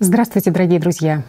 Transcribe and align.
Здравствуйте, 0.00 0.52
дорогие 0.52 0.78
друзья! 0.78 1.24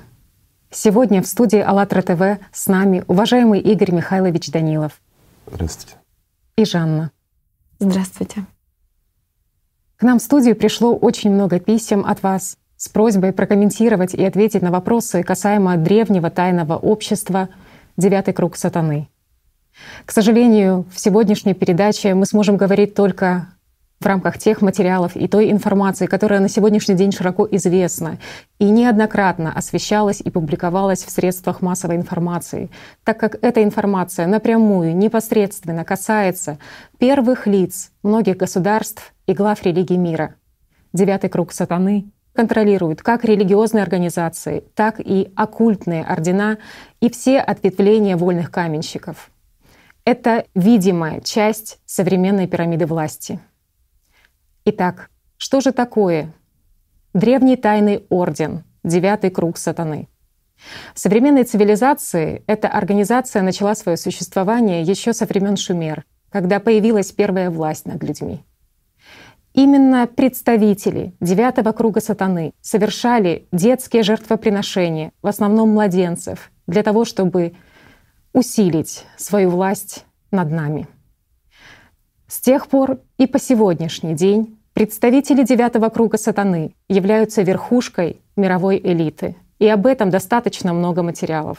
Сегодня 0.69 1.23
в 1.23 1.25
студии 1.25 1.57
АЛЛАТРА 1.59 2.01
ТВ 2.03 2.21
с 2.53 2.67
нами 2.67 3.03
уважаемый 3.07 3.59
Игорь 3.59 3.91
Михайлович 3.91 4.51
Данилов. 4.51 5.01
Здравствуйте. 5.47 5.95
И 6.55 6.65
Жанна. 6.65 7.09
Здравствуйте. 7.79 8.45
К 9.97 10.03
нам 10.03 10.19
в 10.19 10.21
студию 10.21 10.55
пришло 10.55 10.95
очень 10.95 11.31
много 11.31 11.59
писем 11.59 12.05
от 12.05 12.21
вас 12.21 12.57
с 12.77 12.87
просьбой 12.89 13.33
прокомментировать 13.33 14.13
и 14.13 14.23
ответить 14.23 14.61
на 14.61 14.69
вопросы 14.69 15.23
касаемо 15.23 15.75
древнего 15.77 16.29
тайного 16.29 16.75
общества 16.75 17.49
«Девятый 17.97 18.35
круг 18.35 18.55
сатаны». 18.55 19.09
К 20.05 20.11
сожалению, 20.11 20.85
в 20.93 20.99
сегодняшней 20.99 21.55
передаче 21.55 22.13
мы 22.13 22.27
сможем 22.27 22.55
говорить 22.55 22.93
только 22.93 23.47
в 23.99 24.05
рамках 24.05 24.37
тех 24.37 24.61
материалов 24.61 25.15
и 25.15 25.27
той 25.27 25.51
информации, 25.51 26.05
которая 26.05 26.39
на 26.39 26.47
сегодняшний 26.47 26.95
день 26.95 27.11
широко 27.11 27.47
известна 27.51 28.17
и 28.57 28.69
неоднократно 28.69 29.51
освещалась 29.51 30.21
и 30.21 30.29
публиковалась 30.29 31.03
в 31.03 31.09
средствах 31.09 31.61
массовой 31.61 31.97
информации, 31.97 32.69
так 33.03 33.19
как 33.19 33.35
эта 33.41 33.61
информация 33.61 34.25
напрямую, 34.27 34.95
непосредственно 34.95 35.83
касается 35.83 36.59
первых 36.97 37.45
лиц 37.45 37.91
многих 38.01 38.37
государств 38.37 39.13
и 39.27 39.33
глав 39.33 39.63
религий 39.63 39.97
мира. 39.97 40.35
Девятый 40.93 41.29
круг 41.29 41.51
сатаны 41.51 42.09
контролирует 42.33 43.01
как 43.01 43.25
религиозные 43.25 43.83
организации, 43.83 44.63
так 44.75 45.01
и 45.01 45.31
оккультные 45.35 46.05
ордена 46.05 46.57
и 47.01 47.09
все 47.09 47.39
ответвления 47.39 48.15
вольных 48.15 48.49
каменщиков. 48.49 49.29
Это 50.05 50.45
видимая 50.55 51.19
часть 51.19 51.79
современной 51.85 52.47
пирамиды 52.47 52.85
власти— 52.85 53.41
Итак, 54.71 55.09
что 55.37 55.61
же 55.61 55.71
такое 55.71 56.31
древний 57.15 57.55
тайный 57.55 58.05
орден, 58.09 58.65
девятый 58.83 59.31
круг 59.31 59.57
сатаны? 59.57 60.07
В 60.93 60.99
современной 60.99 61.43
цивилизации 61.43 62.43
эта 62.45 62.67
организация 62.67 63.41
начала 63.41 63.73
свое 63.73 63.97
существование 63.97 64.83
еще 64.83 65.11
со 65.13 65.25
времен 65.25 65.57
Шумер, 65.57 66.05
когда 66.29 66.59
появилась 66.59 67.11
первая 67.11 67.49
власть 67.49 67.87
над 67.87 68.03
людьми. 68.03 68.43
Именно 69.55 70.05
представители 70.05 71.15
девятого 71.19 71.71
круга 71.71 71.99
сатаны 71.99 72.53
совершали 72.61 73.47
детские 73.51 74.03
жертвоприношения, 74.03 75.13
в 75.23 75.27
основном 75.27 75.69
младенцев, 75.69 76.51
для 76.67 76.83
того, 76.83 77.05
чтобы 77.05 77.53
усилить 78.33 79.03
свою 79.17 79.49
власть 79.49 80.05
над 80.29 80.51
нами. 80.51 80.87
С 82.29 82.39
тех 82.41 82.67
пор 82.67 82.99
и 83.17 83.25
по 83.25 83.39
сегодняшний 83.39 84.13
день 84.13 84.58
Представители 84.79 85.43
девятого 85.43 85.89
круга 85.89 86.17
сатаны 86.17 86.73
являются 86.87 87.41
верхушкой 87.41 88.21
мировой 88.37 88.79
элиты, 88.81 89.35
и 89.59 89.67
об 89.67 89.85
этом 89.85 90.09
достаточно 90.09 90.71
много 90.71 91.03
материалов. 91.03 91.57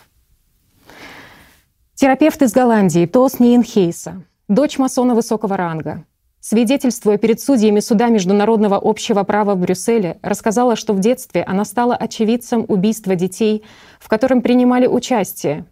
Терапевт 1.94 2.40
из 2.40 2.54
Голландии 2.54 3.04
Тос 3.04 3.38
Ниенхейса, 3.38 4.22
дочь 4.48 4.78
масона 4.78 5.14
высокого 5.14 5.58
ранга, 5.58 6.06
свидетельствуя 6.40 7.18
перед 7.18 7.42
судьями 7.42 7.80
суда 7.80 8.08
международного 8.08 8.80
общего 8.82 9.22
права 9.22 9.54
в 9.54 9.58
Брюсселе, 9.58 10.18
рассказала, 10.22 10.74
что 10.74 10.94
в 10.94 11.00
детстве 11.00 11.42
она 11.42 11.66
стала 11.66 11.94
очевидцем 11.94 12.64
убийства 12.68 13.16
детей, 13.16 13.64
в 13.98 14.08
котором 14.08 14.40
принимали 14.40 14.86
участие 14.86 15.66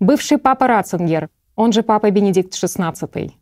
бывший 0.00 0.38
папа 0.38 0.68
Ратцингер, 0.68 1.28
он 1.54 1.74
же 1.74 1.82
папа 1.82 2.10
Бенедикт 2.10 2.54
XVI, 2.54 3.32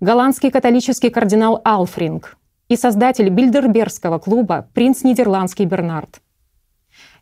голландский 0.00 0.50
католический 0.50 1.10
кардинал 1.10 1.60
Алфринг, 1.64 2.38
и 2.70 2.76
создатель 2.76 3.28
Бильдербергского 3.28 4.20
клуба 4.20 4.68
принц 4.72 5.02
Нидерландский 5.02 5.64
Бернард. 5.64 6.22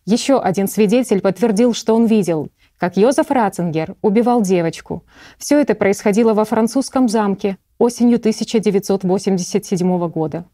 Еще 0.04 0.38
один 0.38 0.68
свидетель 0.68 1.22
подтвердил, 1.22 1.72
что 1.72 1.96
он 1.96 2.04
видел, 2.04 2.50
как 2.76 2.98
Йозеф 2.98 3.30
Ратцингер 3.30 3.96
убивал 4.02 4.42
девочку. 4.42 5.04
Все 5.38 5.58
это 5.58 5.74
происходило 5.74 6.34
во 6.34 6.44
французском 6.44 7.08
замке 7.08 7.56
осенью 7.78 8.18
1987 8.18 10.08
года. 10.08 10.44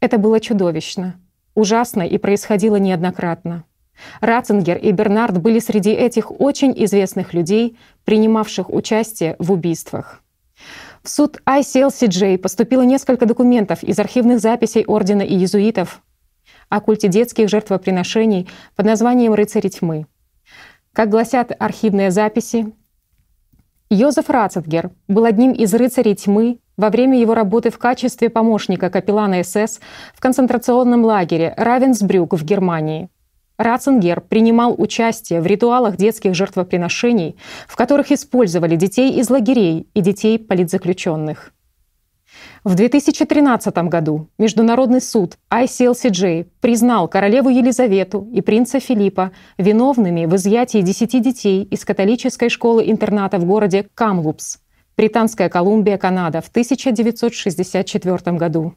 Это 0.00 0.18
было 0.18 0.40
чудовищно, 0.40 1.14
ужасно 1.54 2.02
и 2.02 2.18
происходило 2.18 2.76
неоднократно. 2.76 3.64
Ратцингер 4.20 4.78
и 4.78 4.90
Бернард 4.90 5.40
были 5.40 5.60
среди 5.60 5.92
этих 5.92 6.40
очень 6.40 6.74
известных 6.84 7.34
людей, 7.34 7.78
принимавших 8.04 8.68
участие 8.68 9.36
в 9.38 9.52
убийствах. 9.52 10.24
В 11.04 11.10
суд 11.10 11.42
ICLCJ 11.44 12.38
поступило 12.38 12.80
несколько 12.80 13.26
документов 13.26 13.82
из 13.82 13.98
архивных 13.98 14.40
записей 14.40 14.84
Ордена 14.86 15.20
и 15.20 15.34
иезуитов 15.34 16.00
о 16.70 16.80
культе 16.80 17.08
детских 17.08 17.50
жертвоприношений 17.50 18.48
под 18.74 18.86
названием 18.86 19.34
«Рыцари 19.34 19.68
тьмы». 19.68 20.06
Как 20.94 21.10
гласят 21.10 21.52
архивные 21.58 22.10
записи, 22.10 22.72
Йозеф 23.90 24.30
Рацетгер 24.30 24.92
был 25.06 25.26
одним 25.26 25.52
из 25.52 25.74
рыцарей 25.74 26.14
тьмы 26.14 26.58
во 26.78 26.88
время 26.88 27.20
его 27.20 27.34
работы 27.34 27.68
в 27.68 27.76
качестве 27.76 28.30
помощника 28.30 28.88
капеллана 28.88 29.44
СС 29.44 29.80
в 30.14 30.20
концентрационном 30.20 31.04
лагере 31.04 31.52
Равенсбрюк 31.58 32.32
в 32.32 32.42
Германии. 32.46 33.10
Ратцингер 33.56 34.20
принимал 34.20 34.74
участие 34.76 35.40
в 35.40 35.46
ритуалах 35.46 35.96
детских 35.96 36.34
жертвоприношений, 36.34 37.36
в 37.68 37.76
которых 37.76 38.10
использовали 38.10 38.74
детей 38.74 39.12
из 39.12 39.30
лагерей 39.30 39.86
и 39.94 40.00
детей 40.00 40.38
политзаключенных. 40.38 41.52
В 42.64 42.74
2013 42.74 43.76
году 43.88 44.28
Международный 44.38 45.00
суд 45.00 45.36
ICLCJ 45.50 46.48
признал 46.60 47.08
королеву 47.08 47.48
Елизавету 47.48 48.28
и 48.32 48.40
принца 48.40 48.80
Филиппа 48.80 49.32
виновными 49.58 50.24
в 50.24 50.34
изъятии 50.34 50.80
10 50.80 51.22
детей 51.22 51.62
из 51.64 51.84
католической 51.84 52.48
школы-интерната 52.48 53.38
в 53.38 53.44
городе 53.44 53.86
Камлупс, 53.94 54.58
Британская 54.96 55.48
Колумбия, 55.48 55.98
Канада, 55.98 56.40
в 56.40 56.48
1964 56.48 58.36
году. 58.36 58.74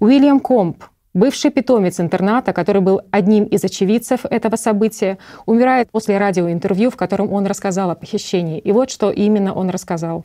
Уильям 0.00 0.40
Комп 0.40 0.84
Бывший 1.14 1.52
питомец 1.52 2.00
интерната, 2.00 2.52
который 2.52 2.82
был 2.82 3.00
одним 3.12 3.44
из 3.44 3.62
очевидцев 3.62 4.24
этого 4.24 4.56
события, 4.56 5.18
умирает 5.46 5.88
после 5.92 6.18
радиоинтервью, 6.18 6.90
в 6.90 6.96
котором 6.96 7.32
он 7.32 7.46
рассказал 7.46 7.90
о 7.90 7.94
похищении. 7.94 8.58
И 8.58 8.72
вот 8.72 8.90
что 8.90 9.12
именно 9.12 9.54
он 9.54 9.70
рассказал. 9.70 10.24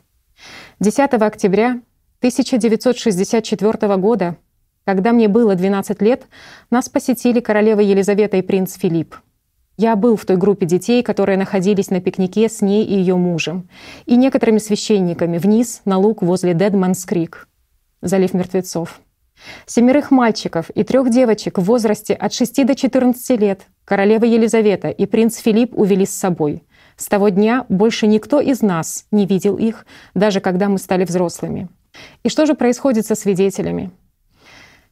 10 0.80 0.98
октября 1.14 1.80
1964 2.18 3.96
года, 3.98 4.36
когда 4.84 5.12
мне 5.12 5.28
было 5.28 5.54
12 5.54 6.02
лет, 6.02 6.24
нас 6.70 6.88
посетили 6.88 7.38
королева 7.38 7.80
Елизавета 7.80 8.38
и 8.38 8.42
принц 8.42 8.76
Филипп. 8.76 9.14
Я 9.76 9.94
был 9.94 10.16
в 10.16 10.24
той 10.24 10.36
группе 10.36 10.66
детей, 10.66 11.04
которые 11.04 11.38
находились 11.38 11.90
на 11.90 12.00
пикнике 12.00 12.48
с 12.48 12.62
ней 12.62 12.84
и 12.84 12.94
ее 12.94 13.14
мужем, 13.14 13.68
и 14.06 14.16
некоторыми 14.16 14.58
священниками 14.58 15.38
вниз 15.38 15.82
на 15.84 15.98
луг 15.98 16.20
возле 16.20 16.52
Дедманс 16.52 17.04
Крик, 17.04 17.48
залив 18.02 18.34
мертвецов. 18.34 19.00
Семерых 19.66 20.10
мальчиков 20.10 20.70
и 20.70 20.82
трех 20.84 21.10
девочек 21.10 21.58
в 21.58 21.62
возрасте 21.62 22.14
от 22.14 22.32
6 22.32 22.66
до 22.66 22.74
14 22.74 23.40
лет 23.40 23.62
королева 23.84 24.24
Елизавета 24.24 24.88
и 24.88 25.06
принц 25.06 25.38
Филипп 25.38 25.76
увели 25.78 26.06
с 26.06 26.14
собой. 26.14 26.62
С 26.96 27.06
того 27.06 27.30
дня 27.30 27.64
больше 27.68 28.06
никто 28.06 28.40
из 28.40 28.62
нас 28.62 29.06
не 29.10 29.26
видел 29.26 29.56
их, 29.56 29.86
даже 30.14 30.40
когда 30.40 30.68
мы 30.68 30.78
стали 30.78 31.04
взрослыми. 31.04 31.68
И 32.22 32.28
что 32.28 32.46
же 32.46 32.54
происходит 32.54 33.06
со 33.06 33.14
свидетелями? 33.14 33.90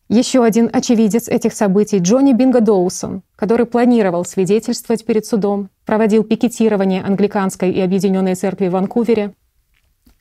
Еще 0.08 0.42
один 0.42 0.70
очевидец 0.72 1.28
этих 1.28 1.52
событий— 1.52 1.98
Джонни 2.00 2.32
Бинго 2.32 2.62
Доусон, 2.62 3.22
который 3.36 3.66
планировал 3.66 4.24
свидетельствовать 4.24 5.04
перед 5.04 5.26
судом, 5.26 5.68
проводил 5.84 6.24
пикетирование 6.24 7.02
англиканской 7.02 7.70
и 7.70 7.80
объединенной 7.82 8.34
церкви 8.34 8.68
в 8.68 8.72
Ванкувере, 8.72 9.34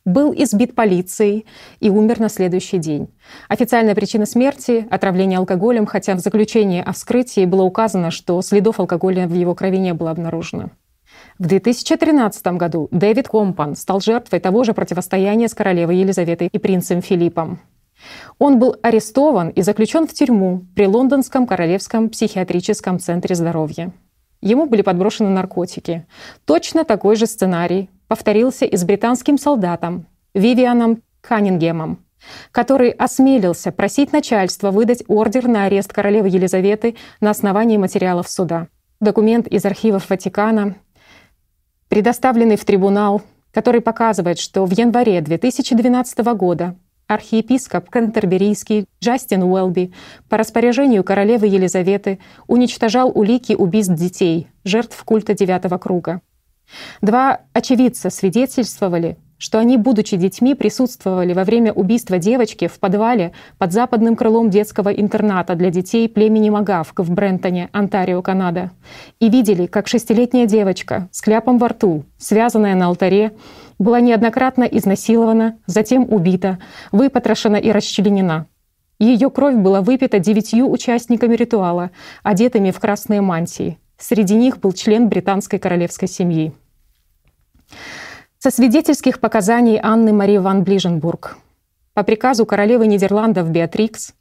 был 0.07 0.34
избит 0.34 0.73
полицией 0.73 1.45
и 1.81 1.90
умер 1.90 2.19
на 2.19 2.29
следующий 2.29 2.78
день. 2.78 3.09
Официальная 3.50 3.94
причина 3.94 4.25
смерти— 4.25 4.88
отравление 4.90 5.38
алкоголем, 5.38 5.85
хотя 5.85 6.16
в 6.16 6.19
заключении 6.19 6.81
о 6.81 6.94
вскрытии 6.94 7.45
было 7.45 7.63
указано, 7.63 8.09
что 8.09 8.41
следов 8.41 8.79
алкоголя 8.79 9.27
в 9.27 9.33
его 9.33 9.54
крови 9.54 9.77
не 9.77 9.94
было 9.94 10.12
обнаружено. 10.12 10.69
В 11.38 11.48
2013 11.48 12.57
году 12.57 12.88
Дэвид 12.92 13.27
Компан 13.27 13.75
стал 13.75 14.00
жертвой 14.00 14.39
того 14.39 14.63
же 14.63 14.74
противостояния 14.74 15.50
с 15.50 15.54
королевой 15.54 15.98
Елизаветой 15.98 16.48
и 16.48 16.57
принцем 16.57 17.01
Филиппом. 17.01 17.60
Он 18.39 18.60
был 18.60 18.77
арестован 18.81 19.50
и 19.50 19.62
заключен 19.62 20.07
в 20.07 20.13
тюрьму 20.13 20.65
при 20.74 20.88
Лондонском 20.88 21.45
королевском 21.45 22.10
психиатрическом 22.10 23.00
центре 23.00 23.36
здоровья. 23.36 23.92
Ему 24.39 24.68
были 24.68 24.83
подброшены 24.83 25.30
наркотики. 25.30 26.06
Точно 26.45 26.86
такой 26.86 27.15
же 27.15 27.25
сценарий 27.25 27.89
повторился 28.07 28.65
и 28.65 28.75
с 28.75 28.83
британским 28.83 29.38
солдатом 29.38 30.07
Вивианом 30.33 31.01
Каннингемом, 31.21 32.04
который 32.51 32.89
осмелился 32.92 33.71
просить 33.71 34.13
начальство 34.13 34.71
выдать 34.71 35.04
ордер 35.07 35.48
на 35.48 35.65
арест 35.65 35.92
королевы 35.94 36.30
Елизаветы 36.30 36.95
на 37.21 37.30
основании 37.30 37.77
материалов 37.77 38.30
суда. 38.30 38.68
Документ 39.00 39.48
из 39.48 39.65
архивов 39.65 40.09
Ватикана, 40.09 40.75
предоставленный 41.89 42.56
в 42.56 42.65
трибунал, 42.65 43.21
который 43.51 43.81
показывает, 43.81 44.39
что 44.39 44.65
в 44.65 44.71
январе 44.71 45.21
2012 45.21 46.19
года 46.36 46.75
архиепископ 47.07 47.89
Кентерберийский 47.89 48.86
Джастин 49.01 49.44
Уэлби 49.44 49.94
по 50.30 50.38
распоряжению 50.38 51.03
королевы 51.03 51.48
Елизаветы 51.48 52.19
уничтожал 52.48 53.12
улики 53.13 53.53
убийств 53.53 53.94
детей, 53.94 54.48
жертв 54.63 55.01
культа 55.03 55.33
девятого 55.33 55.77
круга. 55.77 56.21
Два 57.02 57.42
очевидца 57.54 58.10
свидетельствовали, 58.10 59.18
что 59.38 59.60
они, 59.60 59.78
будучи 59.78 60.18
детьми, 60.18 60.56
присутствовали 60.56 61.34
во 61.34 61.44
время 61.44 61.72
убийства 61.72 62.18
девочки 62.18 62.68
в 62.68 62.80
подвале 62.80 63.34
под 63.58 63.72
западным 63.72 64.16
крылом 64.16 64.50
детского 64.50 64.90
интерната 64.90 65.56
для 65.56 65.69
детей 65.69 66.10
племени 66.10 66.50
Магавк 66.50 67.00
в 67.00 67.12
Брентоне, 67.12 67.69
Онтарио, 67.72 68.22
Канада, 68.22 68.72
и 69.19 69.30
видели, 69.30 69.68
как 69.68 69.88
шестилетняя 69.88 70.48
девочка 70.48 71.08
с 71.12 71.22
кляпом 71.22 71.58
во 71.58 71.69
рту, 71.69 72.06
связанная 72.18 72.75
на 72.75 72.88
алтаре, 72.88 73.34
была 73.78 74.00
неоднократно 74.00 74.63
изнасилована, 74.63 75.60
затем 75.68 76.12
убита, 76.12 76.58
выпотрошена 76.92 77.60
и 77.60 77.72
расчленена. 77.72 78.48
Ее 79.00 79.30
кровь 79.30 79.56
была 79.56 79.81
выпита 79.81 80.18
девятью 80.18 80.68
участниками 80.68 81.36
ритуала, 81.36 81.92
одетыми 82.24 82.72
в 82.72 82.80
красные 82.80 83.22
мантии. 83.22 83.78
Среди 83.98 84.36
них 84.36 84.60
был 84.60 84.74
член 84.74 85.10
британской 85.10 85.60
королевской 85.60 86.08
семьи. 86.08 86.54
Со 88.38 88.52
свидетельских 88.52 89.20
показаний 89.20 89.80
Анны 89.82 90.14
Марии 90.14 90.38
ван 90.38 90.64
Ближенбург. 90.64 91.38
По 91.94 92.04
приказу 92.04 92.46
королевы 92.46 92.86
Нидерландов 92.86 93.50
Беатрикс 93.50 94.14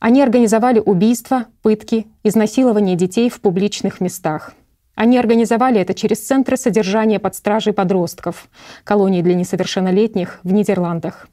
они 0.00 0.22
организовали 0.22 0.80
убийства, 0.80 1.46
пытки, 1.62 2.06
изнасилование 2.24 2.96
детей 2.96 3.28
в 3.28 3.40
публичных 3.40 4.00
местах. 4.00 4.54
Они 4.94 5.18
организовали 5.18 5.80
это 5.80 5.94
через 5.94 6.26
центры 6.26 6.56
содержания 6.56 7.18
под 7.18 7.34
стражей 7.34 7.72
подростков, 7.72 8.48
колонии 8.84 9.22
для 9.22 9.34
несовершеннолетних 9.34 10.40
в 10.42 10.52
Нидерландах. 10.52 11.28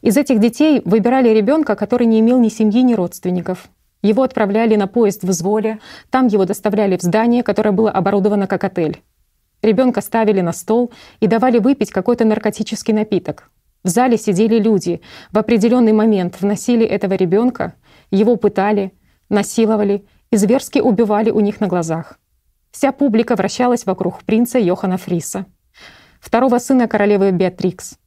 Из 0.00 0.16
этих 0.16 0.40
детей 0.40 0.80
выбирали 0.84 1.28
ребенка, 1.30 1.74
который 1.74 2.06
не 2.06 2.20
имел 2.20 2.38
ни 2.38 2.48
семьи, 2.48 2.82
ни 2.82 2.94
родственников. 2.94 3.68
Его 4.02 4.24
отправляли 4.24 4.74
на 4.74 4.88
поезд 4.88 5.22
в 5.22 5.32
Зволе, 5.32 5.78
там 6.10 6.26
его 6.26 6.44
доставляли 6.44 6.96
в 6.96 7.02
здание, 7.02 7.42
которое 7.42 7.70
было 7.70 7.90
оборудовано 7.90 8.48
как 8.48 8.64
отель. 8.64 9.02
Ребенка 9.62 10.00
ставили 10.00 10.40
на 10.40 10.52
стол 10.52 10.90
и 11.20 11.28
давали 11.28 11.58
выпить 11.58 11.90
какой-то 11.90 12.24
наркотический 12.24 12.92
напиток. 12.92 13.50
В 13.84 13.88
зале 13.88 14.18
сидели 14.18 14.58
люди. 14.58 15.00
В 15.30 15.38
определенный 15.38 15.92
момент 15.92 16.40
вносили 16.40 16.84
этого 16.84 17.14
ребенка, 17.14 17.74
его 18.10 18.36
пытали, 18.36 18.92
насиловали 19.28 20.04
и 20.30 20.36
зверски 20.36 20.80
убивали 20.80 21.30
у 21.30 21.38
них 21.38 21.60
на 21.60 21.68
глазах. 21.68 22.18
Вся 22.72 22.90
публика 22.90 23.36
вращалась 23.36 23.86
вокруг 23.86 24.24
принца 24.24 24.58
Йохана 24.58 24.96
Фриса, 24.96 25.46
второго 26.20 26.58
сына 26.58 26.88
королевы 26.88 27.30
Беатрикс. 27.30 27.98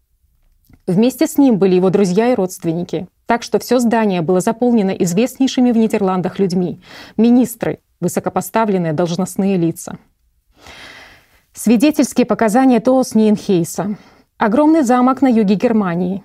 Вместе 0.88 1.28
с 1.28 1.38
ним 1.38 1.58
были 1.58 1.76
его 1.76 1.90
друзья 1.90 2.32
и 2.32 2.36
родственники. 2.36 3.08
Так 3.26 3.42
что 3.44 3.60
все 3.60 3.80
здание 3.80 4.22
было 4.22 4.40
заполнено 4.40 4.92
известнейшими 4.92 5.72
в 5.72 5.78
Нидерландах 5.78 6.40
людьми, 6.40 6.80
министры, 7.18 7.80
высокопоставленные 8.00 8.94
должностные 8.94 9.58
лица. 9.58 9.98
Свидетельские 11.54 12.26
показания 12.26 12.80
Тоос 12.80 13.16
Ниенхейса. 13.16 13.96
Огромный 14.38 14.84
замок 14.84 15.22
на 15.22 15.28
юге 15.28 15.56
Германии. 15.56 16.24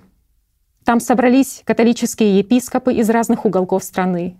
Там 0.83 0.99
собрались 0.99 1.61
католические 1.65 2.39
епископы 2.39 2.93
из 2.93 3.09
разных 3.09 3.45
уголков 3.45 3.83
страны. 3.83 4.37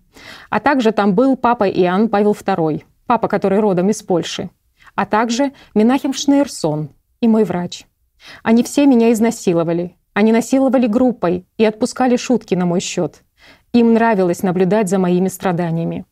А 0.49 0.59
также 0.59 0.91
там 0.91 1.15
был 1.15 1.37
папа 1.37 1.69
Иоанн 1.69 2.09
Павел 2.09 2.33
II, 2.33 2.83
папа, 3.05 3.27
который 3.27 3.59
родом 3.59 3.89
из 3.89 4.03
Польши. 4.03 4.49
А 4.95 5.05
также 5.05 5.53
Минахим 5.73 6.13
Шнейрсон 6.13 6.89
и 7.21 7.27
мой 7.27 7.43
врач. 7.43 7.85
Они 8.43 8.63
все 8.63 8.85
меня 8.85 9.11
изнасиловали. 9.13 9.95
Они 10.13 10.31
насиловали 10.31 10.87
группой 10.87 11.45
и 11.57 11.65
отпускали 11.65 12.17
шутки 12.17 12.55
на 12.55 12.65
мой 12.65 12.79
счет. 12.79 13.23
Им 13.73 13.93
нравилось 13.93 14.43
наблюдать 14.43 14.89
за 14.89 14.99
моими 14.99 15.29
страданиями. 15.29 16.05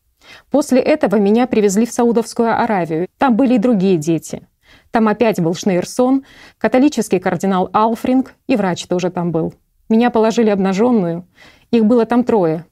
После 0.50 0.80
этого 0.80 1.16
меня 1.16 1.46
привезли 1.46 1.86
в 1.86 1.92
Саудовскую 1.92 2.50
Аравию. 2.62 3.08
Там 3.18 3.36
были 3.36 3.54
и 3.54 3.58
другие 3.58 3.96
дети. 3.96 4.46
Там 4.90 5.08
опять 5.08 5.40
был 5.40 5.54
Шнейрсон, 5.54 6.24
католический 6.58 7.20
кардинал 7.20 7.68
Алфринг, 7.72 8.34
и 8.46 8.56
врач 8.56 8.86
тоже 8.86 9.10
там 9.10 9.32
был. 9.32 9.54
Меня 9.88 10.10
положили 10.10 10.50
обнаженную. 10.50 11.26
Их 11.70 11.84
было 11.84 12.06
там 12.06 12.24
трое. 12.24 12.64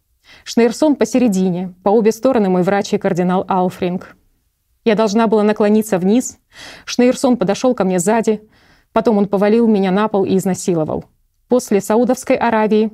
Шнейрсон 0.45 0.97
посередине, 0.97 1.75
по 1.83 1.91
обе 1.91 2.13
стороны 2.13 2.49
мой 2.49 2.63
врач 2.63 2.93
и 2.93 2.99
кардинал 2.99 3.45
Алфринг. 3.49 4.17
Я 4.85 4.95
должна 4.95 5.27
была 5.27 5.43
наклониться 5.43 5.99
вниз. 5.99 6.39
Шнейрсон 6.85 7.37
подошел 7.37 7.75
ко 7.75 7.85
мне 7.85 7.99
сзади. 7.99 8.49
Потом 8.93 9.19
он 9.19 9.27
повалил 9.29 9.67
меня 9.67 9.91
на 9.91 10.09
пол 10.09 10.25
и 10.25 10.37
изнасиловал. 10.37 11.05
После 11.49 11.81
Саудовской 11.81 12.37
Аравии 12.37 12.91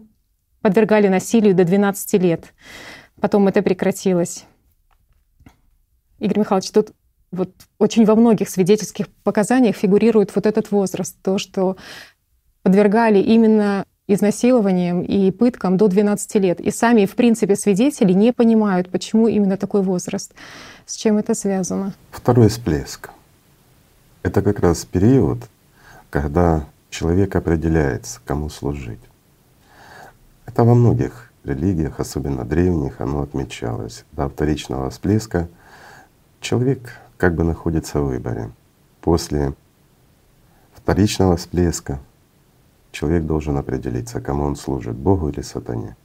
подвергали 0.62 1.08
насилию 1.08 1.54
до 1.54 1.64
12 1.64 2.14
лет. 2.14 2.54
Потом 3.20 3.48
это 3.48 3.62
прекратилось. 3.62 4.44
Игорь 6.20 6.40
Михайлович, 6.40 6.70
тут 6.70 6.92
вот 7.32 7.50
очень 7.78 8.04
во 8.04 8.14
многих 8.14 8.48
свидетельских 8.48 9.08
показаниях 9.24 9.76
фигурирует 9.76 10.34
вот 10.34 10.46
этот 10.46 10.70
возраст, 10.70 11.16
то, 11.22 11.38
что 11.38 11.76
подвергали 12.62 13.18
именно 13.18 13.84
изнасилованиям 14.06 15.02
и 15.02 15.30
пыткам 15.30 15.76
до 15.76 15.88
12 15.88 16.34
лет. 16.36 16.60
И 16.60 16.70
сами, 16.70 17.06
в 17.06 17.16
принципе, 17.16 17.56
свидетели 17.56 18.12
не 18.12 18.32
понимают, 18.32 18.90
почему 18.90 19.28
именно 19.28 19.56
такой 19.56 19.82
возраст. 19.82 20.32
С 20.86 20.96
чем 20.96 21.18
это 21.18 21.34
связано? 21.34 21.94
Второй 22.10 22.48
всплеск. 22.48 23.10
Это 24.22 24.42
как 24.42 24.60
раз 24.60 24.84
период, 24.84 25.38
когда 26.10 26.66
человек 26.94 27.34
определяется, 27.34 28.20
кому 28.24 28.48
служить. 28.48 29.00
Это 30.46 30.62
во 30.62 30.74
многих 30.74 31.32
религиях, 31.42 31.98
особенно 31.98 32.44
древних, 32.44 33.00
оно 33.00 33.22
отмечалось. 33.22 34.04
До 34.12 34.28
вторичного 34.28 34.90
всплеска 34.90 35.48
человек 36.40 36.92
как 37.16 37.34
бы 37.34 37.42
находится 37.42 38.00
в 38.00 38.06
выборе. 38.06 38.52
После 39.00 39.54
вторичного 40.72 41.36
всплеска 41.36 41.98
человек 42.92 43.24
должен 43.24 43.56
определиться, 43.56 44.20
кому 44.20 44.44
он 44.44 44.54
служит, 44.54 44.94
Богу 44.94 45.30
или 45.30 45.40
сатане. 45.40 45.96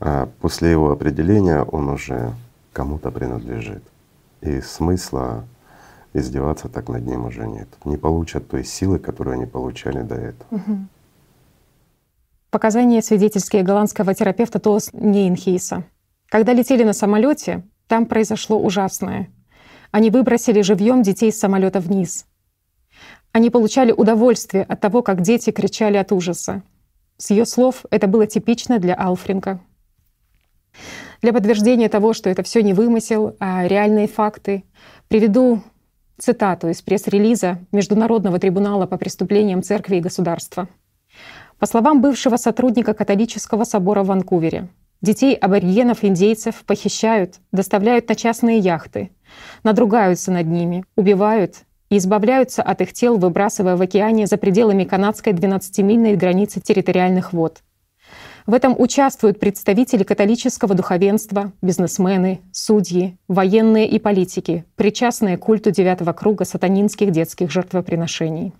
А 0.00 0.28
после 0.42 0.70
его 0.70 0.92
определения 0.92 1.62
он 1.62 1.88
уже 1.88 2.34
кому-то 2.74 3.10
принадлежит. 3.10 3.82
И 4.42 4.60
смысла 4.60 5.46
издеваться 6.14 6.68
так 6.68 6.88
над 6.88 7.06
ним 7.06 7.26
уже 7.26 7.46
нет. 7.46 7.68
Не 7.84 7.96
получат 7.96 8.48
той 8.48 8.64
силы, 8.64 8.98
которую 8.98 9.34
они 9.34 9.46
получали 9.46 10.02
до 10.02 10.14
этого. 10.14 10.60
Показания 12.50 13.02
свидетельские 13.02 13.62
голландского 13.62 14.14
терапевта 14.14 14.58
Тос 14.58 14.90
Нейнхейса. 14.92 15.84
Когда 16.28 16.54
летели 16.54 16.82
на 16.82 16.94
самолете, 16.94 17.62
там 17.86 18.06
произошло 18.06 18.58
ужасное. 18.58 19.30
Они 19.90 20.10
выбросили 20.10 20.62
живьем 20.62 21.02
детей 21.02 21.30
с 21.32 21.38
самолета 21.38 21.80
вниз. 21.80 22.26
Они 23.32 23.50
получали 23.50 23.92
удовольствие 23.92 24.64
от 24.64 24.80
того, 24.80 25.02
как 25.02 25.20
дети 25.20 25.50
кричали 25.50 25.96
от 25.96 26.12
ужаса. 26.12 26.62
С 27.18 27.30
ее 27.30 27.44
слов 27.46 27.84
это 27.90 28.06
было 28.06 28.26
типично 28.26 28.78
для 28.78 28.94
Алфринга. 28.94 29.60
Для 31.20 31.32
подтверждения 31.32 31.88
того, 31.88 32.12
что 32.12 32.30
это 32.30 32.42
все 32.42 32.62
не 32.62 32.72
вымысел, 32.72 33.36
а 33.40 33.66
реальные 33.66 34.06
факты, 34.06 34.64
приведу 35.08 35.62
цитату 36.18 36.68
из 36.68 36.82
пресс-релиза 36.82 37.58
Международного 37.72 38.38
трибунала 38.38 38.86
по 38.86 38.96
преступлениям 38.98 39.62
церкви 39.62 39.96
и 39.96 40.00
государства. 40.00 40.68
По 41.58 41.66
словам 41.66 42.00
бывшего 42.00 42.36
сотрудника 42.36 42.94
католического 42.94 43.64
собора 43.64 44.02
в 44.02 44.06
Ванкувере, 44.06 44.68
детей 45.00 45.34
аборигенов-индейцев 45.34 46.64
похищают, 46.64 47.36
доставляют 47.52 48.08
на 48.08 48.14
частные 48.14 48.58
яхты, 48.58 49.10
надругаются 49.62 50.30
над 50.30 50.46
ними, 50.46 50.84
убивают 50.96 51.62
и 51.90 51.98
избавляются 51.98 52.62
от 52.62 52.80
их 52.80 52.92
тел, 52.92 53.16
выбрасывая 53.16 53.76
в 53.76 53.82
океане 53.82 54.26
за 54.26 54.36
пределами 54.36 54.84
канадской 54.84 55.32
12-мильной 55.32 56.16
границы 56.16 56.60
территориальных 56.60 57.32
вод. 57.32 57.62
В 58.48 58.54
этом 58.54 58.74
участвуют 58.78 59.38
представители 59.38 60.04
католического 60.04 60.74
духовенства, 60.74 61.52
бизнесмены, 61.60 62.40
судьи, 62.50 63.18
военные 63.28 63.86
и 63.86 63.98
политики, 63.98 64.64
причастные 64.74 65.36
к 65.36 65.42
культу 65.42 65.70
девятого 65.70 66.14
круга 66.14 66.46
сатанинских 66.46 67.10
детских 67.10 67.50
жертвоприношений. 67.50 68.54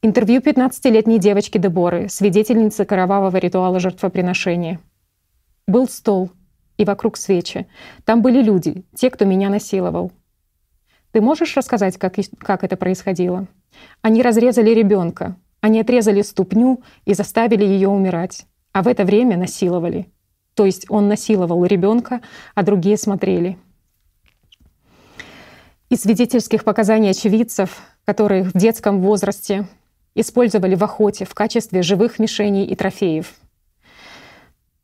Интервью 0.00 0.40
15-летней 0.40 1.18
девочки 1.18 1.58
Деборы, 1.58 2.08
свидетельницы 2.08 2.86
кровавого 2.86 3.36
ритуала 3.36 3.78
жертвоприношения. 3.78 4.80
Был 5.66 5.86
стол, 5.86 6.30
и 6.78 6.86
вокруг 6.86 7.18
свечи. 7.18 7.66
Там 8.06 8.22
были 8.22 8.40
люди, 8.40 8.86
те, 8.94 9.10
кто 9.10 9.26
меня 9.26 9.50
насиловал. 9.50 10.12
Ты 11.10 11.20
можешь 11.20 11.58
рассказать, 11.58 11.98
как, 11.98 12.14
как 12.38 12.64
это 12.64 12.78
происходило? 12.78 13.48
Они 14.00 14.22
разрезали 14.22 14.70
ребенка, 14.70 15.36
они 15.60 15.78
отрезали 15.78 16.22
ступню 16.22 16.82
и 17.04 17.12
заставили 17.12 17.64
ее 17.64 17.90
умирать, 17.90 18.46
а 18.72 18.82
в 18.82 18.88
это 18.88 19.04
время 19.04 19.36
насиловали. 19.36 20.08
То 20.54 20.66
есть 20.66 20.86
он 20.88 21.08
насиловал 21.08 21.64
ребенка, 21.64 22.20
а 22.54 22.62
другие 22.62 22.96
смотрели. 22.96 23.58
Из 25.88 26.00
свидетельских 26.00 26.64
показаний 26.64 27.10
очевидцев, 27.10 27.82
которые 28.04 28.44
в 28.44 28.52
детском 28.52 29.00
возрасте 29.00 29.66
использовали 30.14 30.74
в 30.74 30.84
охоте 30.84 31.24
в 31.24 31.34
качестве 31.34 31.82
живых 31.82 32.18
мишеней 32.18 32.64
и 32.64 32.74
трофеев. 32.74 33.34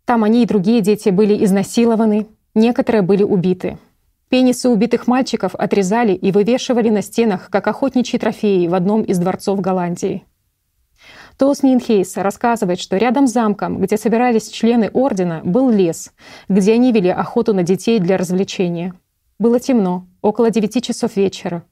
Там 0.04 0.25
они 0.25 0.42
и 0.42 0.47
другие 0.47 0.80
дети 0.80 1.11
были 1.11 1.45
изнасилованы, 1.45 2.26
некоторые 2.54 3.02
были 3.02 3.23
убиты. 3.23 3.78
Пенисы 4.28 4.68
убитых 4.68 5.07
мальчиков 5.07 5.54
отрезали 5.54 6.12
и 6.12 6.33
вывешивали 6.33 6.90
на 6.90 7.02
стенах, 7.02 7.49
как 7.50 7.66
охотничьи 7.66 8.18
трофеи 8.18 8.66
в 8.66 8.75
одном 8.75 9.02
из 9.02 9.18
дворцов 9.18 9.61
Голландии. 9.61 10.25
Тос 11.38 11.62
Нинхейс 11.62 12.16
рассказывает, 12.16 12.80
что 12.80 12.97
рядом 12.97 13.28
с 13.28 13.33
замком, 13.33 13.80
где 13.80 13.97
собирались 13.97 14.49
члены 14.49 14.90
ордена, 14.92 15.40
был 15.45 15.71
лес, 15.71 16.12
где 16.49 16.73
они 16.73 16.90
вели 16.90 17.11
охоту 17.11 17.54
на 17.54 17.62
детей 17.62 18.00
для 18.00 18.16
развлечения. 18.16 18.92
Было 19.38 19.61
темно, 19.61 20.09
около 20.21 20.50
девяти 20.50 20.83
часов 20.83 21.14
вечера. 21.14 21.62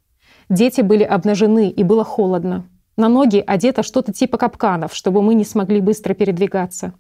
Дети 0.49 0.83
были 0.83 1.03
обнажены 1.03 1.69
и 1.69 1.83
было 1.83 2.05
холодно. 2.05 2.69
На 2.97 3.09
ноги 3.09 3.43
одето 3.45 3.83
что-то 3.83 4.13
типа 4.13 4.39
капканов, 4.39 4.95
чтобы 4.95 5.21
мы 5.21 5.35
не 5.35 5.45
смогли 5.45 5.81
быстро 5.81 6.15
передвигаться. 6.15 6.93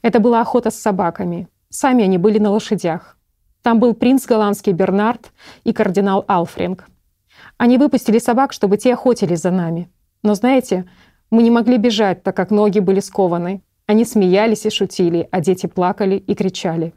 Это 0.00 0.20
была 0.20 0.40
охота 0.40 0.70
с 0.70 0.76
собаками. 0.76 1.48
Сами 1.70 2.04
они 2.04 2.18
были 2.18 2.38
на 2.38 2.52
лошадях. 2.52 3.18
Там 3.62 3.80
был 3.80 3.94
принц 3.94 4.26
голландский 4.26 4.72
Бернард 4.72 5.32
и 5.64 5.72
кардинал 5.72 6.24
Алфринг. 6.28 6.86
Они 7.56 7.78
выпустили 7.78 8.20
собак, 8.20 8.52
чтобы 8.52 8.76
те 8.76 8.94
охотились 8.94 9.40
за 9.40 9.50
нами. 9.50 9.90
Но 10.22 10.34
знаете, 10.34 10.88
мы 11.30 11.42
не 11.42 11.50
могли 11.50 11.76
бежать, 11.78 12.22
так 12.22 12.36
как 12.36 12.50
ноги 12.50 12.78
были 12.80 13.00
скованы. 13.00 13.62
Они 13.86 14.04
смеялись 14.04 14.66
и 14.66 14.70
шутили, 14.70 15.28
а 15.30 15.40
дети 15.40 15.66
плакали 15.66 16.16
и 16.16 16.34
кричали. 16.34 16.92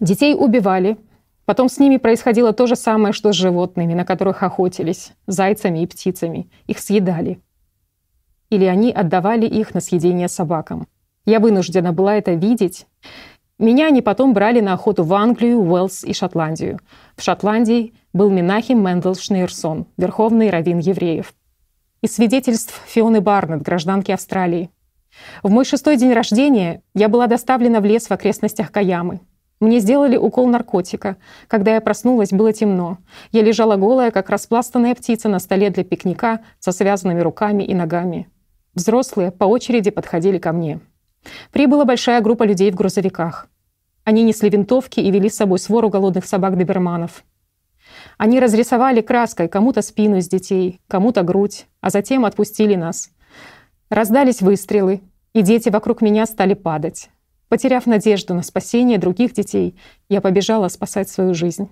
Детей 0.00 0.34
убивали, 0.34 0.96
Потом 1.48 1.70
с 1.70 1.78
ними 1.78 1.96
происходило 1.96 2.52
то 2.52 2.66
же 2.66 2.76
самое, 2.76 3.14
что 3.14 3.32
с 3.32 3.34
животными, 3.34 3.94
на 3.94 4.04
которых 4.04 4.42
охотились, 4.42 5.12
зайцами 5.26 5.78
и 5.78 5.86
птицами. 5.86 6.50
Их 6.66 6.78
съедали. 6.78 7.40
Или 8.50 8.66
они 8.66 8.92
отдавали 8.92 9.46
их 9.46 9.72
на 9.72 9.80
съедение 9.80 10.28
собакам. 10.28 10.86
Я 11.24 11.40
вынуждена 11.40 11.94
была 11.94 12.16
это 12.16 12.32
видеть. 12.32 12.86
Меня 13.58 13.86
они 13.86 14.02
потом 14.02 14.34
брали 14.34 14.60
на 14.60 14.74
охоту 14.74 15.04
в 15.04 15.14
Англию, 15.14 15.62
Уэльс 15.62 16.04
и 16.04 16.12
Шотландию. 16.12 16.80
В 17.16 17.22
Шотландии 17.22 17.94
был 18.12 18.30
Минахим 18.30 18.82
Мендел 18.82 19.14
Шнейрсон, 19.14 19.86
верховный 19.96 20.50
раввин 20.50 20.78
евреев. 20.78 21.34
Из 22.00 22.14
свидетельств 22.14 22.80
Фионы 22.86 23.20
Барнетт, 23.20 23.62
гражданки 23.62 24.12
Австралии. 24.12 24.70
В 25.42 25.50
мой 25.50 25.64
шестой 25.64 25.96
день 25.96 26.12
рождения 26.12 26.82
я 26.94 27.08
была 27.08 27.26
доставлена 27.26 27.80
в 27.80 27.84
лес 27.84 28.06
в 28.06 28.12
окрестностях 28.12 28.70
Каямы. 28.70 29.20
Мне 29.60 29.80
сделали 29.80 30.16
укол 30.16 30.46
наркотика. 30.46 31.16
Когда 31.48 31.74
я 31.74 31.80
проснулась, 31.80 32.30
было 32.30 32.52
темно. 32.52 32.98
Я 33.32 33.42
лежала 33.42 33.76
голая, 33.76 34.12
как 34.12 34.30
распластанная 34.30 34.94
птица 34.94 35.28
на 35.28 35.40
столе 35.40 35.70
для 35.70 35.82
пикника 35.82 36.40
со 36.60 36.70
связанными 36.70 37.20
руками 37.20 37.64
и 37.64 37.74
ногами. 37.74 38.28
Взрослые 38.74 39.32
по 39.32 39.44
очереди 39.44 39.90
подходили 39.90 40.38
ко 40.38 40.52
мне. 40.52 40.78
Прибыла 41.50 41.84
большая 41.84 42.20
группа 42.20 42.44
людей 42.44 42.70
в 42.70 42.76
грузовиках. 42.76 43.48
Они 44.04 44.22
несли 44.22 44.48
винтовки 44.48 45.00
и 45.00 45.10
вели 45.10 45.28
с 45.28 45.36
собой 45.36 45.58
свору 45.58 45.88
голодных 45.88 46.24
собак-доберманов. 46.24 47.24
Они 48.16 48.40
разрисовали 48.40 49.00
краской 49.00 49.48
кому-то 49.48 49.82
спину 49.82 50.16
из 50.16 50.28
детей, 50.28 50.80
кому-то 50.88 51.22
грудь, 51.22 51.66
а 51.80 51.90
затем 51.90 52.24
отпустили 52.24 52.74
нас. 52.74 53.10
Раздались 53.90 54.42
выстрелы, 54.42 55.02
и 55.32 55.42
дети 55.42 55.68
вокруг 55.68 56.02
меня 56.02 56.26
стали 56.26 56.54
падать. 56.54 57.10
Потеряв 57.48 57.86
надежду 57.86 58.34
на 58.34 58.42
спасение 58.42 58.98
других 58.98 59.32
детей, 59.32 59.78
я 60.08 60.20
побежала 60.20 60.68
спасать 60.68 61.08
свою 61.08 61.34
жизнь. 61.34 61.70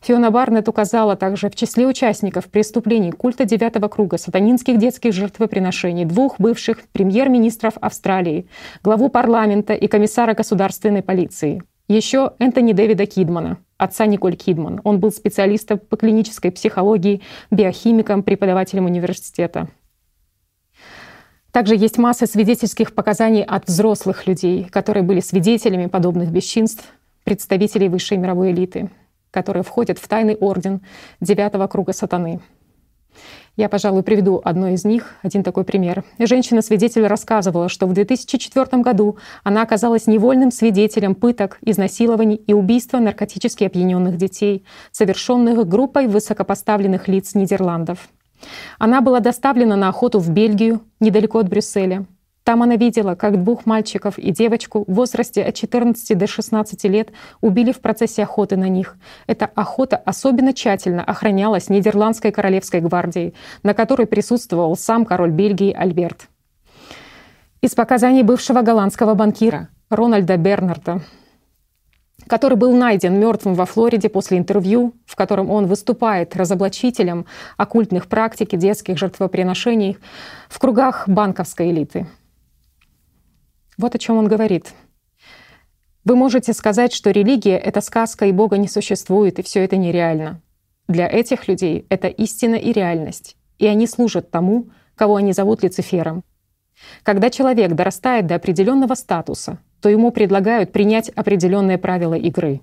Фиона 0.00 0.30
Барнетт 0.30 0.68
указала 0.68 1.16
также 1.16 1.50
в 1.50 1.56
числе 1.56 1.86
участников 1.86 2.46
преступлений 2.46 3.10
культа 3.12 3.44
девятого 3.44 3.88
круга 3.88 4.18
сатанинских 4.18 4.78
детских 4.78 5.12
жертвоприношений 5.12 6.04
двух 6.04 6.38
бывших 6.38 6.82
премьер-министров 6.92 7.74
Австралии, 7.80 8.48
главу 8.82 9.08
парламента 9.08 9.74
и 9.74 9.86
комиссара 9.86 10.34
государственной 10.34 11.02
полиции. 11.02 11.62
Еще 11.88 12.32
Энтони 12.38 12.72
Дэвида 12.72 13.04
Кидмана, 13.04 13.58
отца 13.76 14.06
Николь 14.06 14.36
Кидман. 14.36 14.80
Он 14.84 15.00
был 15.00 15.12
специалистом 15.12 15.78
по 15.78 15.98
клинической 15.98 16.50
психологии, 16.50 17.20
биохимиком, 17.50 18.22
преподавателем 18.22 18.86
университета. 18.86 19.68
Также 21.52 21.76
есть 21.76 21.98
масса 21.98 22.26
свидетельских 22.26 22.94
показаний 22.94 23.44
от 23.44 23.68
взрослых 23.68 24.26
людей, 24.26 24.64
которые 24.64 25.02
были 25.02 25.20
свидетелями 25.20 25.86
подобных 25.86 26.30
бесчинств, 26.30 26.90
представителей 27.22 27.90
высшей 27.90 28.16
мировой 28.16 28.52
элиты, 28.52 28.90
которые 29.30 29.62
входят 29.62 29.98
в 29.98 30.08
тайный 30.08 30.36
орден 30.36 30.80
девятого 31.20 31.66
круга 31.66 31.92
сатаны. 31.92 32.40
Я, 33.56 33.68
пожалуй, 33.68 34.02
приведу 34.02 34.40
одно 34.44 34.68
из 34.68 34.84
них, 34.84 35.14
один 35.22 35.44
такой 35.44 35.64
пример. 35.64 36.02
Женщина-свидетель 36.18 37.06
рассказывала, 37.06 37.68
что 37.68 37.86
в 37.86 37.92
2004 37.92 38.82
году 38.82 39.18
она 39.44 39.62
оказалась 39.62 40.06
невольным 40.08 40.50
свидетелем 40.50 41.14
пыток, 41.14 41.58
изнасилований 41.60 42.36
и 42.36 42.52
убийства 42.52 42.98
наркотически 42.98 43.64
опьяненных 43.64 44.16
детей, 44.16 44.64
совершенных 44.90 45.68
группой 45.68 46.08
высокопоставленных 46.08 47.06
лиц 47.06 47.34
Нидерландов— 47.34 48.08
она 48.78 49.00
была 49.00 49.20
доставлена 49.20 49.76
на 49.76 49.88
охоту 49.88 50.18
в 50.18 50.30
Бельгию, 50.30 50.80
недалеко 51.00 51.38
от 51.38 51.48
Брюсселя. 51.48 52.06
Там 52.44 52.62
она 52.62 52.76
видела, 52.76 53.14
как 53.14 53.42
двух 53.42 53.64
мальчиков 53.64 54.18
и 54.18 54.30
девочку 54.30 54.84
в 54.86 54.92
возрасте 54.92 55.42
от 55.42 55.54
14 55.54 56.16
до 56.16 56.26
16 56.26 56.84
лет 56.84 57.08
убили 57.40 57.72
в 57.72 57.80
процессе 57.80 58.22
охоты 58.22 58.58
на 58.58 58.68
них. 58.68 58.96
Эта 59.26 59.46
охота 59.46 59.96
особенно 59.96 60.52
тщательно 60.52 61.02
охранялась 61.02 61.70
Нидерландской 61.70 62.32
королевской 62.32 62.82
гвардией, 62.82 63.34
на 63.62 63.72
которой 63.72 64.06
присутствовал 64.06 64.76
сам 64.76 65.06
король 65.06 65.30
Бельгии 65.30 65.72
Альберт. 65.72 66.28
Из 67.62 67.74
показаний 67.74 68.22
бывшего 68.22 68.60
голландского 68.60 69.14
банкира 69.14 69.68
Рональда 69.88 70.36
Бернарда 70.36 71.00
который 72.26 72.56
был 72.56 72.74
найден 72.74 73.18
мертвым 73.18 73.54
во 73.54 73.66
Флориде 73.66 74.08
после 74.08 74.38
интервью, 74.38 74.94
в 75.04 75.14
котором 75.14 75.50
он 75.50 75.66
выступает 75.66 76.34
разоблачителем 76.36 77.26
оккультных 77.58 78.06
практик 78.06 78.54
и 78.54 78.56
детских 78.56 78.96
жертвоприношений 78.96 79.98
в 80.48 80.58
кругах 80.58 81.06
банковской 81.06 81.70
элиты. 81.70 82.06
Вот 83.76 83.94
о 83.94 83.98
чем 83.98 84.16
он 84.16 84.28
говорит. 84.28 84.72
Вы 86.04 86.16
можете 86.16 86.52
сказать, 86.52 86.92
что 86.92 87.10
религия— 87.10 87.56
это 87.58 87.80
сказка, 87.80 88.26
и 88.26 88.32
Бога 88.32 88.58
не 88.58 88.68
существует, 88.68 89.38
и 89.38 89.42
все 89.42 89.64
это 89.64 89.76
нереально. 89.76 90.42
Для 90.86 91.08
этих 91.08 91.48
людей 91.48 91.86
это 91.88 92.08
истина 92.08 92.56
и 92.56 92.72
реальность, 92.72 93.36
и 93.58 93.66
они 93.66 93.86
служат 93.86 94.30
тому, 94.30 94.68
кого 94.94 95.16
они 95.16 95.32
зовут 95.32 95.62
Люцифером. 95.62 96.22
Когда 97.02 97.30
человек 97.30 97.72
дорастает 97.72 98.26
до 98.26 98.34
определенного 98.34 98.94
статуса, 98.94 99.58
то 99.80 99.88
ему 99.88 100.10
предлагают 100.10 100.72
принять 100.72 101.08
определенные 101.10 101.78
правила 101.78 102.14
игры. 102.14 102.60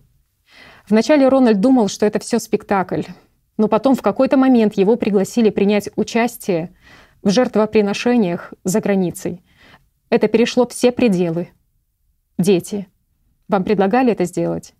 Вначале 0.87 1.27
Рональд 1.27 1.59
думал, 1.59 1.87
что 1.87 2.05
это 2.05 2.19
все 2.19 2.39
спектакль, 2.39 3.03
но 3.57 3.67
потом 3.67 3.95
в 3.95 4.01
какой-то 4.01 4.37
момент 4.37 4.75
его 4.75 4.95
пригласили 4.95 5.49
принять 5.49 5.89
участие 5.95 6.75
в 7.21 7.29
жертвоприношениях 7.29 8.53
за 8.63 8.81
границей. 8.81 9.43
Это 10.11 10.27
перешло 10.27 10.67
все 10.67 10.91
пределы. 10.91 11.49
Дети. 12.37 12.87
Вам 13.47 13.63
предлагали 13.63 14.11
это 14.11 14.25
сделать? 14.25 14.75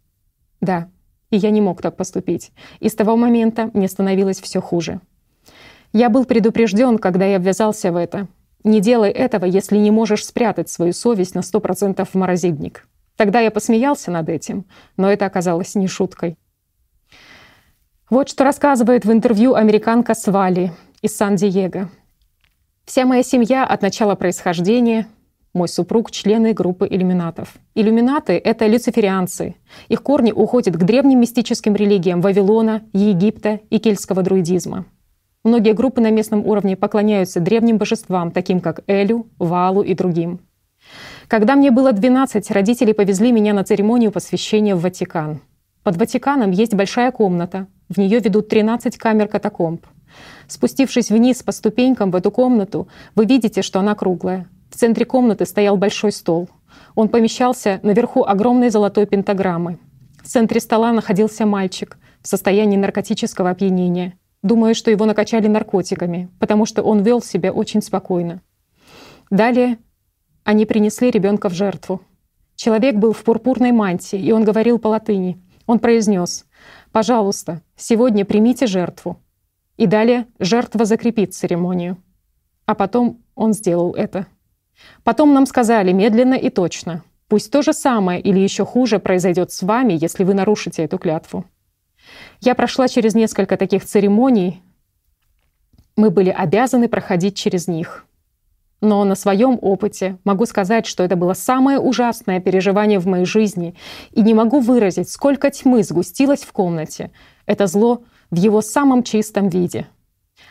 Да. 0.61 0.91
И 1.31 1.37
я 1.37 1.49
не 1.49 1.61
мог 1.61 1.81
так 1.81 1.97
поступить. 1.97 2.51
И 2.79 2.87
с 2.87 2.93
того 2.93 3.17
момента 3.17 3.71
мне 3.73 3.87
становилось 3.87 4.39
все 4.39 4.61
хуже. 4.61 5.01
Я 5.91 6.09
был 6.09 6.25
предупрежден, 6.25 6.99
когда 6.99 7.25
я 7.25 7.39
ввязался 7.39 7.91
в 7.91 7.95
это— 7.95 8.27
не 8.63 8.79
делай 8.79 9.09
этого, 9.09 9.45
если 9.45 9.77
не 9.77 9.89
можешь 9.89 10.25
спрятать 10.25 10.69
свою 10.69 10.93
совесть 10.93 11.33
на 11.33 11.39
100% 11.39 12.05
в 12.05 12.15
морозильник. 12.15 12.87
Тогда 13.15 13.39
я 13.39 13.49
посмеялся 13.49 14.11
над 14.11 14.29
этим, 14.29 14.65
но 14.97 15.11
это 15.11 15.25
оказалось 15.25 15.75
не 15.75 15.87
шуткой. 15.87 16.37
Вот 18.09 18.29
что 18.29 18.43
рассказывает 18.43 19.05
в 19.05 19.11
интервью 19.11 19.55
американка 19.55 20.13
Свали 20.13 20.71
из 21.01 21.15
Сан-Диего. 21.15 21.89
«Вся 22.85 23.05
моя 23.05 23.23
семья 23.23 23.65
от 23.65 23.81
начала 23.81 24.15
происхождения, 24.15 25.07
мой 25.53 25.67
супруг— 25.67 26.11
члены 26.11 26.53
группы 26.53 26.87
иллюминатов. 26.89 27.55
Иллюминаты— 27.75 28.33
это 28.43 28.67
люциферианцы. 28.67 29.55
Их 29.89 30.01
корни 30.01 30.31
уходят 30.31 30.75
к 30.75 30.83
древним 30.83 31.19
мистическим 31.19 31.75
религиям 31.75 32.21
Вавилона, 32.21 32.83
Египта 32.93 33.59
и 33.69 33.79
кельтского 33.79 34.23
друидизма. 34.23 34.85
Многие 35.43 35.73
группы 35.73 36.01
на 36.01 36.11
местном 36.11 36.45
уровне 36.45 36.77
поклоняются 36.77 37.39
древним 37.39 37.77
божествам, 37.77 38.31
таким 38.31 38.59
как 38.59 38.81
Элю, 38.87 39.27
Валу 39.39 39.81
и 39.81 39.93
другим. 39.93 40.39
Когда 41.27 41.55
мне 41.55 41.71
было 41.71 41.91
12, 41.91 42.51
родители 42.51 42.91
повезли 42.93 43.31
меня 43.31 43.53
на 43.53 43.63
церемонию 43.63 44.11
посвящения 44.11 44.75
в 44.75 44.81
Ватикан. 44.81 45.41
Под 45.83 45.97
Ватиканом 45.97 46.51
есть 46.51 46.75
большая 46.75 47.11
комната. 47.11 47.67
В 47.89 47.97
нее 47.97 48.19
ведут 48.19 48.49
13 48.49 48.97
камер 48.97 49.27
катакомб. 49.27 49.85
Спустившись 50.47 51.09
вниз 51.09 51.43
по 51.43 51.51
ступенькам 51.51 52.11
в 52.11 52.15
эту 52.15 52.31
комнату, 52.31 52.87
вы 53.15 53.25
видите, 53.25 53.61
что 53.61 53.79
она 53.79 53.95
круглая. 53.95 54.47
В 54.69 54.77
центре 54.77 55.05
комнаты 55.05 55.45
стоял 55.45 55.77
большой 55.77 56.11
стол. 56.11 56.49
Он 56.95 57.09
помещался 57.09 57.79
наверху 57.83 58.23
огромной 58.23 58.69
золотой 58.69 59.05
пентаграммы. 59.05 59.79
В 60.23 60.27
центре 60.27 60.59
стола 60.59 60.91
находился 60.91 61.45
мальчик 61.45 61.97
в 62.21 62.27
состоянии 62.27 62.77
наркотического 62.77 63.49
опьянения— 63.49 64.13
думая, 64.43 64.73
что 64.73 64.91
его 64.91 65.05
накачали 65.05 65.47
наркотиками, 65.47 66.29
потому 66.39 66.65
что 66.65 66.81
он 66.83 67.03
вел 67.03 67.21
себя 67.21 67.51
очень 67.51 67.81
спокойно. 67.81 68.41
Далее 69.29 69.77
они 70.43 70.65
принесли 70.65 71.11
ребенка 71.11 71.49
в 71.49 71.53
жертву. 71.53 72.01
Человек 72.55 72.95
был 72.95 73.13
в 73.13 73.23
пурпурной 73.23 73.71
мантии, 73.71 74.19
и 74.19 74.31
он 74.31 74.43
говорил 74.43 74.79
по 74.79 74.87
латыни. 74.87 75.41
Он 75.67 75.79
произнес 75.79 76.45
«Пожалуйста, 76.91 77.61
сегодня 77.75 78.25
примите 78.25 78.67
жертву». 78.67 79.17
И 79.81 79.87
далее 79.87 80.27
жертва 80.37 80.85
закрепит 80.85 81.33
церемонию. 81.33 81.97
А 82.67 82.75
потом 82.75 83.23
он 83.33 83.51
сделал 83.53 83.95
это. 83.95 84.27
Потом 85.03 85.33
нам 85.33 85.47
сказали 85.47 85.91
медленно 85.91 86.35
и 86.35 86.51
точно, 86.51 87.03
пусть 87.27 87.51
то 87.51 87.63
же 87.63 87.73
самое 87.73 88.21
или 88.21 88.37
еще 88.37 88.63
хуже 88.63 88.99
произойдет 88.99 89.51
с 89.51 89.63
вами, 89.63 89.97
если 89.99 90.23
вы 90.23 90.35
нарушите 90.35 90.83
эту 90.83 90.99
клятву. 90.99 91.45
Я 92.41 92.53
прошла 92.53 92.87
через 92.87 93.15
несколько 93.15 93.57
таких 93.57 93.83
церемоний. 93.83 94.61
Мы 95.95 96.11
были 96.11 96.29
обязаны 96.29 96.87
проходить 96.87 97.35
через 97.35 97.67
них. 97.67 98.05
Но 98.81 99.03
на 99.03 99.15
своем 99.15 99.57
опыте 99.63 100.19
могу 100.23 100.45
сказать, 100.45 100.85
что 100.85 101.01
это 101.03 101.15
было 101.15 101.33
самое 101.33 101.79
ужасное 101.79 102.39
переживание 102.39 102.99
в 102.99 103.07
моей 103.07 103.25
жизни, 103.25 103.73
и 104.11 104.21
не 104.21 104.35
могу 104.35 104.59
выразить, 104.59 105.09
сколько 105.09 105.49
тьмы 105.49 105.81
сгустилось 105.81 106.43
в 106.43 106.51
комнате. 106.51 107.09
Это 107.47 107.65
зло 107.65 108.03
в 108.31 108.35
его 108.37 108.61
самом 108.61 109.03
чистом 109.03 109.49
виде— 109.49 109.87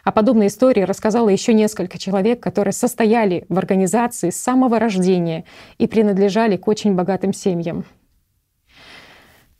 о 0.04 0.12
подобной 0.12 0.46
истории 0.46 0.82
рассказала 0.82 1.28
еще 1.28 1.52
несколько 1.52 1.98
человек, 1.98 2.40
которые 2.42 2.72
состояли 2.72 3.44
в 3.48 3.58
организации 3.58 4.30
с 4.30 4.36
самого 4.36 4.78
рождения 4.78 5.44
и 5.78 5.86
принадлежали 5.86 6.56
к 6.56 6.68
очень 6.68 6.94
богатым 6.94 7.32
семьям. 7.32 7.84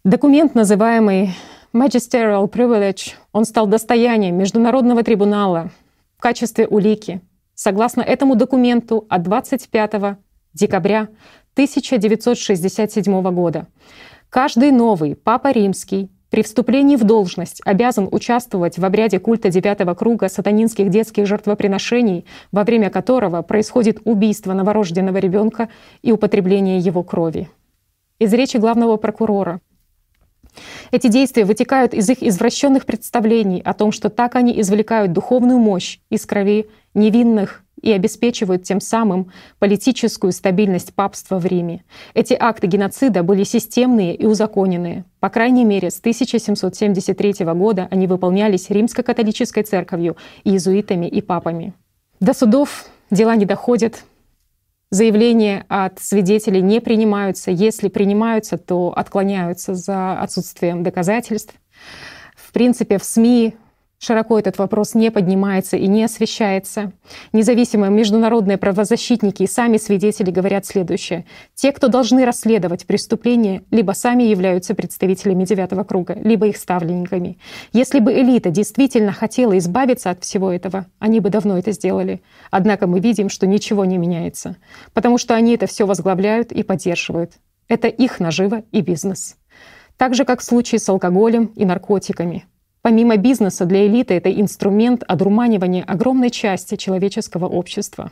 Документ, 0.03 0.55
называемый 0.55 1.35
Magisterial 1.75 2.51
Privilege, 2.51 3.13
он 3.33 3.45
стал 3.45 3.67
достоянием 3.67 4.37
Международного 4.37 5.03
трибунала 5.03 5.71
в 6.17 6.23
качестве 6.23 6.67
улики. 6.67 7.21
Согласно 7.55 8.01
этому 8.01 8.35
документу 8.35 9.07
от 9.11 9.23
25 9.23 10.17
декабря 10.55 11.09
1967 11.53 13.35
года 13.35 13.67
каждый 14.31 14.71
новый 14.71 15.15
Папа 15.15 15.53
Римский 15.53 16.11
при 16.31 16.43
вступлении 16.43 16.95
в 16.95 17.03
должность 17.03 17.61
обязан 17.65 18.09
участвовать 18.11 18.79
в 18.79 18.85
обряде 18.85 19.19
культа 19.19 19.51
девятого 19.51 19.95
круга 19.95 20.29
сатанинских 20.29 20.89
детских 20.89 21.27
жертвоприношений, 21.27 22.25
во 22.53 22.63
время 22.63 22.89
которого 22.89 23.43
происходит 23.43 24.01
убийство 24.05 24.53
новорожденного 24.53 25.19
ребенка 25.19 25.69
и 26.03 26.13
употребление 26.13 26.79
его 26.79 27.03
крови. 27.03 27.51
Из 28.21 28.33
речи 28.33 28.59
главного 28.59 28.97
прокурора 28.97 29.61
эти 30.93 31.09
действия 31.09 31.45
вытекают 31.45 31.95
из 31.95 32.09
их 32.09 32.23
извращенных 32.23 32.87
представлений 32.87 33.61
о 33.65 33.75
том, 33.75 33.93
что 33.93 34.09
так 34.09 34.37
они 34.37 34.61
извлекают 34.61 35.13
духовную 35.13 35.59
мощь 35.59 35.99
из 36.11 36.27
крови 36.27 36.69
невинных 36.95 37.65
и 37.83 37.93
обеспечивают 37.93 38.63
тем 38.63 38.81
самым 38.81 39.31
политическую 39.59 40.33
стабильность 40.33 40.95
папства 40.95 41.39
в 41.39 41.47
Риме. 41.47 41.85
Эти 42.15 42.37
акты 42.39 42.67
геноцида 42.67 43.23
были 43.23 43.45
системные 43.45 44.15
и 44.15 44.27
узаконенные. 44.27 45.05
По 45.21 45.29
крайней 45.29 45.65
мере, 45.65 45.91
с 45.91 45.99
1773 45.99 47.45
года 47.55 47.89
они 47.91 48.07
выполнялись 48.07 48.71
римско-католической 48.71 49.63
церковью, 49.63 50.17
иезуитами 50.45 51.07
и 51.07 51.21
папами. 51.21 51.75
До 52.21 52.35
судов 52.35 52.87
дела 53.11 53.37
не 53.37 53.47
доходят, 53.47 54.05
заявления 54.91 55.65
от 55.69 56.01
свидетелей 56.01 56.61
не 56.61 56.81
принимаются. 56.81 57.51
Если 57.51 57.89
принимаются, 57.89 58.59
то 58.59 58.93
отклоняются 58.95 59.75
за 59.75 60.21
отсутствием 60.21 60.83
доказательств. 60.83 61.55
В 62.35 62.53
принципе, 62.53 62.99
в 62.99 63.05
СМИ 63.05 63.55
Широко 64.03 64.39
этот 64.39 64.57
вопрос 64.57 64.95
не 64.95 65.11
поднимается 65.11 65.77
и 65.77 65.87
не 65.87 66.03
освещается. 66.05 66.93
Независимые 67.35 67.91
международные 67.91 68.57
правозащитники 68.57 69.43
и 69.43 69.47
сами 69.47 69.77
свидетели 69.77 70.31
говорят 70.31 70.65
следующее. 70.65 71.27
Те, 71.55 71.71
кто 71.71 71.89
должны 71.89 72.25
расследовать 72.25 72.87
преступления, 72.87 73.63
либо 73.71 73.93
сами 73.93 74.23
являются 74.23 74.75
представителями 74.75 75.45
девятого 75.45 75.85
круга, 75.85 76.15
либо 76.15 76.47
их 76.47 76.57
ставленниками. 76.57 77.39
Если 77.75 78.01
бы 78.01 78.15
элита 78.19 78.49
действительно 78.49 79.13
хотела 79.13 79.59
избавиться 79.59 80.09
от 80.09 80.25
всего 80.25 80.51
этого, 80.51 80.87
они 80.99 81.21
бы 81.21 81.29
давно 81.29 81.59
это 81.59 81.73
сделали. 81.73 82.23
Однако 82.51 82.87
мы 82.87 83.01
видим, 83.01 83.29
что 83.29 83.47
ничего 83.47 83.85
не 83.85 83.99
меняется, 83.99 84.57
потому 84.95 85.19
что 85.19 85.35
они 85.35 85.57
это 85.57 85.67
все 85.67 85.85
возглавляют 85.85 86.53
и 86.53 86.63
поддерживают. 86.63 87.33
Это 87.69 87.89
их 87.89 88.19
нажива 88.19 88.63
и 88.73 88.81
бизнес. 88.81 89.37
Так 89.99 90.15
же, 90.15 90.25
как 90.25 90.41
в 90.41 90.45
случае 90.45 90.79
с 90.79 90.89
алкоголем 90.89 91.53
и 91.55 91.67
наркотиками. 91.67 92.47
Помимо 92.83 93.17
бизнеса, 93.19 93.67
для 93.67 93.87
элиты 93.87 94.15
это 94.15 94.33
инструмент 94.33 95.05
одурманивания 95.07 95.85
огромной 95.85 96.31
части 96.31 96.77
человеческого 96.77 97.47
общества. 97.47 98.11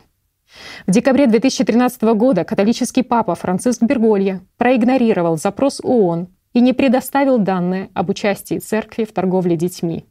В 0.87 0.90
декабре 0.90 1.26
2013 1.26 2.02
года 2.14 2.44
католический 2.44 3.02
папа 3.02 3.35
Франциск 3.35 3.83
Берголья 3.83 4.40
проигнорировал 4.57 5.37
запрос 5.37 5.81
ООН 5.83 6.28
и 6.52 6.61
не 6.61 6.72
предоставил 6.72 7.38
данные 7.38 7.90
об 7.94 8.11
участии 8.11 8.59
церкви 8.59 9.04
в 9.04 9.12
торговле 9.12 9.57
детьми. 9.57 10.07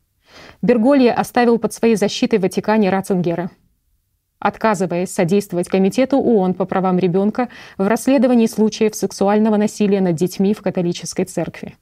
Берголья 0.61 1.13
оставил 1.13 1.57
под 1.59 1.73
своей 1.73 1.95
защитой 1.95 2.37
в 2.37 2.43
Ватикане 2.43 2.89
Ратцингера, 2.89 3.51
отказываясь 4.39 5.11
содействовать 5.11 5.69
Комитету 5.69 6.17
ООН 6.17 6.53
по 6.53 6.65
правам 6.65 6.99
ребенка 6.99 7.49
в 7.77 7.87
расследовании 7.87 8.47
случаев 8.47 8.95
сексуального 8.95 9.57
насилия 9.57 10.01
над 10.01 10.15
детьми 10.15 10.53
в 10.53 10.61
католической 10.61 11.25
церкви. 11.25 11.75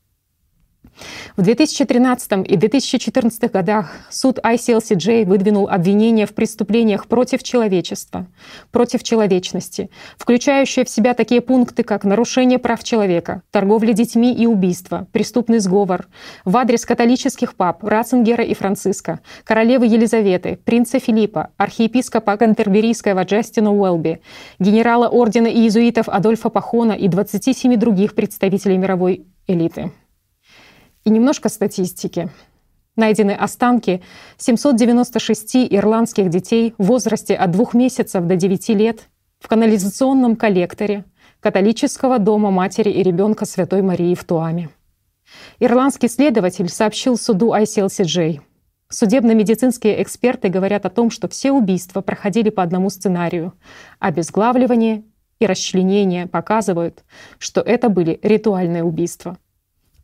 В 1.37 1.41
2013 1.41 2.47
и 2.47 2.55
2014 2.55 3.51
годах 3.51 3.91
суд 4.09 4.39
ICLCJ 4.39 5.25
выдвинул 5.25 5.67
обвинения 5.67 6.25
в 6.25 6.33
преступлениях 6.33 7.07
против 7.07 7.43
человечества, 7.43 8.27
против 8.71 9.03
человечности, 9.03 9.89
включающие 10.17 10.85
в 10.85 10.89
себя 10.89 11.13
такие 11.13 11.41
пункты, 11.41 11.83
как 11.83 12.03
нарушение 12.03 12.59
прав 12.59 12.83
человека, 12.83 13.41
торговля 13.51 13.93
детьми 13.93 14.33
и 14.33 14.45
убийство, 14.47 15.07
преступный 15.11 15.59
сговор, 15.59 16.07
в 16.45 16.55
адрес 16.57 16.85
католических 16.85 17.55
пап 17.55 17.83
Ратцингера 17.83 18.43
и 18.43 18.53
Франциска, 18.53 19.19
королевы 19.43 19.87
Елизаветы, 19.87 20.59
принца 20.63 20.99
Филиппа, 20.99 21.49
архиепископа 21.57 22.37
Кантерберийского 22.37 23.23
Джастина 23.23 23.73
Уэлби, 23.73 24.21
генерала 24.59 25.07
ордена 25.07 25.47
иезуитов 25.47 26.09
Адольфа 26.09 26.49
Пахона 26.49 26.93
и 26.93 27.07
27 27.07 27.75
других 27.75 28.15
представителей 28.15 28.77
мировой 28.77 29.25
элиты. 29.47 29.91
И 31.05 31.11
немножко 31.11 31.49
статистики. 31.49 32.29
Найдены 32.95 33.31
останки 33.31 34.01
796 34.37 35.67
ирландских 35.69 36.29
детей 36.29 36.73
в 36.79 36.85
возрасте 36.85 37.35
от 37.35 37.51
двух 37.51 37.75
месяцев 37.75 38.25
до 38.25 38.35
9 38.35 38.69
лет 38.69 39.09
в 39.39 39.47
канализационном 39.47 40.35
коллекторе 40.35 41.05
католического 41.41 42.17
дома 42.17 42.49
матери 42.49 42.89
и 42.89 43.03
ребенка 43.03 43.45
Святой 43.45 43.83
Марии 43.83 44.15
в 44.15 44.23
Туаме. 44.23 44.69
Ирландский 45.59 46.07
следователь 46.07 46.69
сообщил 46.69 47.17
суду 47.17 47.53
ICLCJ. 47.53 48.41
Судебно-медицинские 48.89 50.01
эксперты 50.01 50.49
говорят 50.49 50.87
о 50.87 50.89
том, 50.89 51.11
что 51.11 51.27
все 51.27 51.51
убийства 51.51 52.01
проходили 52.01 52.49
по 52.49 52.63
одному 52.63 52.89
сценарию. 52.89 53.53
Обезглавливание 53.99 55.03
и 55.39 55.45
расчленение 55.45 56.25
показывают, 56.25 57.03
что 57.37 57.61
это 57.61 57.89
были 57.89 58.19
ритуальные 58.23 58.83
убийства. 58.83 59.37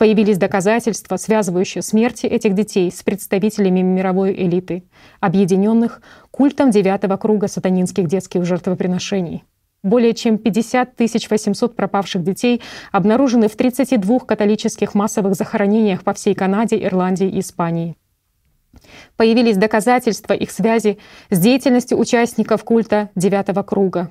Появились 0.01 0.39
доказательства, 0.39 1.15
связывающие 1.17 1.83
смерти 1.83 2.25
этих 2.25 2.55
детей 2.55 2.91
с 2.91 3.03
представителями 3.03 3.81
мировой 3.81 4.33
элиты, 4.33 4.83
объединенных 5.19 6.01
культом 6.31 6.71
девятого 6.71 7.17
круга 7.17 7.47
сатанинских 7.47 8.07
детских 8.07 8.43
жертвоприношений. 8.43 9.43
Более 9.83 10.15
чем 10.15 10.39
50 10.39 10.97
800 10.97 11.75
пропавших 11.75 12.23
детей 12.23 12.63
обнаружены 12.91 13.47
в 13.47 13.55
32 13.55 14.21
католических 14.21 14.95
массовых 14.95 15.35
захоронениях 15.35 16.03
по 16.03 16.15
всей 16.15 16.33
Канаде, 16.33 16.83
Ирландии 16.83 17.29
и 17.29 17.39
Испании. 17.39 17.95
Появились 19.17 19.57
доказательства 19.57 20.33
их 20.33 20.49
связи 20.49 20.97
с 21.29 21.37
деятельностью 21.37 21.99
участников 21.99 22.63
культа 22.63 23.11
девятого 23.13 23.61
круга, 23.61 24.09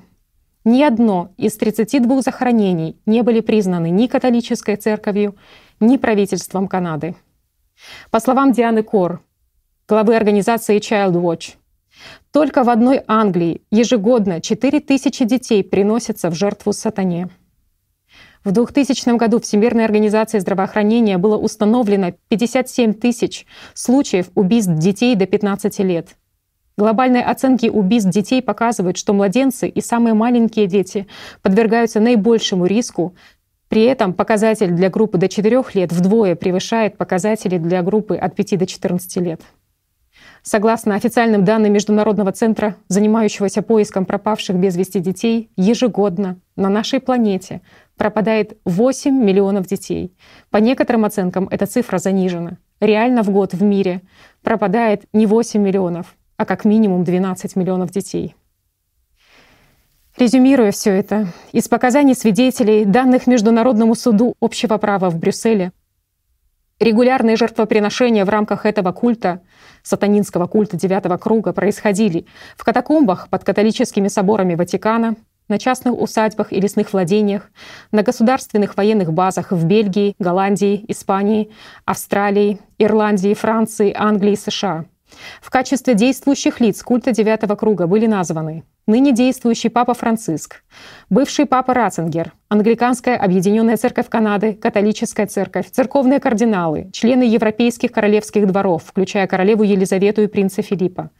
ни 0.63 0.83
одно 0.83 1.31
из 1.37 1.57
32 1.57 2.21
захоронений 2.21 2.97
не 3.05 3.23
были 3.23 3.39
признаны 3.41 3.89
ни 3.89 4.07
католической 4.07 4.75
церковью, 4.75 5.35
ни 5.79 5.97
правительством 5.97 6.67
Канады. 6.67 7.15
По 8.11 8.19
словам 8.19 8.51
Дианы 8.51 8.83
Кор, 8.83 9.21
главы 9.87 10.15
организации 10.15 10.79
Child 10.79 11.13
Watch, 11.13 11.55
только 12.31 12.63
в 12.63 12.69
одной 12.69 13.01
Англии 13.07 13.61
ежегодно 13.71 14.39
4000 14.39 15.25
детей 15.25 15.63
приносятся 15.63 16.29
в 16.29 16.35
жертву 16.35 16.73
сатане. 16.73 17.29
В 18.43 18.51
2000 18.51 19.17
году 19.17 19.39
Всемирной 19.39 19.85
организацией 19.85 20.41
здравоохранения 20.41 21.19
было 21.19 21.37
установлено 21.37 22.13
57 22.29 22.93
тысяч 22.93 23.45
случаев 23.75 24.31
убийств 24.33 24.73
детей 24.73 25.15
до 25.15 25.27
15 25.27 25.79
лет. 25.79 26.15
Глобальные 26.81 27.23
оценки 27.23 27.67
убийств 27.67 28.09
детей 28.09 28.41
показывают, 28.41 28.97
что 28.97 29.13
младенцы 29.13 29.67
и 29.67 29.81
самые 29.81 30.15
маленькие 30.15 30.65
дети 30.65 31.05
подвергаются 31.43 31.99
наибольшему 31.99 32.65
риску. 32.65 33.13
При 33.69 33.83
этом 33.83 34.13
показатель 34.13 34.71
для 34.71 34.89
группы 34.89 35.19
до 35.19 35.27
4 35.27 35.63
лет 35.75 35.91
вдвое 35.91 36.35
превышает 36.35 36.97
показатели 36.97 37.59
для 37.59 37.83
группы 37.83 38.15
от 38.15 38.35
5 38.35 38.57
до 38.57 38.65
14 38.65 39.17
лет. 39.17 39.41
Согласно 40.41 40.95
официальным 40.95 41.45
данным 41.45 41.71
Международного 41.71 42.31
центра, 42.31 42.75
занимающегося 42.87 43.61
поиском 43.61 44.07
пропавших 44.07 44.55
без 44.55 44.75
вести 44.75 44.99
детей, 44.99 45.51
ежегодно 45.57 46.39
на 46.55 46.69
нашей 46.69 46.99
планете 46.99 47.61
пропадает 47.95 48.57
8 48.65 49.13
миллионов 49.13 49.67
детей. 49.67 50.15
По 50.49 50.57
некоторым 50.57 51.05
оценкам 51.05 51.47
эта 51.51 51.67
цифра 51.67 51.99
занижена. 51.99 52.57
Реально 52.79 53.21
в 53.21 53.29
год 53.29 53.53
в 53.53 53.61
мире 53.61 54.01
пропадает 54.41 55.03
не 55.13 55.27
8 55.27 55.61
миллионов, 55.61 56.15
а 56.41 56.45
как 56.45 56.65
минимум 56.65 57.03
12 57.03 57.55
миллионов 57.55 57.91
детей. 57.91 58.35
Резюмируя 60.17 60.71
все 60.71 60.89
это, 60.89 61.27
из 61.51 61.67
показаний 61.67 62.15
свидетелей, 62.15 62.83
данных 62.83 63.27
Международному 63.27 63.93
суду 63.93 64.33
общего 64.41 64.79
права 64.79 65.11
в 65.11 65.19
Брюсселе, 65.19 65.71
регулярные 66.79 67.35
жертвоприношения 67.35 68.25
в 68.25 68.29
рамках 68.29 68.65
этого 68.65 68.91
культа, 68.91 69.41
сатанинского 69.83 70.47
культа 70.47 70.77
девятого 70.77 71.17
круга, 71.17 71.53
происходили 71.53 72.25
в 72.57 72.63
катакомбах 72.63 73.29
под 73.29 73.43
католическими 73.43 74.07
соборами 74.07 74.55
Ватикана, 74.55 75.15
на 75.47 75.59
частных 75.59 75.93
усадьбах 75.93 76.51
и 76.53 76.59
лесных 76.59 76.91
владениях, 76.91 77.51
на 77.91 78.01
государственных 78.01 78.77
военных 78.77 79.13
базах 79.13 79.51
в 79.51 79.63
Бельгии, 79.65 80.15
Голландии, 80.17 80.85
Испании, 80.87 81.51
Австралии, 81.85 82.59
Ирландии, 82.79 83.35
Франции, 83.35 83.93
Англии 83.95 84.33
и 84.33 84.37
США. 84.37 84.85
В 85.41 85.49
качестве 85.49 85.93
действующих 85.93 86.59
лиц 86.59 86.81
культа 86.83 87.11
девятого 87.11 87.55
круга 87.55 87.87
были 87.87 88.07
названы 88.07 88.63
ныне 88.87 89.11
действующий 89.13 89.69
Папа 89.69 89.93
Франциск, 89.93 90.63
бывший 91.11 91.45
Папа 91.45 91.73
Ратцингер, 91.73 92.31
Англиканская 92.47 93.17
Объединенная 93.17 93.75
Церковь 93.75 94.07
Канады, 94.07 94.53
Католическая 94.53 95.27
Церковь, 95.27 95.69
церковные 95.69 96.21
кардиналы, 96.21 96.89
члены 96.93 97.23
европейских 97.23 97.91
королевских 97.91 98.47
дворов, 98.47 98.83
включая 98.85 99.27
королеву 99.27 99.63
Елизавету 99.63 100.21
и 100.21 100.27
принца 100.27 100.61
Филиппа, 100.61 101.11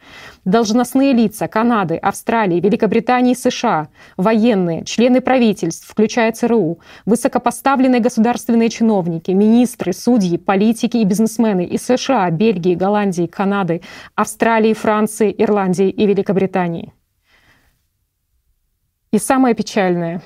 должностные 0.45 1.11
лица 1.11 1.49
Канады, 1.49 1.97
Австралии, 1.97 2.61
Великобритании 2.61 3.33
США, 3.33 3.89
военные, 4.15 4.85
члены 4.85 5.19
правительств, 5.19 5.85
включая 5.89 6.31
ЦРУ, 6.31 6.79
высокопоставленные 7.05 7.99
государственные 7.99 8.69
чиновники, 8.69 9.31
министры, 9.31 9.91
судьи, 9.91 10.37
политики 10.37 10.97
и 10.97 11.03
бизнесмены 11.03 11.65
из 11.65 11.85
США, 11.85 12.31
Бельгии, 12.31 12.75
Голландии, 12.75 13.25
Канады, 13.25 13.81
Австралии, 14.15 14.73
Франции, 14.73 15.35
Ирландии 15.37 15.89
и 15.89 16.05
Великобритании. 16.05 16.93
И 19.11 19.17
самое 19.17 19.53
печальное, 19.53 20.21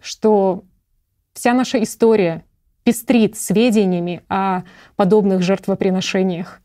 что 0.00 0.64
вся 1.34 1.52
наша 1.52 1.82
история 1.82 2.44
пестрит 2.84 3.36
сведениями 3.36 4.22
о 4.28 4.62
подобных 4.96 5.42
жертвоприношениях. 5.42 6.62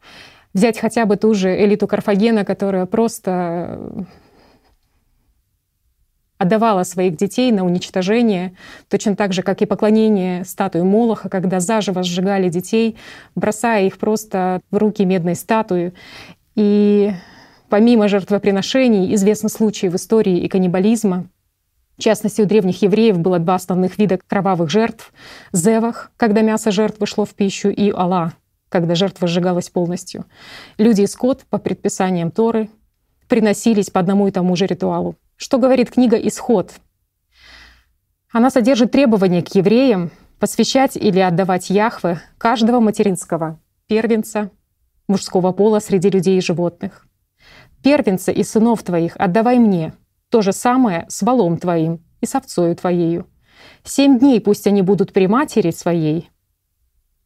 Взять 0.54 0.80
хотя 0.80 1.06
бы 1.06 1.18
ту 1.18 1.34
же 1.34 1.54
элиту 1.54 1.86
Карфагена, 1.86 2.46
которая 2.46 2.86
просто 2.86 4.08
отдавала 6.38 6.84
своих 6.84 7.18
детей 7.18 7.52
на 7.52 7.66
уничтожение, 7.66 8.56
точно 8.90 9.18
так 9.18 9.34
же, 9.34 9.42
как 9.42 9.62
и 9.62 9.66
поклонение 9.66 10.46
статуи 10.46 10.82
Молоха, 10.82 11.28
когда 11.28 11.60
заживо 11.60 12.04
сжигали 12.04 12.50
детей, 12.50 12.98
бросая 13.36 13.86
их 13.86 13.98
просто 13.98 14.62
в 14.72 14.78
руки 14.78 15.04
медной 15.04 15.36
статуи. 15.36 15.94
И 16.56 17.12
помимо 17.70 18.08
жертвоприношений, 18.08 19.14
известны 19.16 19.50
случаи 19.50 19.88
в 19.88 19.96
истории 19.96 20.40
и 20.40 20.48
каннибализма, 20.48 21.28
в 21.98 22.02
частности, 22.02 22.42
у 22.42 22.46
древних 22.46 22.82
евреев 22.82 23.20
было 23.20 23.40
два 23.40 23.56
основных 23.56 23.98
вида 23.98 24.20
кровавых 24.28 24.70
жертв— 24.70 25.14
зевах, 25.54 26.12
когда 26.18 26.42
мясо 26.42 26.72
жертвы 26.72 27.08
шло 27.08 27.24
в 27.26 27.34
пищу, 27.34 27.70
и 27.70 27.90
ала, 27.90 28.34
когда 28.70 28.96
жертва 28.96 29.28
сжигалась 29.28 29.70
полностью. 29.70 30.26
Люди 30.78 31.02
и 31.02 31.08
скот 31.08 31.44
по 31.50 31.58
предписаниям 31.58 32.32
Торы 32.32 32.70
приносились 33.30 33.90
по 33.90 34.02
одному 34.02 34.28
и 34.28 34.32
тому 34.32 34.56
же 34.58 34.66
ритуалу. 34.66 35.16
Что 35.38 35.58
говорит 35.58 35.92
книга 35.92 36.18
«Исход»? 36.18 36.74
Она 38.32 38.50
содержит 38.50 38.92
требования 38.92 39.42
к 39.42 39.56
евреям 39.56 40.12
посвящать 40.40 40.98
или 40.98 41.20
отдавать 41.20 41.70
Яхве 41.70 42.20
каждого 42.38 42.82
материнского 42.82 43.58
первенца 43.88 44.52
мужского 45.08 45.54
пола 45.54 45.80
среди 45.80 46.10
людей 46.10 46.38
и 46.38 46.42
животных. 46.42 47.08
Первенца 47.82 48.34
и 48.34 48.44
сынов 48.44 48.84
твоих 48.84 49.16
отдавай 49.16 49.60
мне— 49.60 49.94
то 50.30 50.42
же 50.42 50.54
самое 50.54 51.06
с 51.10 51.22
волом 51.22 51.58
твоим 51.58 52.04
и 52.22 52.26
с 52.26 52.36
овцою 52.36 52.76
твоею. 52.76 53.28
Семь 53.84 54.20
дней 54.20 54.42
пусть 54.42 54.68
они 54.68 54.82
будут 54.82 55.14
при 55.14 55.28
матери 55.28 55.72
своей, 55.72 56.30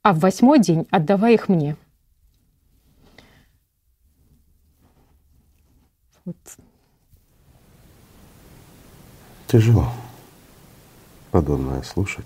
а 0.02 0.14
в 0.14 0.20
восьмой 0.20 0.60
день 0.60 0.88
отдавай 0.92 1.34
их 1.36 1.50
мне. 1.50 1.76
Вот. 6.26 6.36
Тяжело 9.48 9.92
подобное 11.32 11.82
слушать. 11.82 12.26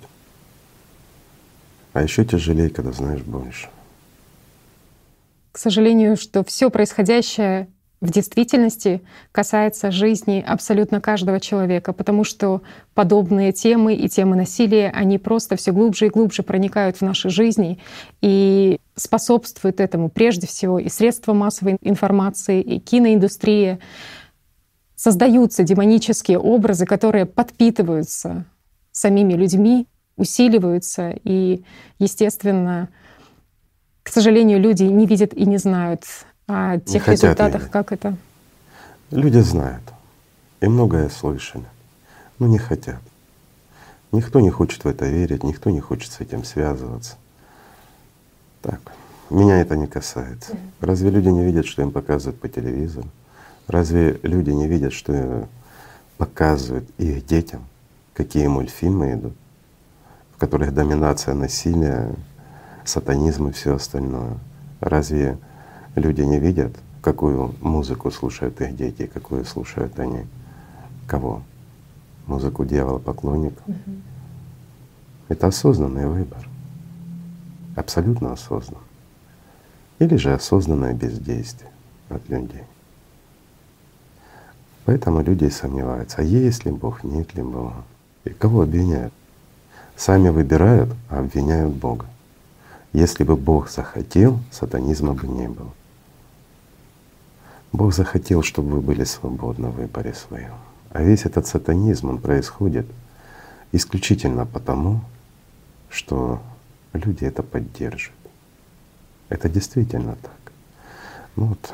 А 1.94 2.02
еще 2.02 2.26
тяжелее, 2.26 2.70
когда 2.70 2.92
знаешь 2.92 3.22
больше. 3.22 3.70
К 5.52 5.58
сожалению, 5.58 6.18
что 6.18 6.44
все 6.44 6.70
происходящее 6.70 7.72
в 8.04 8.10
действительности 8.10 9.02
касается 9.32 9.90
жизни 9.90 10.44
абсолютно 10.46 11.00
каждого 11.00 11.40
человека, 11.40 11.94
потому 11.94 12.26
что 12.26 12.62
подобные 12.94 13.54
темы 13.54 13.96
и 13.96 14.10
темы 14.10 14.36
насилия, 14.36 14.92
они 14.94 15.18
просто 15.18 15.56
все 15.56 15.72
глубже 15.72 16.08
и 16.08 16.10
глубже 16.10 16.44
проникают 16.44 16.98
в 16.98 17.02
наши 17.02 17.30
жизни 17.30 17.80
и 18.20 18.78
способствуют 18.96 19.80
этому 19.80 20.10
прежде 20.10 20.48
всего 20.48 20.80
и 20.80 20.90
средства 20.90 21.32
массовой 21.32 21.78
информации, 21.80 22.62
и 22.62 22.78
киноиндустрия. 22.78 23.80
Создаются 24.96 25.64
демонические 25.64 26.40
образы, 26.40 26.86
которые 26.86 27.26
подпитываются 27.26 28.44
самими 28.92 29.32
людьми, 29.32 29.88
усиливаются, 30.18 31.16
и, 31.24 31.64
естественно, 32.00 32.90
к 34.04 34.10
сожалению, 34.10 34.60
люди 34.60 34.84
не 34.84 35.06
видят 35.06 35.34
и 35.34 35.46
не 35.46 35.58
знают 35.58 36.04
о 36.48 36.80
тех 36.80 37.08
результатах, 37.08 37.62
видеть. 37.62 37.72
как 37.72 37.92
это? 37.92 38.18
Люди 39.12 39.40
знают 39.40 39.84
и 40.62 40.68
многое 40.68 41.10
слышали, 41.10 41.66
но 42.40 42.48
не 42.48 42.58
хотят. 42.58 43.02
Никто 44.12 44.40
не 44.40 44.50
хочет 44.50 44.84
в 44.84 44.88
это 44.88 45.06
верить, 45.06 45.44
никто 45.44 45.70
не 45.70 45.80
хочет 45.80 46.12
с 46.12 46.22
этим 46.22 46.44
связываться. 46.44 47.16
Так, 48.62 48.80
меня 49.30 49.60
это 49.60 49.76
не 49.76 49.88
касается. 49.88 50.56
Разве 50.80 51.10
люди 51.10 51.28
не 51.30 51.44
видят, 51.44 51.66
что 51.66 51.82
им 51.82 51.92
показывают 51.92 52.40
по 52.40 52.48
телевизору? 52.48 53.08
Разве 53.68 54.20
люди 54.24 54.52
не 54.52 54.68
видят, 54.68 54.94
что 54.94 55.48
показывают 56.18 56.90
их 56.98 57.26
детям, 57.26 57.66
какие 58.14 58.48
мультфильмы 58.48 59.14
идут, 59.14 59.34
в 60.36 60.38
которых 60.38 60.74
доминация 60.74 61.34
насилия, 61.34 62.14
сатанизм 62.86 63.48
и 63.48 63.52
все 63.52 63.76
остальное? 63.76 64.38
Разве 64.80 65.38
Люди 65.96 66.22
не 66.22 66.40
видят, 66.40 66.76
какую 67.02 67.54
музыку 67.62 68.10
слушают 68.10 68.60
их 68.62 68.76
дети, 68.76 69.10
какую 69.14 69.46
слушают 69.46 70.00
они. 70.00 70.26
Кого? 71.08 71.42
Музыку 72.26 72.66
дьявола 72.66 73.00
поклонников. 73.00 73.68
Угу. 73.68 73.96
Это 75.30 75.48
осознанный 75.48 76.08
выбор. 76.08 76.48
Абсолютно 77.76 78.34
осознанный. 78.34 78.82
Или 80.00 80.16
же 80.16 80.34
осознанное 80.34 80.94
бездействие 80.94 81.70
от 82.10 82.28
людей. 82.30 82.64
Поэтому 84.86 85.22
люди 85.22 85.48
сомневаются, 85.50 86.18
а 86.22 86.24
есть 86.24 86.66
ли 86.66 86.72
Бог, 86.72 87.04
нет 87.04 87.34
ли 87.36 87.44
Бога. 87.44 87.84
И 88.26 88.30
кого 88.32 88.62
обвиняют? 88.64 89.14
Сами 89.96 90.30
выбирают, 90.30 90.90
а 91.10 91.20
обвиняют 91.20 91.74
Бога. 91.74 92.06
Если 92.92 93.24
бы 93.24 93.36
Бог 93.36 93.70
захотел, 93.70 94.40
сатанизма 94.52 95.14
бы 95.14 95.28
не 95.28 95.48
было. 95.48 95.72
Бог 97.74 97.92
захотел, 97.92 98.44
чтобы 98.44 98.76
вы 98.76 98.82
были 98.82 99.04
свободны 99.04 99.70
в 99.70 99.76
выборе 99.76 100.14
своем. 100.14 100.54
А 100.92 101.02
весь 101.02 101.26
этот 101.26 101.48
сатанизм, 101.48 102.10
он 102.10 102.20
происходит 102.20 102.86
исключительно 103.72 104.46
потому, 104.46 105.02
что 105.90 106.40
люди 106.94 107.26
это 107.26 107.42
поддерживают. 107.42 108.20
Это 109.30 109.50
действительно 109.50 110.16
так. 110.22 110.52
Ну 111.36 111.46
вот, 111.48 111.74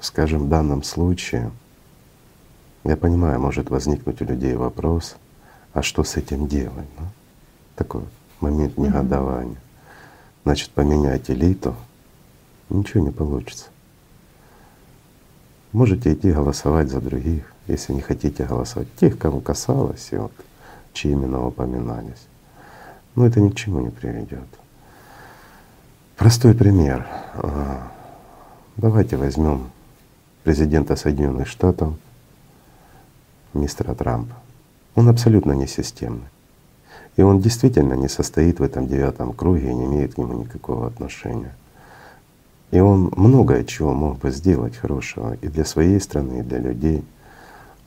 скажем, 0.00 0.46
в 0.46 0.48
данном 0.48 0.82
случае, 0.82 1.52
я 2.82 2.96
понимаю, 2.96 3.38
может 3.40 3.70
возникнуть 3.70 4.20
у 4.20 4.24
людей 4.24 4.56
вопрос, 4.56 5.14
а 5.72 5.82
что 5.82 6.02
с 6.02 6.16
этим 6.16 6.48
делать? 6.48 6.88
Ну, 6.98 7.06
такой 7.76 8.02
момент 8.40 8.76
негодования. 8.78 9.60
Значит, 10.42 10.70
поменять 10.70 11.30
элиту, 11.30 11.76
ничего 12.68 13.04
не 13.04 13.12
получится. 13.12 13.66
Можете 15.72 16.12
идти 16.12 16.32
голосовать 16.32 16.88
за 16.88 17.00
других, 17.00 17.52
если 17.66 17.92
не 17.92 18.00
хотите 18.00 18.44
голосовать. 18.44 18.88
Тех, 18.96 19.18
кому 19.18 19.40
касалось, 19.40 20.08
и 20.12 20.16
вот, 20.16 20.32
чьи 20.92 21.12
имена 21.12 21.40
упоминались. 21.40 22.26
Но 23.14 23.26
это 23.26 23.40
ни 23.40 23.50
к 23.50 23.56
чему 23.56 23.80
не 23.80 23.90
приведет. 23.90 24.46
Простой 26.16 26.54
пример. 26.54 27.06
А, 27.34 27.92
давайте 28.76 29.16
возьмем 29.16 29.70
президента 30.44 30.96
Соединенных 30.96 31.46
Штатов, 31.46 31.94
мистера 33.52 33.94
Трампа. 33.94 34.34
Он 34.94 35.08
абсолютно 35.08 35.52
не 35.52 35.66
системный. 35.66 36.28
И 37.16 37.22
он 37.22 37.40
действительно 37.40 37.94
не 37.94 38.08
состоит 38.08 38.60
в 38.60 38.62
этом 38.62 38.86
девятом 38.86 39.32
круге 39.32 39.70
и 39.70 39.74
не 39.74 39.84
имеет 39.86 40.14
к 40.14 40.18
нему 40.18 40.34
никакого 40.34 40.86
отношения. 40.86 41.54
И 42.70 42.80
он 42.80 43.12
многое 43.16 43.64
чего 43.64 43.94
мог 43.94 44.18
бы 44.18 44.30
сделать 44.30 44.76
хорошего 44.76 45.34
и 45.40 45.48
для 45.48 45.64
своей 45.64 46.00
страны, 46.00 46.40
и 46.40 46.42
для 46.42 46.58
людей. 46.58 47.04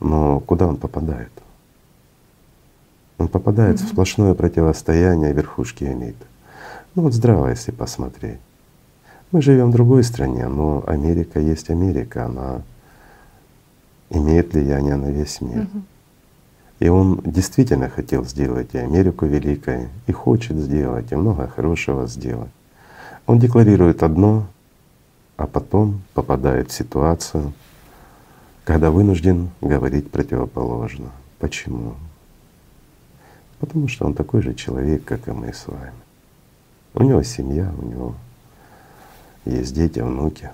Но 0.00 0.40
куда 0.40 0.66
он 0.66 0.76
попадает? 0.76 1.30
Он 3.18 3.28
попадает 3.28 3.76
mm-hmm. 3.76 3.86
в 3.86 3.88
сплошное 3.88 4.34
противостояние 4.34 5.32
верхушки 5.32 5.84
элиты. 5.84 6.24
Ну 6.94 7.02
вот 7.02 7.12
здраво, 7.12 7.48
если 7.48 7.70
посмотреть. 7.70 8.38
Мы 9.30 9.42
живем 9.42 9.70
в 9.70 9.74
другой 9.74 10.02
стране, 10.02 10.48
но 10.48 10.82
Америка 10.86 11.38
есть 11.38 11.70
Америка, 11.70 12.24
она 12.24 12.62
имеет 14.08 14.52
влияние 14.52 14.96
на 14.96 15.10
весь 15.10 15.40
мир. 15.40 15.64
Mm-hmm. 15.64 15.82
И 16.80 16.88
он 16.88 17.20
действительно 17.24 17.90
хотел 17.90 18.24
сделать 18.24 18.70
и 18.72 18.78
Америку 18.78 19.26
великой, 19.26 19.88
и 20.06 20.12
хочет 20.12 20.56
сделать, 20.56 21.12
и 21.12 21.14
много 21.16 21.46
хорошего 21.46 22.06
сделать. 22.06 22.50
Он 23.26 23.38
декларирует 23.38 24.02
одно, 24.02 24.46
а 25.40 25.46
потом 25.46 26.02
попадает 26.12 26.70
в 26.70 26.74
ситуацию, 26.74 27.54
когда 28.64 28.90
вынужден 28.90 29.48
говорить 29.62 30.10
противоположно. 30.10 31.12
Почему? 31.38 31.94
Потому 33.58 33.88
что 33.88 34.04
он 34.04 34.12
такой 34.12 34.42
же 34.42 34.52
человек, 34.52 35.02
как 35.06 35.28
и 35.28 35.30
мы 35.30 35.54
с 35.54 35.66
вами. 35.66 35.94
У 36.92 37.02
него 37.04 37.22
семья, 37.22 37.72
у 37.78 37.86
него 37.86 38.14
есть 39.46 39.74
дети, 39.74 40.00
внуки. 40.00 40.50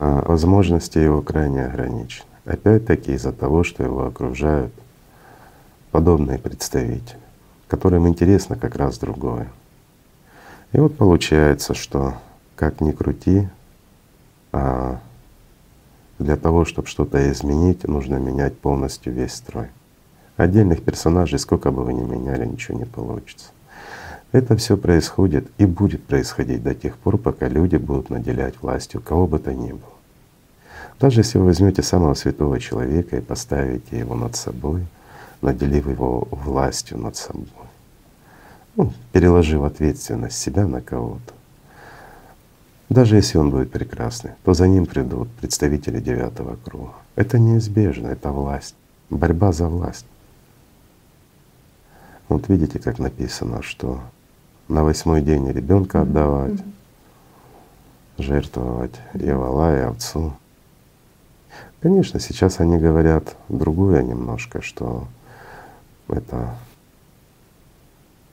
А 0.00 0.24
возможности 0.26 0.98
его 0.98 1.22
крайне 1.22 1.66
ограничены. 1.66 2.26
Опять-таки 2.46 3.12
из-за 3.12 3.32
того, 3.32 3.62
что 3.62 3.84
его 3.84 4.06
окружают 4.06 4.74
подобные 5.92 6.40
представители, 6.40 7.20
которым 7.68 8.08
интересно 8.08 8.56
как 8.56 8.74
раз 8.74 8.98
другое. 8.98 9.48
И 10.72 10.78
вот 10.78 10.96
получается, 10.96 11.74
что 11.74 12.14
как 12.56 12.80
ни 12.80 12.92
крути, 12.92 13.48
а 14.52 15.00
для 16.18 16.36
того, 16.36 16.64
чтобы 16.64 16.88
что-то 16.88 17.30
изменить, 17.30 17.84
нужно 17.86 18.16
менять 18.16 18.56
полностью 18.58 19.12
весь 19.12 19.34
строй. 19.34 19.68
Отдельных 20.36 20.82
персонажей, 20.82 21.38
сколько 21.38 21.70
бы 21.70 21.84
вы 21.84 21.92
ни 21.92 22.02
меняли, 22.02 22.46
ничего 22.46 22.78
не 22.78 22.86
получится. 22.86 23.50
Это 24.30 24.56
все 24.56 24.78
происходит 24.78 25.50
и 25.58 25.66
будет 25.66 26.04
происходить 26.04 26.62
до 26.62 26.74
тех 26.74 26.96
пор, 26.96 27.18
пока 27.18 27.48
люди 27.48 27.76
будут 27.76 28.08
наделять 28.08 28.54
властью 28.62 29.02
кого 29.02 29.26
бы 29.26 29.38
то 29.38 29.52
ни 29.52 29.72
было. 29.72 29.92
Даже 30.98 31.20
если 31.20 31.38
вы 31.38 31.46
возьмете 31.46 31.82
самого 31.82 32.14
святого 32.14 32.58
человека 32.58 33.16
и 33.16 33.20
поставите 33.20 33.98
его 33.98 34.14
над 34.14 34.36
собой, 34.36 34.86
наделив 35.42 35.86
его 35.86 36.28
властью 36.30 36.98
над 36.98 37.16
собой, 37.16 37.46
ну, 38.76 38.92
переложив 39.12 39.62
ответственность 39.62 40.38
себя 40.38 40.66
на 40.66 40.80
кого-то, 40.80 41.34
даже 42.88 43.16
если 43.16 43.38
он 43.38 43.50
будет 43.50 43.72
прекрасный, 43.72 44.32
то 44.44 44.52
за 44.52 44.68
ним 44.68 44.84
придут 44.86 45.30
представители 45.30 45.98
девятого 45.98 46.56
круга. 46.56 46.92
Это 47.16 47.38
неизбежно, 47.38 48.08
это 48.08 48.30
власть, 48.30 48.74
борьба 49.08 49.52
за 49.52 49.68
власть. 49.68 50.04
Вот 52.28 52.48
видите, 52.48 52.78
как 52.78 52.98
написано, 52.98 53.62
что 53.62 54.00
на 54.68 54.84
восьмой 54.84 55.22
день 55.22 55.50
ребенка 55.50 56.02
отдавать, 56.02 56.60
жертвовать 58.18 58.94
и 59.14 59.30
вала, 59.30 59.76
и 59.76 59.80
овцу. 59.80 60.34
Конечно, 61.80 62.20
сейчас 62.20 62.60
они 62.60 62.78
говорят 62.78 63.36
другое 63.48 64.02
немножко, 64.02 64.62
что 64.62 65.06
это 66.08 66.54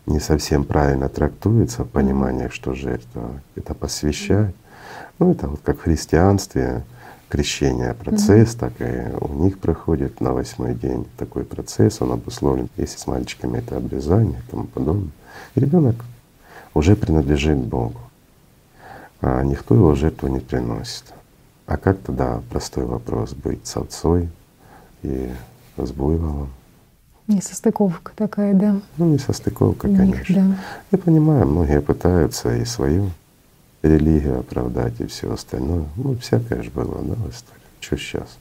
не 0.05 0.19
совсем 0.19 0.63
правильно 0.63 1.09
трактуется 1.09 1.83
в 1.83 1.89
понимании, 1.89 2.49
что 2.49 2.73
жертва— 2.73 3.41
это 3.55 3.73
посвящать. 3.73 4.55
Ну, 5.19 5.31
это 5.31 5.47
вот 5.47 5.59
как 5.63 5.79
в 5.79 5.83
христианстве 5.83 6.83
крещение 7.29 7.93
процесс, 7.93 8.55
mm-hmm. 8.55 8.59
так 8.59 8.73
и 8.79 9.23
у 9.23 9.43
них 9.43 9.59
проходит 9.59 10.19
на 10.19 10.33
восьмой 10.33 10.73
день 10.73 11.05
такой 11.17 11.43
процесс, 11.43 12.01
он 12.01 12.11
обусловлен, 12.11 12.69
если 12.75 12.97
с 12.97 13.05
мальчиками 13.05 13.59
это 13.59 13.77
обрезание 13.77 14.39
и 14.39 14.51
тому 14.51 14.63
подобное. 14.65 15.11
Ребенок 15.55 15.95
уже 16.73 16.95
принадлежит 16.95 17.59
Богу, 17.59 17.99
а 19.21 19.43
никто 19.43 19.75
его 19.75 19.93
жертву 19.95 20.27
не 20.27 20.39
приносит. 20.39 21.13
А 21.67 21.77
как 21.77 21.99
тогда, 21.99 22.41
простой 22.49 22.85
вопрос, 22.85 23.33
быть 23.33 23.67
с 23.67 23.77
овцой 23.77 24.29
и 25.03 25.29
с 25.77 25.91
буйволом? 25.91 26.49
Несостыковка 27.29 28.11
такая, 28.15 28.55
да. 28.55 28.81
Ну, 28.97 29.05
несостыковка, 29.13 29.85
У 29.85 29.95
конечно. 29.95 30.33
Них, 30.33 30.49
да. 30.49 30.55
Я 30.91 30.97
понимаю, 30.97 31.45
многие 31.45 31.79
пытаются 31.79 32.55
и 32.55 32.65
свою 32.65 33.11
религию 33.83 34.39
оправдать, 34.39 34.99
и 34.99 35.05
все 35.05 35.31
остальное. 35.31 35.85
Ну, 35.95 36.17
всякое 36.17 36.63
же 36.63 36.71
было, 36.71 36.97
да, 37.03 37.13
в 37.13 37.29
истории. 37.29 37.61
Что 37.81 37.97
сейчас? 37.97 38.37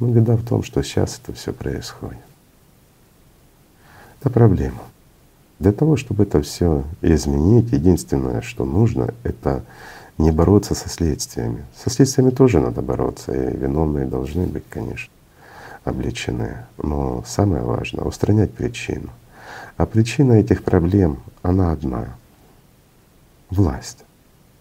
Ну, 0.00 0.12
беда 0.12 0.34
в 0.34 0.44
том, 0.44 0.64
что 0.64 0.82
сейчас 0.82 1.20
это 1.22 1.32
все 1.36 1.52
происходит. 1.52 2.18
Это 4.20 4.28
проблема. 4.28 4.82
Для 5.60 5.72
того, 5.72 5.96
чтобы 5.96 6.24
это 6.24 6.42
все 6.42 6.82
изменить, 7.02 7.70
единственное, 7.70 8.40
что 8.40 8.64
нужно, 8.64 9.14
это 9.22 9.62
не 10.18 10.32
бороться 10.32 10.74
со 10.74 10.88
следствиями. 10.88 11.64
Со 11.76 11.90
следствиями 11.90 12.30
тоже 12.30 12.58
надо 12.58 12.82
бороться, 12.82 13.32
и 13.32 13.56
виновные 13.56 14.06
должны 14.06 14.46
быть, 14.46 14.64
конечно, 14.68 15.12
обличены. 15.84 16.66
Но 16.78 17.22
самое 17.26 17.62
важное— 17.62 18.04
устранять 18.06 18.52
причину. 18.52 19.10
А 19.76 19.86
причина 19.86 20.34
этих 20.34 20.62
проблем, 20.62 21.22
она 21.42 21.72
одна— 21.72 22.16
власть, 23.50 24.04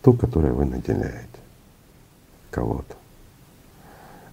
ту, 0.01 0.13
которой 0.13 0.51
вы 0.51 0.65
наделяете 0.65 1.27
кого-то. 2.51 2.95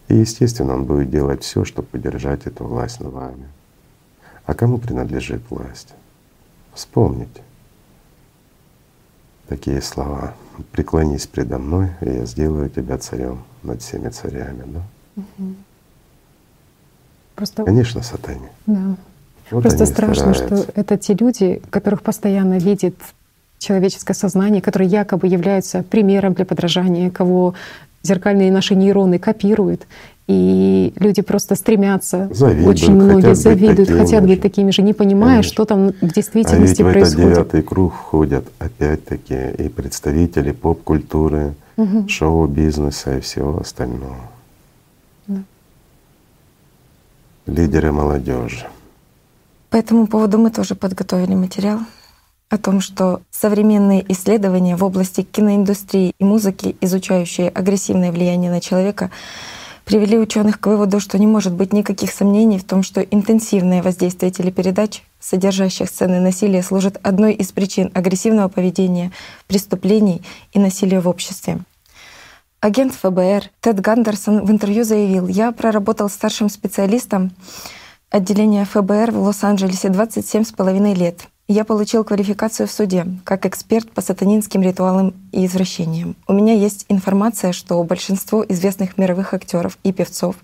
И 0.09 0.17
естественно, 0.17 0.75
он 0.75 0.85
будет 0.85 1.11
делать 1.11 1.43
все, 1.43 1.65
чтобы 1.65 1.89
поддержать 1.89 2.47
эту 2.47 2.65
власть 2.65 3.01
над 3.01 3.13
вами. 3.13 3.49
А 4.45 4.55
кому 4.55 4.79
принадлежит 4.79 5.43
власть? 5.51 5.95
Вспомните 6.73 7.43
такие 9.49 9.81
слова 9.83 10.35
преклонись 10.73 11.27
предо 11.27 11.59
мной, 11.59 11.91
и 12.01 12.07
я 12.07 12.27
сделаю 12.27 12.69
тебя 12.71 12.99
царем 12.99 13.45
над 13.63 13.83
всеми 13.83 14.09
царями. 14.09 14.65
Да? 14.67 14.83
Угу. 15.17 15.55
Просто... 17.37 17.65
Конечно, 17.65 18.03
сатане. 18.03 18.51
Да. 18.67 18.97
Вот 19.51 19.63
Просто 19.63 19.87
страшно, 19.87 20.35
стараются. 20.35 20.57
что 20.57 20.73
это 20.75 20.97
те 20.97 21.15
люди, 21.15 21.63
которых 21.71 22.03
постоянно 22.03 22.59
видит 22.59 22.97
человеческое 23.59 24.15
сознание, 24.15 24.61
которые 24.61 24.89
якобы 24.89 25.29
являются 25.29 25.83
примером 25.83 26.35
для 26.35 26.45
подражания, 26.45 27.11
кого 27.11 27.55
зеркальные 28.03 28.51
наши 28.51 28.75
нейроны 28.75 29.19
копируют. 29.19 29.87
И 30.27 30.93
люди 30.97 31.23
просто 31.23 31.55
стремятся, 31.55 32.29
завидуют, 32.33 32.69
очень 32.69 32.95
многие 32.95 33.37
завидуют, 33.37 33.89
быть 33.89 33.97
хотят 33.97 34.27
быть 34.27 34.43
такими 34.43 34.73
же, 34.73 34.83
не 34.83 34.93
понимая, 34.93 35.37
Конечно. 35.37 35.53
что 35.53 35.65
там 35.65 35.93
в 36.01 36.13
действительности 36.13 36.83
а 36.83 36.85
ведь 36.85 36.93
происходит. 36.93 37.17
В 37.17 37.21
этот 37.21 37.35
девятый 37.35 37.63
круг 37.63 37.95
входят 37.95 38.45
опять-таки 38.59 39.53
и 39.57 39.69
представители 39.69 40.51
поп-культуры, 40.51 41.55
угу. 41.77 42.09
шоу-бизнеса 42.09 43.19
и 43.19 43.21
всего 43.21 43.61
остального. 43.61 44.17
Да. 45.29 45.43
Лидеры 47.47 47.93
молодежи. 47.93 48.67
По 49.71 49.77
этому 49.77 50.09
поводу 50.09 50.37
мы 50.37 50.51
тоже 50.51 50.75
подготовили 50.75 51.35
материал 51.35 51.79
о 52.49 52.59
том, 52.59 52.81
что 52.81 53.23
современные 53.31 54.05
исследования 54.13 54.75
в 54.75 54.83
области 54.83 55.23
киноиндустрии 55.23 56.13
и 56.19 56.25
музыки, 56.25 56.77
изучающие 56.81 57.49
агрессивное 57.49 58.11
влияние 58.11 58.51
на 58.51 58.61
человека, 58.61 59.13
привели 59.85 60.19
ученых 60.19 60.59
к 60.59 60.67
выводу, 60.67 60.99
что 60.99 61.21
не 61.21 61.29
может 61.29 61.53
быть 61.53 61.73
никаких 61.73 62.11
сомнений 62.11 62.59
в 62.59 62.65
том, 62.65 62.83
что 62.83 63.01
интенсивное 63.01 63.81
воздействие 63.81 64.33
телепередач, 64.33 65.05
содержащих 65.21 65.89
сцены 65.89 66.19
насилия, 66.19 66.65
служит 66.65 66.99
одной 67.05 67.33
из 67.33 67.53
причин 67.53 67.93
агрессивного 67.95 68.49
поведения, 68.49 69.13
преступлений 69.47 70.23
и 70.53 70.59
насилия 70.59 70.99
в 70.99 71.09
обществе. 71.09 71.61
Агент 72.67 72.95
ФБР 72.95 73.45
Тед 73.61 73.79
Гандерсон 73.79 74.45
в 74.45 74.51
интервью 74.51 74.83
заявил, 74.83 75.29
«Я 75.29 75.53
проработал 75.53 76.09
старшим 76.09 76.49
специалистом 76.49 77.31
отделения 78.11 78.65
ФБР 78.65 79.13
в 79.13 79.21
Лос-Анджелесе 79.21 79.89
27 79.89 80.43
с 80.43 80.51
половиной 80.51 80.95
лет. 80.95 81.29
Я 81.47 81.65
получил 81.65 82.03
квалификацию 82.03 82.67
в 82.67 82.73
суде 82.73 83.07
как 83.23 83.47
эксперт 83.47 83.93
по 83.93 84.01
сатанинским 84.01 84.63
ритуалам 84.63 85.15
и 85.31 85.47
извращениям. 85.47 86.17
У 86.27 86.33
меня 86.33 86.55
есть 86.55 86.87
информация, 86.89 87.53
что 87.53 87.81
большинство 87.85 88.45
известных 88.49 88.99
мировых 88.99 89.33
актеров 89.33 89.79
и 89.85 89.93
певцов 89.93 90.35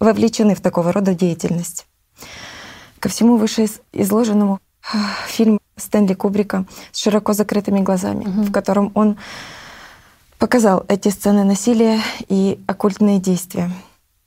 вовлечены 0.00 0.54
в 0.54 0.62
такого 0.62 0.94
рода 0.94 1.14
деятельность. 1.14 1.86
Ко 3.00 3.10
всему 3.10 3.36
вышеизложенному 3.36 4.60
фильм 5.26 5.60
Стэнли 5.76 6.14
Кубрика 6.14 6.64
с 6.90 7.00
широко 7.00 7.34
закрытыми 7.34 7.80
глазами, 7.80 8.24
угу. 8.24 8.42
в 8.44 8.50
котором 8.50 8.92
он 8.94 9.18
показал 10.38 10.84
эти 10.88 11.08
сцены 11.08 11.44
насилия 11.44 12.00
и 12.28 12.60
оккультные 12.66 13.18
действия. 13.18 13.70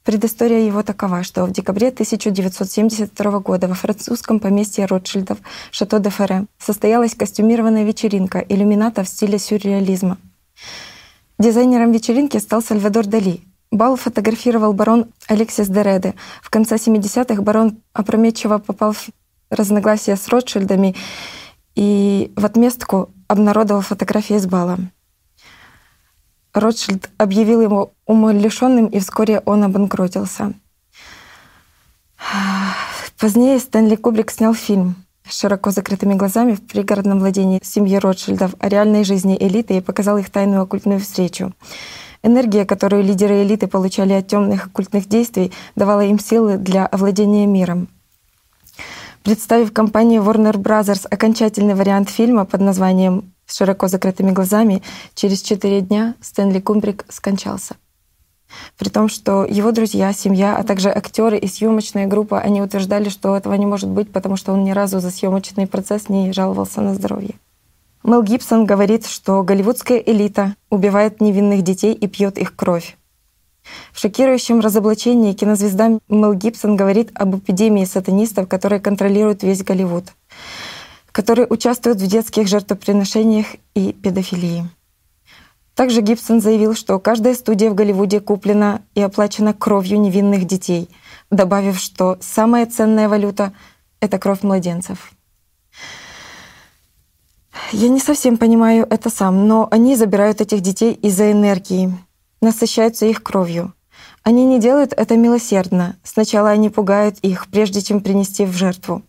Предыстория 0.04 0.65
его 0.65 0.84
такова, 0.84 1.22
что 1.24 1.46
в 1.46 1.52
декабре 1.52 1.89
1972 1.89 3.39
года 3.39 3.67
во 3.67 3.74
французском 3.74 4.39
поместье 4.39 4.86
Ротшильдов 4.86 5.38
Шато 5.70 6.00
де 6.00 6.10
Ферре 6.10 6.46
состоялась 6.58 7.13
костюмированная 7.13 7.84
вечеринка 7.84 8.39
иллюмината 8.39 9.04
в 9.04 9.10
стиле 9.10 9.38
сюрреализма. 9.38 10.17
Дизайнером 11.38 11.91
вечеринки 11.91 12.38
стал 12.38 12.62
Сальвадор 12.62 13.06
Дали. 13.06 13.41
Бал 13.70 13.98
фотографировал 13.98 14.72
барон 14.72 15.08
Алексис 15.28 15.67
Дереде. 15.67 16.15
В 16.41 16.50
конце 16.50 16.78
70-х 16.78 17.41
барон 17.41 17.80
опрометчиво 17.91 18.60
попал 18.60 18.93
в 18.93 19.10
разногласия 19.50 20.15
с 20.15 20.30
Ротшильдами 20.30 20.96
и 21.76 22.32
в 22.38 22.46
отместку 22.46 23.12
обнародовал 23.28 23.82
фотографии 23.82 24.38
с 24.38 24.46
бала. 24.46 24.80
Ротшильд 26.60 27.10
объявил 27.17 27.62
его 27.62 27.91
умалишенным, 28.06 28.88
и 28.88 29.00
вскоре 29.00 29.41
он 29.46 29.63
обанкротился. 29.63 30.54
Позднее 33.20 33.60
Стэнли 33.60 33.96
Кубрик 33.96 34.32
снял 34.32 34.54
фильм 34.54 34.96
с 35.28 35.39
широко 35.39 35.72
закрытыми 35.72 36.13
глазами 36.13 36.54
в 36.54 36.65
пригородном 36.65 37.20
владении 37.20 37.60
семьи 37.63 37.98
Ротшильдов 37.98 38.56
о 38.60 38.70
реальной 38.70 39.04
жизни 39.04 39.38
элиты 39.39 39.78
и 39.78 39.82
показал 39.82 40.17
их 40.17 40.30
тайную 40.30 40.62
оккультную 40.62 41.00
встречу. 41.00 41.54
Энергия, 42.24 42.65
которую 42.65 43.04
лидеры 43.04 43.43
элиты 43.43 43.67
получали 43.67 44.13
от 44.13 44.28
темных 44.28 44.67
оккультных 44.67 45.08
действий, 45.08 45.52
давала 45.76 46.02
им 46.02 46.20
силы 46.20 46.58
для 46.58 46.86
овладения 46.86 47.46
миром. 47.46 47.88
Представив 49.24 49.74
компании 49.74 50.20
Warner 50.20 50.56
Bros. 50.56 51.06
окончательный 51.10 51.76
вариант 51.76 52.10
фильма 52.10 52.46
под 52.46 52.62
названием 52.62 53.34
«С 53.47 53.57
широко 53.57 53.88
закрытыми 53.88 54.31
глазами», 54.31 54.83
через 55.15 55.41
четыре 55.41 55.81
дня 55.81 56.13
Стэнли 56.21 56.60
Кумбрик 56.60 57.05
скончался. 57.10 57.75
При 58.77 58.89
том, 58.89 59.10
что 59.10 59.45
его 59.45 59.71
друзья, 59.71 60.13
семья, 60.13 60.55
а 60.55 60.63
также 60.63 60.89
актеры 60.89 61.38
и 61.38 61.47
съемочная 61.47 62.07
группа, 62.07 62.39
они 62.39 62.62
утверждали, 62.62 63.10
что 63.10 63.36
этого 63.36 63.53
не 63.55 63.65
может 63.65 63.89
быть, 63.89 64.12
потому 64.12 64.36
что 64.36 64.53
он 64.53 64.63
ни 64.63 64.71
разу 64.71 64.99
за 64.99 65.12
съемочный 65.12 65.67
процесс 65.67 66.10
не 66.10 66.31
жаловался 66.31 66.81
на 66.81 66.93
здоровье. 66.93 67.36
Мел 68.03 68.23
Гибсон 68.23 68.65
говорит, 68.65 69.05
что 69.05 69.43
голливудская 69.43 69.97
элита 69.97 70.55
убивает 70.69 71.19
невинных 71.19 71.63
детей 71.63 71.93
и 71.93 72.07
пьет 72.07 72.38
их 72.38 72.55
кровь. 72.55 72.97
В 73.91 73.99
шокирующем 73.99 74.62
разоблачении 74.62 75.33
кинозвезда 75.33 75.99
Мел 76.07 76.33
Гибсон 76.33 76.77
говорит 76.77 77.12
об 77.15 77.36
эпидемии 77.38 77.83
сатанистов, 77.83 78.47
которые 78.47 78.79
контролируют 78.79 79.43
весь 79.43 79.63
Голливуд, 79.63 80.05
которые 81.17 81.47
участвуют 81.49 81.99
в 81.99 82.06
детских 82.06 82.47
жертвоприношениях 82.47 83.47
и 83.73 83.91
педофилии. 83.91 84.69
Также 85.73 86.01
Гибсон 86.01 86.41
заявил, 86.41 86.75
что 86.75 86.99
каждая 86.99 87.34
студия 87.34 87.71
в 87.71 87.73
Голливуде 87.73 88.19
куплена 88.19 88.84
и 88.93 89.01
оплачена 89.01 89.56
кровью 89.56 89.99
невинных 89.99 90.45
детей, 90.45 90.91
добавив, 91.32 91.80
что 91.80 92.19
самая 92.21 92.67
ценная 92.67 93.10
валюта— 93.10 93.51
это 93.99 94.19
кровь 94.19 94.43
младенцев. 94.43 95.12
Я 97.71 97.89
не 97.89 97.99
совсем 97.99 98.38
понимаю 98.38 98.86
это 98.88 99.10
сам, 99.10 99.47
но 99.47 99.67
они 99.71 99.95
забирают 99.95 100.39
этих 100.39 100.62
детей 100.62 100.93
из-за 100.93 101.32
энергии, 101.32 101.97
насыщаются 102.41 103.08
их 103.08 103.23
кровью. 103.23 103.73
Они 104.21 104.45
не 104.45 104.60
делают 104.60 104.93
это 104.95 105.17
милосердно. 105.17 105.95
Сначала 106.03 106.51
они 106.51 106.69
пугают 106.69 107.17
их, 107.23 107.47
прежде 107.47 107.82
чем 107.82 108.01
принести 108.01 108.45
в 108.45 108.51
жертву. 108.51 109.01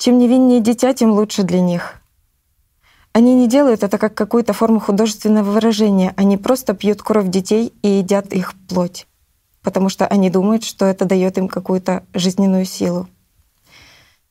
Чем 0.00 0.16
невиннее 0.16 0.60
дитя, 0.62 0.94
тем 0.94 1.10
лучше 1.10 1.42
для 1.42 1.60
них. 1.60 2.00
Они 3.12 3.34
не 3.34 3.46
делают 3.46 3.82
это 3.82 3.98
как 3.98 4.14
какую-то 4.14 4.54
форму 4.54 4.80
художественного 4.80 5.50
выражения. 5.50 6.14
Они 6.16 6.38
просто 6.38 6.72
пьют 6.72 7.02
кровь 7.02 7.28
детей 7.28 7.74
и 7.82 7.88
едят 7.98 8.32
их 8.32 8.54
плоть, 8.66 9.06
потому 9.62 9.90
что 9.90 10.06
они 10.06 10.30
думают, 10.30 10.64
что 10.64 10.86
это 10.86 11.04
дает 11.04 11.36
им 11.36 11.48
какую-то 11.48 12.02
жизненную 12.14 12.64
силу. 12.64 13.08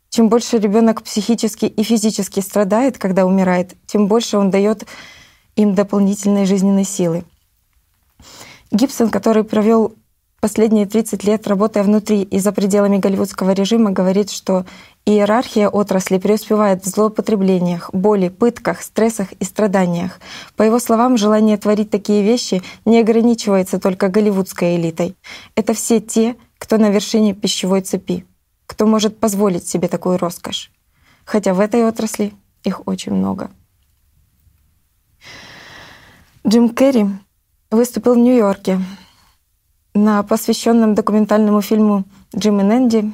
Чем 0.09 0.29
больше 0.29 0.57
ребенок 0.57 1.03
психически 1.03 1.65
и 1.65 1.83
физически 1.83 2.39
страдает, 2.39 2.97
когда 2.97 3.27
умирает, 3.27 3.75
тем 3.85 4.07
больше 4.07 4.39
он 4.39 4.49
дает 4.49 4.87
им 5.55 5.75
дополнительной 5.75 6.47
жизненной 6.47 6.83
силы. 6.83 7.25
Гибсон, 8.71 9.11
который 9.11 9.43
провел 9.43 9.93
последние 10.41 10.85
30 10.85 11.23
лет, 11.23 11.47
работая 11.47 11.83
внутри 11.83 12.21
и 12.21 12.39
за 12.39 12.51
пределами 12.51 12.97
голливудского 12.97 13.51
режима, 13.51 13.91
говорит, 13.91 14.31
что 14.31 14.65
иерархия 15.05 15.69
отрасли 15.69 16.17
преуспевает 16.17 16.83
в 16.83 16.87
злоупотреблениях, 16.87 17.89
боли, 17.93 18.29
пытках, 18.29 18.81
стрессах 18.81 19.31
и 19.33 19.43
страданиях. 19.43 20.19
По 20.55 20.63
его 20.63 20.79
словам, 20.79 21.17
желание 21.17 21.57
творить 21.57 21.89
такие 21.89 22.23
вещи 22.23 22.61
не 22.85 22.99
ограничивается 22.99 23.79
только 23.79 24.09
голливудской 24.09 24.75
элитой. 24.75 25.15
Это 25.55 25.73
все 25.73 25.99
те, 25.99 26.35
кто 26.57 26.77
на 26.77 26.89
вершине 26.89 27.33
пищевой 27.33 27.81
цепи, 27.81 28.25
кто 28.67 28.85
может 28.85 29.19
позволить 29.19 29.67
себе 29.67 29.87
такую 29.87 30.17
роскошь. 30.17 30.71
Хотя 31.25 31.53
в 31.53 31.59
этой 31.59 31.85
отрасли 31.85 32.33
их 32.63 32.87
очень 32.87 33.13
много. 33.13 33.49
Джим 36.47 36.69
Керри 36.69 37.05
выступил 37.69 38.15
в 38.15 38.17
Нью-Йорке 38.17 38.79
на 39.93 40.23
посвященном 40.23 40.95
документальному 40.95 41.61
фильму 41.61 42.05
«Джим 42.35 42.59
и 42.61 42.63
Нэнди» 42.63 43.13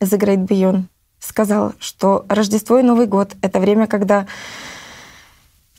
«The 0.00 0.18
Great 0.18 0.46
Beyond» 0.46 0.84
сказал, 1.18 1.74
что 1.78 2.24
Рождество 2.28 2.78
и 2.78 2.82
Новый 2.82 3.06
год— 3.06 3.34
это 3.42 3.60
время, 3.60 3.86
когда 3.86 4.26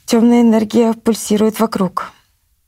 темная 0.06 0.42
энергия 0.42 0.94
пульсирует 0.94 1.60
вокруг. 1.60 2.12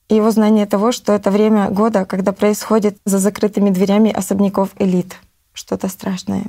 И 0.08 0.14
его 0.14 0.30
знание 0.30 0.66
того, 0.66 0.92
что 0.92 1.12
это 1.12 1.30
время 1.30 1.70
года, 1.70 2.04
когда 2.04 2.32
происходит 2.32 2.98
за 3.04 3.18
закрытыми 3.18 3.70
дверями 3.70 4.12
особняков 4.12 4.70
элит. 4.78 5.16
Что-то 5.52 5.88
страшное. 5.88 6.44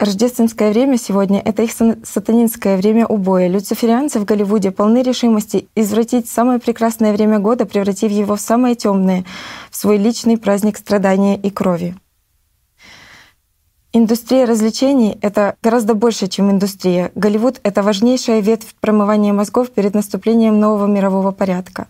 Рождественское 0.00 0.72
время 0.72 0.96
сегодня— 0.96 1.42
это 1.44 1.62
их 1.62 1.72
сатанинское 1.72 2.78
время 2.78 3.06
убоя. 3.06 3.48
Люциферианцы 3.48 4.18
в 4.18 4.24
Голливуде 4.24 4.70
полны 4.70 5.02
решимости 5.02 5.68
извратить 5.74 6.26
самое 6.26 6.58
прекрасное 6.58 7.12
время 7.12 7.38
года, 7.38 7.66
превратив 7.66 8.10
его 8.10 8.36
в 8.36 8.40
самое 8.40 8.74
темное, 8.74 9.26
в 9.70 9.76
свой 9.76 9.98
личный 9.98 10.38
праздник 10.38 10.78
страдания 10.78 11.36
и 11.36 11.50
крови. 11.50 11.96
Индустрия 13.92 14.46
развлечений— 14.46 15.18
это 15.20 15.56
гораздо 15.62 15.92
больше, 15.92 16.28
чем 16.28 16.50
индустрия. 16.50 17.12
Голливуд— 17.14 17.60
это 17.62 17.82
важнейшая 17.82 18.40
ветвь 18.40 18.74
промывания 18.80 19.34
мозгов 19.34 19.68
перед 19.68 19.92
наступлением 19.92 20.58
нового 20.58 20.86
мирового 20.86 21.30
порядка. 21.30 21.88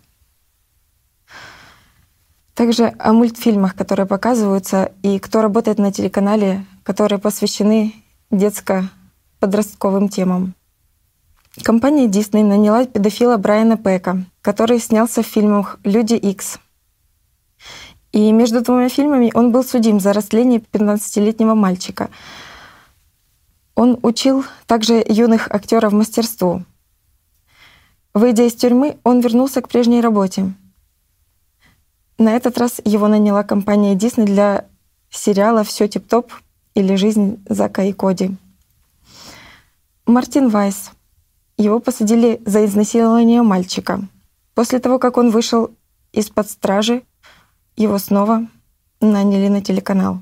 Также 2.55 2.93
о 2.99 3.13
мультфильмах, 3.13 3.77
которые 3.77 4.07
показываются, 4.07 4.91
и 5.05 5.21
кто 5.21 5.43
работает 5.43 5.79
на 5.79 5.93
телеканале, 5.93 6.67
которые 6.83 7.19
посвящены 7.19 7.95
детско-подростковым 8.31 10.09
темам. 10.09 10.55
Компания 11.63 12.07
Disney 12.07 12.45
наняла 12.45 12.87
педофила 12.87 13.37
Брайана 13.37 13.77
Пека, 13.77 14.25
который 14.41 14.79
снялся 14.79 15.23
в 15.23 15.27
фильмах 15.27 15.79
«Люди 15.85 16.15
Икс». 16.15 16.59
И 18.13 18.33
между 18.33 18.61
двумя 18.63 18.89
фильмами 18.89 19.31
он 19.35 19.53
был 19.53 19.63
судим 19.63 20.01
за 20.01 20.13
растление 20.13 20.61
15-летнего 20.61 21.55
мальчика. 21.55 22.11
Он 23.75 23.99
учил 24.03 24.45
также 24.67 25.05
юных 25.07 25.51
актеров 25.51 25.93
мастерству. 25.93 26.65
Выйдя 28.15 28.45
из 28.45 28.55
тюрьмы, 28.55 28.99
он 29.05 29.21
вернулся 29.21 29.63
к 29.63 29.69
прежней 29.69 30.01
работе. 30.01 30.53
На 32.19 32.37
этот 32.37 32.59
раз 32.59 32.81
его 32.85 33.07
наняла 33.09 33.45
компания 33.45 33.95
Disney 33.95 34.25
для 34.25 34.67
сериала 35.11 35.65
«Все 35.65 35.89
тип-топ» 35.89 36.33
или 36.81 36.97
«Жизнь 36.97 37.43
Зака 37.49 37.85
и 37.85 37.93
Коди». 37.93 38.37
Мартин 40.07 40.49
Вайс. 40.49 40.91
Его 41.57 41.79
посадили 41.79 42.43
за 42.45 42.65
изнасилование 42.65 43.43
мальчика. 43.43 44.01
После 44.55 44.79
того, 44.79 44.99
как 44.99 45.17
он 45.19 45.31
вышел 45.31 45.71
из-под 46.13 46.51
стражи, 46.51 47.03
его 47.77 47.99
снова 47.99 48.47
наняли 49.01 49.49
на 49.49 49.63
телеканал. 49.63 50.21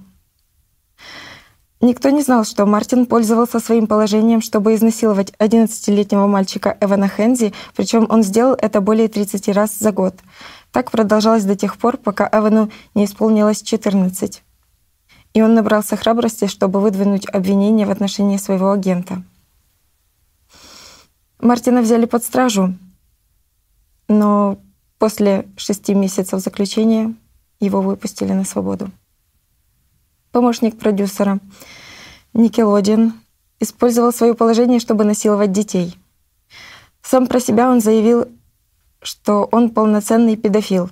Никто 1.80 2.10
не 2.10 2.22
знал, 2.22 2.44
что 2.44 2.66
Мартин 2.66 3.06
пользовался 3.06 3.60
своим 3.60 3.86
положением, 3.86 4.42
чтобы 4.42 4.74
изнасиловать 4.74 5.32
11-летнего 5.38 6.26
мальчика 6.26 6.76
Эвана 6.80 7.08
Хензи, 7.08 7.54
причем 7.76 8.06
он 8.10 8.24
сделал 8.24 8.56
это 8.60 8.80
более 8.80 9.06
30 9.06 9.48
раз 9.48 9.78
за 9.78 9.92
год. 9.92 10.16
Так 10.72 10.90
продолжалось 10.90 11.44
до 11.44 11.54
тех 11.54 11.78
пор, 11.78 11.96
пока 11.96 12.28
Эвану 12.32 12.70
не 12.94 13.04
исполнилось 13.04 13.62
14 13.62 14.42
и 15.34 15.42
он 15.42 15.54
набрался 15.54 15.96
храбрости, 15.96 16.46
чтобы 16.46 16.80
выдвинуть 16.80 17.28
обвинение 17.28 17.86
в 17.86 17.90
отношении 17.90 18.36
своего 18.36 18.70
агента. 18.70 19.22
Мартина 21.40 21.82
взяли 21.82 22.06
под 22.06 22.24
стражу, 22.24 22.74
но 24.08 24.58
после 24.98 25.48
шести 25.56 25.94
месяцев 25.94 26.40
заключения 26.40 27.14
его 27.60 27.80
выпустили 27.80 28.32
на 28.32 28.44
свободу. 28.44 28.90
Помощник 30.32 30.78
продюсера 30.78 31.38
Никелодин 32.32 33.14
использовал 33.60 34.12
свое 34.12 34.34
положение, 34.34 34.80
чтобы 34.80 35.04
насиловать 35.04 35.52
детей. 35.52 35.96
Сам 37.02 37.26
про 37.26 37.40
себя 37.40 37.70
он 37.70 37.80
заявил 37.80 38.26
что 39.02 39.48
он 39.52 39.70
полноценный 39.70 40.36
педофил. 40.36 40.90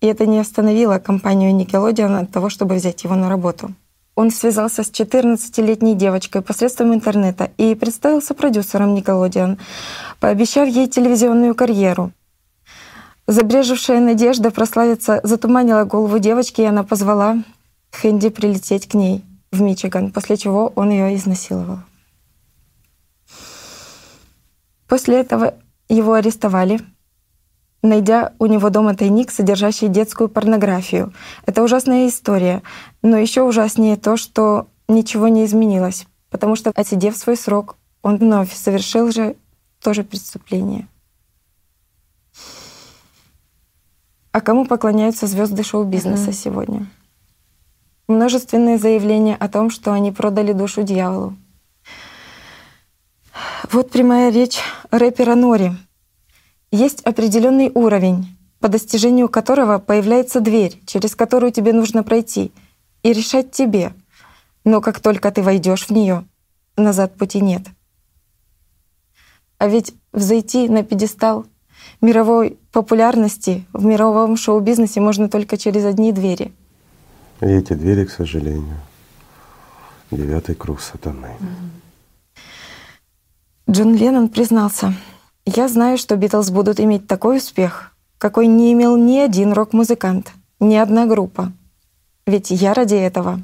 И 0.00 0.06
это 0.06 0.26
не 0.26 0.38
остановило 0.38 0.98
компанию 0.98 1.52
Nickelodeon 1.52 2.20
от 2.22 2.30
того, 2.30 2.50
чтобы 2.50 2.76
взять 2.76 3.04
его 3.04 3.14
на 3.16 3.28
работу. 3.28 3.74
Он 4.14 4.30
связался 4.30 4.82
с 4.82 4.90
14-летней 4.90 5.94
девочкой 5.94 6.42
посредством 6.42 6.92
интернета 6.92 7.50
и 7.56 7.74
представился 7.74 8.34
продюсером 8.34 8.94
Nickelodeon, 8.96 9.58
пообещав 10.20 10.68
ей 10.68 10.88
телевизионную 10.88 11.54
карьеру. 11.54 12.12
Забрежевшая 13.26 14.00
надежда 14.00 14.50
прославиться 14.50 15.20
затуманила 15.22 15.84
голову 15.84 16.18
девочки, 16.18 16.62
и 16.62 16.64
она 16.64 16.82
позвала 16.82 17.36
Хэнди 17.92 18.30
прилететь 18.30 18.88
к 18.88 18.94
ней 18.94 19.24
в 19.52 19.60
Мичиган, 19.60 20.10
после 20.10 20.36
чего 20.36 20.72
он 20.74 20.90
ее 20.90 21.14
изнасиловал. 21.14 21.78
После 24.88 25.20
этого 25.20 25.54
его 25.88 26.14
арестовали, 26.14 26.80
найдя 27.82 28.32
у 28.38 28.46
него 28.46 28.70
дома 28.70 28.94
тайник, 28.94 29.30
содержащий 29.30 29.88
детскую 29.88 30.28
порнографию. 30.28 31.12
Это 31.46 31.62
ужасная 31.62 32.08
история, 32.08 32.62
но 33.02 33.16
еще 33.16 33.42
ужаснее 33.42 33.96
то, 33.96 34.16
что 34.16 34.68
ничего 34.88 35.28
не 35.28 35.44
изменилось, 35.44 36.06
потому 36.30 36.56
что, 36.56 36.72
отсидев 36.74 37.16
свой 37.16 37.36
срок, 37.36 37.76
он 38.02 38.16
вновь 38.16 38.54
совершил 38.54 39.12
же 39.12 39.36
то 39.80 39.94
же 39.94 40.02
преступление. 40.02 40.88
А 44.32 44.40
кому 44.40 44.66
поклоняются 44.66 45.26
звезды 45.26 45.62
шоу-бизнеса 45.62 46.30
mm-hmm. 46.30 46.44
сегодня? 46.44 46.86
Множественные 48.06 48.78
заявления 48.78 49.36
о 49.36 49.48
том, 49.48 49.70
что 49.70 49.92
они 49.92 50.12
продали 50.12 50.52
душу 50.52 50.82
дьяволу. 50.82 51.34
Вот 53.70 53.90
прямая 53.90 54.30
речь 54.30 54.58
рэпера 54.90 55.34
Нори— 55.34 55.72
есть 56.70 57.00
определенный 57.02 57.70
уровень, 57.74 58.36
по 58.60 58.68
достижению 58.68 59.28
которого 59.28 59.78
появляется 59.78 60.40
дверь, 60.40 60.80
через 60.86 61.14
которую 61.14 61.52
тебе 61.52 61.72
нужно 61.72 62.02
пройти, 62.02 62.52
и 63.02 63.12
решать 63.12 63.52
тебе. 63.52 63.92
Но 64.64 64.80
как 64.80 65.00
только 65.00 65.30
ты 65.30 65.42
войдешь 65.42 65.86
в 65.86 65.90
нее, 65.90 66.24
назад 66.76 67.14
пути 67.14 67.40
нет. 67.40 67.62
А 69.58 69.68
ведь 69.68 69.94
взойти 70.12 70.68
на 70.68 70.82
пьедестал 70.82 71.46
мировой 72.00 72.58
популярности 72.72 73.66
в 73.72 73.84
мировом 73.84 74.36
шоу-бизнесе 74.36 75.00
можно 75.00 75.28
только 75.28 75.56
через 75.56 75.84
одни 75.84 76.12
двери. 76.12 76.52
И 77.40 77.46
эти 77.46 77.72
двери, 77.72 78.04
к 78.04 78.10
сожалению, 78.10 78.80
девятый 80.10 80.54
круг 80.54 80.80
сатаны. 80.80 81.30
Джон 83.70 83.94
Леннон 83.94 84.28
признался— 84.28 84.94
я 85.54 85.68
знаю, 85.68 85.98
что 85.98 86.16
Битлз 86.16 86.50
будут 86.50 86.80
иметь 86.80 87.06
такой 87.06 87.38
успех, 87.38 87.94
какой 88.18 88.46
не 88.46 88.72
имел 88.72 88.96
ни 88.96 89.18
один 89.18 89.52
рок-музыкант, 89.52 90.32
ни 90.60 90.74
одна 90.74 91.06
группа. 91.06 91.52
Ведь 92.26 92.50
я 92.50 92.74
ради 92.74 92.96
этого 92.96 93.40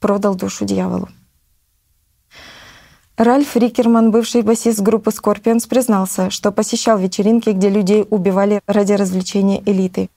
продал 0.00 0.34
душу 0.34 0.64
дьяволу. 0.64 1.08
Ральф 3.16 3.56
Рикерман, 3.56 4.10
бывший 4.10 4.42
басист 4.42 4.80
группы 4.80 5.10
Scorpions, 5.10 5.68
признался, 5.68 6.30
что 6.30 6.52
посещал 6.52 6.98
вечеринки, 6.98 7.50
где 7.50 7.68
людей 7.68 8.06
убивали 8.08 8.60
ради 8.66 8.92
развлечения 8.92 9.62
элиты. 9.66 10.08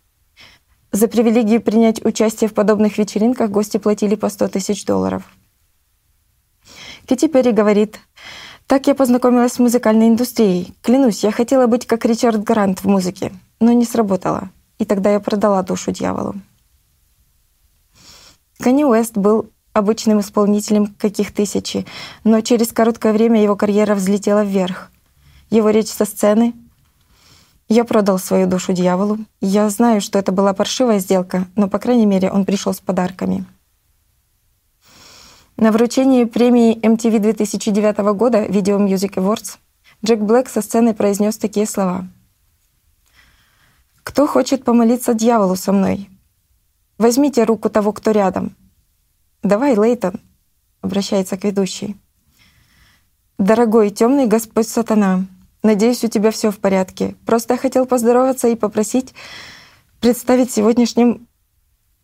За 0.92 1.08
привилегию 1.08 1.62
принять 1.62 2.04
участие 2.06 2.50
в 2.50 2.54
подобных 2.54 2.98
вечеринках 2.98 3.52
гости 3.52 3.78
платили 3.78 4.16
по 4.16 4.30
100 4.30 4.50
тысяч 4.50 4.86
долларов. 4.86 5.24
Кити 7.06 7.28
Перри 7.28 7.52
говорит, 7.52 8.00
так 8.70 8.86
я 8.86 8.94
познакомилась 8.94 9.54
с 9.54 9.60
музыкальной 9.60 10.10
индустрией. 10.10 10.76
Клянусь, 10.84 11.24
я 11.24 11.32
хотела 11.32 11.66
быть 11.66 11.88
как 11.88 12.06
Ричард 12.06 12.44
Грант 12.44 12.82
в 12.82 12.86
музыке, 12.86 13.34
но 13.60 13.72
не 13.72 13.84
сработало. 13.84 14.52
И 14.78 14.86
тогда 14.86 15.12
я 15.12 15.20
продала 15.20 15.64
душу 15.64 15.92
дьяволу. 15.92 16.36
Канни 18.60 18.84
Уэст 18.84 19.18
был 19.18 19.50
обычным 19.74 20.20
исполнителем, 20.20 20.94
каких 21.00 21.34
тысячи, 21.34 21.88
но 22.24 22.42
через 22.42 22.72
короткое 22.72 23.12
время 23.12 23.42
его 23.42 23.56
карьера 23.56 23.96
взлетела 23.96 24.44
вверх. 24.44 24.92
Его 25.50 25.72
речь 25.72 25.90
со 25.90 26.06
сцены 26.06 26.54
«Я 27.70 27.86
продал 27.86 28.20
свою 28.20 28.46
душу 28.46 28.74
дьяволу. 28.74 29.18
Я 29.42 29.68
знаю, 29.72 30.00
что 30.00 30.20
это 30.20 30.32
была 30.32 30.54
паршивая 30.54 31.00
сделка, 31.00 31.48
но, 31.56 31.70
по 31.70 31.80
крайней 31.80 32.06
мере, 32.06 32.30
он 32.30 32.46
пришел 32.46 32.72
с 32.72 32.80
подарками». 32.80 33.46
На 35.60 35.74
вручении 35.74 36.24
премии 36.24 36.80
MTV 36.80 37.20
2009 37.20 37.98
года 38.16 38.46
Video 38.46 38.80
Music 38.80 39.16
Awards 39.16 39.58
Джек 40.06 40.20
Блэк 40.22 40.48
со 40.48 40.62
сцены 40.62 40.94
произнес 40.94 41.38
такие 41.38 41.66
слова. 41.66 42.08
«Кто 44.04 44.26
хочет 44.26 44.64
помолиться 44.64 45.14
дьяволу 45.14 45.58
со 45.58 45.74
мной? 45.74 46.10
Возьмите 46.98 47.44
руку 47.44 47.70
того, 47.70 47.92
кто 47.92 48.12
рядом. 48.12 48.56
Давай, 49.44 49.76
Лейтон»,— 49.76 50.22
обращается 50.82 51.36
к 51.36 51.44
ведущей. 51.44 51.98
«Дорогой 53.38 53.90
темный 53.90 54.28
Господь 54.28 54.70
Сатана, 54.70 55.26
надеюсь, 55.62 56.06
у 56.06 56.08
тебя 56.08 56.32
все 56.32 56.52
в 56.52 56.60
порядке. 56.60 57.18
Просто 57.26 57.58
хотел 57.58 57.86
поздороваться 57.86 58.48
и 58.48 58.56
попросить 58.56 59.14
представить 60.00 60.54
сегодняшним 60.54 61.28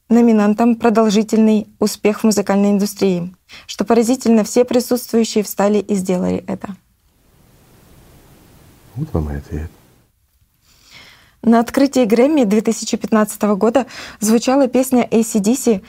номинантом 0.10 0.76
продолжительный 0.76 1.68
успех 1.80 2.20
в 2.20 2.24
музыкальной 2.26 2.72
индустрии. 2.72 3.34
Что 3.66 3.86
поразительно, 3.86 4.44
все 4.44 4.64
присутствующие 4.66 5.44
встали 5.44 5.80
и 5.80 5.96
сделали 5.96 6.44
это. 6.48 6.76
Вот 8.96 9.12
вам 9.14 9.32
и 9.32 9.38
ответ. 9.38 9.72
На 11.42 11.60
открытии 11.60 12.06
Грэмми 12.06 12.44
2015 12.44 13.42
года 13.56 13.86
звучала 14.20 14.68
песня 14.68 15.08
ACDC 15.08 15.84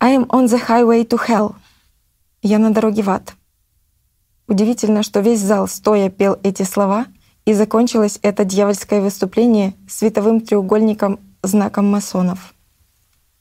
«I'm 0.00 0.26
on 0.28 0.46
the 0.46 0.60
highway 0.66 1.06
to 1.06 1.18
hell»— 1.26 1.54
«Я 2.42 2.58
на 2.58 2.70
дороге 2.70 3.02
в 3.02 3.10
ад». 3.10 3.34
Удивительно, 4.46 5.02
что 5.02 5.20
весь 5.20 5.40
зал 5.40 5.68
стоя 5.68 6.08
пел 6.08 6.38
эти 6.42 6.62
слова, 6.62 7.06
и 7.44 7.52
закончилось 7.52 8.18
это 8.22 8.44
дьявольское 8.44 9.02
выступление 9.02 9.74
световым 9.88 10.40
треугольником 10.40 11.20
знаком 11.42 11.86
масонов— 11.86 12.54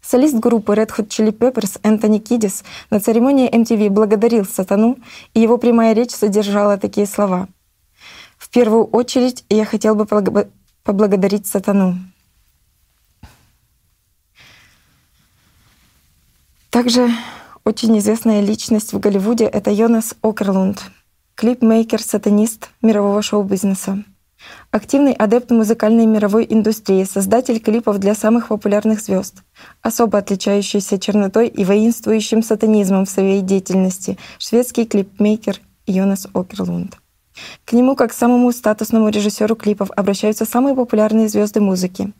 Солист 0.09 0.35
группы 0.35 0.73
Red 0.73 0.89
Hot 0.97 1.09
Chili 1.09 1.37
Peppers 1.37 1.81
Энтони 1.83 2.19
Кидис 2.19 2.63
на 2.89 3.01
церемонии 3.01 3.51
MTV 3.53 3.89
благодарил 3.89 4.45
сатану, 4.45 4.97
и 5.33 5.41
его 5.41 5.57
прямая 5.57 5.93
речь 5.93 6.11
содержала 6.11 6.77
такие 6.77 7.05
слова. 7.05 7.49
«В 8.37 8.47
первую 8.49 8.85
очередь 8.85 9.43
я 9.49 9.65
хотел 9.65 9.95
бы 9.95 10.05
поблагодарить 10.83 11.45
сатану». 11.45 11.97
Также 16.69 17.09
очень 17.65 17.97
известная 17.97 18.39
личность 18.39 18.93
в 18.93 18.99
Голливуде— 18.99 19.43
это 19.45 19.71
Йонас 19.71 20.15
Окерлунд, 20.21 20.89
клипмейкер-сатанист 21.35 22.69
мирового 22.81 23.21
шоу-бизнеса. 23.21 24.05
Активный 24.71 25.13
адепт 25.13 25.49
музыкальной 25.49 26.05
мировой 26.05 26.45
индустрии, 26.49 27.03
создатель 27.03 27.59
клипов 27.59 27.99
для 27.99 28.13
самых 28.15 28.49
популярных 28.49 28.99
звезд, 29.01 29.43
особо 29.81 30.17
отличающийся 30.17 30.99
чернотой 30.99 31.47
и 31.47 31.63
воинствующим 31.63 32.43
сатанизмом 32.43 33.05
в 33.05 33.09
своей 33.09 33.41
деятельности, 33.41 34.17
шведский 34.39 34.85
клипмейкер 34.85 35.61
Йонас 35.85 36.27
Окерлунд. 36.33 36.97
К 37.65 37.73
нему, 37.73 37.95
как 37.95 38.11
к 38.11 38.13
самому 38.13 38.51
статусному 38.51 39.09
режиссеру 39.09 39.55
клипов, 39.55 39.89
обращаются 39.95 40.45
самые 40.45 40.75
популярные 40.75 41.29
звезды 41.29 41.61
музыки, 41.61 42.13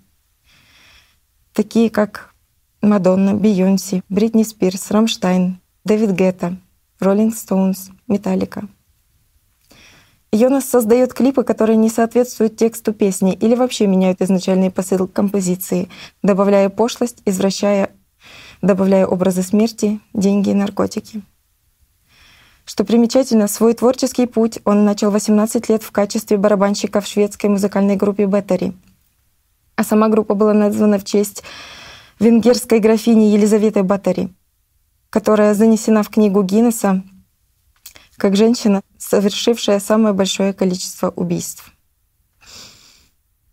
такие 1.54 1.90
как 1.90 2.34
Мадонна, 2.82 3.34
Бейонси, 3.34 4.04
Бритни 4.10 4.44
Спирс, 4.44 4.92
Рамштайн, 4.92 5.60
Дэвид 5.84 6.12
Гетта, 6.12 6.58
Роллинг 7.00 7.36
Стоунс, 7.36 7.90
Металлика— 8.08 8.68
Йонас 10.32 10.66
создает 10.66 11.14
клипы, 11.14 11.44
которые 11.44 11.78
не 11.78 11.90
соответствуют 11.90 12.58
тексту 12.58 12.94
песни 12.94 13.34
или 13.34 13.56
вообще 13.56 13.88
меняют 13.88 14.22
изначальный 14.22 14.70
посыл 14.70 15.08
композиции, 15.08 15.90
добавляя 16.22 16.70
пошлость, 16.70 17.22
извращая, 17.26 17.92
добавляя 18.62 19.08
образы 19.08 19.42
смерти, 19.42 20.02
деньги 20.14 20.50
и 20.50 20.54
наркотики. 20.54 21.22
Что 22.66 22.84
примечательно, 22.84 23.48
свой 23.48 23.74
творческий 23.74 24.26
путь 24.26 24.60
он 24.66 24.84
начал 24.84 25.10
18 25.12 25.70
лет 25.70 25.84
в 25.84 25.92
качестве 25.92 26.36
барабанщика 26.36 27.00
в 27.00 27.08
шведской 27.08 27.50
музыкальной 27.50 27.96
группе 27.96 28.26
Беттери. 28.26 28.74
А 29.78 29.84
сама 29.86 30.10
группа 30.10 30.34
была 30.34 30.54
названа 30.54 31.00
в 31.00 31.06
честь 31.06 31.44
венгерской 32.20 32.80
графини 32.80 33.32
Елизаветы 33.32 33.84
Баттери, 33.84 34.34
которая 35.10 35.54
занесена 35.54 36.04
в 36.04 36.10
книгу 36.10 36.44
Гиннесса 36.44 37.04
как 38.18 38.36
женщина, 38.36 38.82
совершившая 38.98 39.80
самое 39.80 40.14
большое 40.14 40.54
количество 40.54 41.10
убийств. 41.10 41.72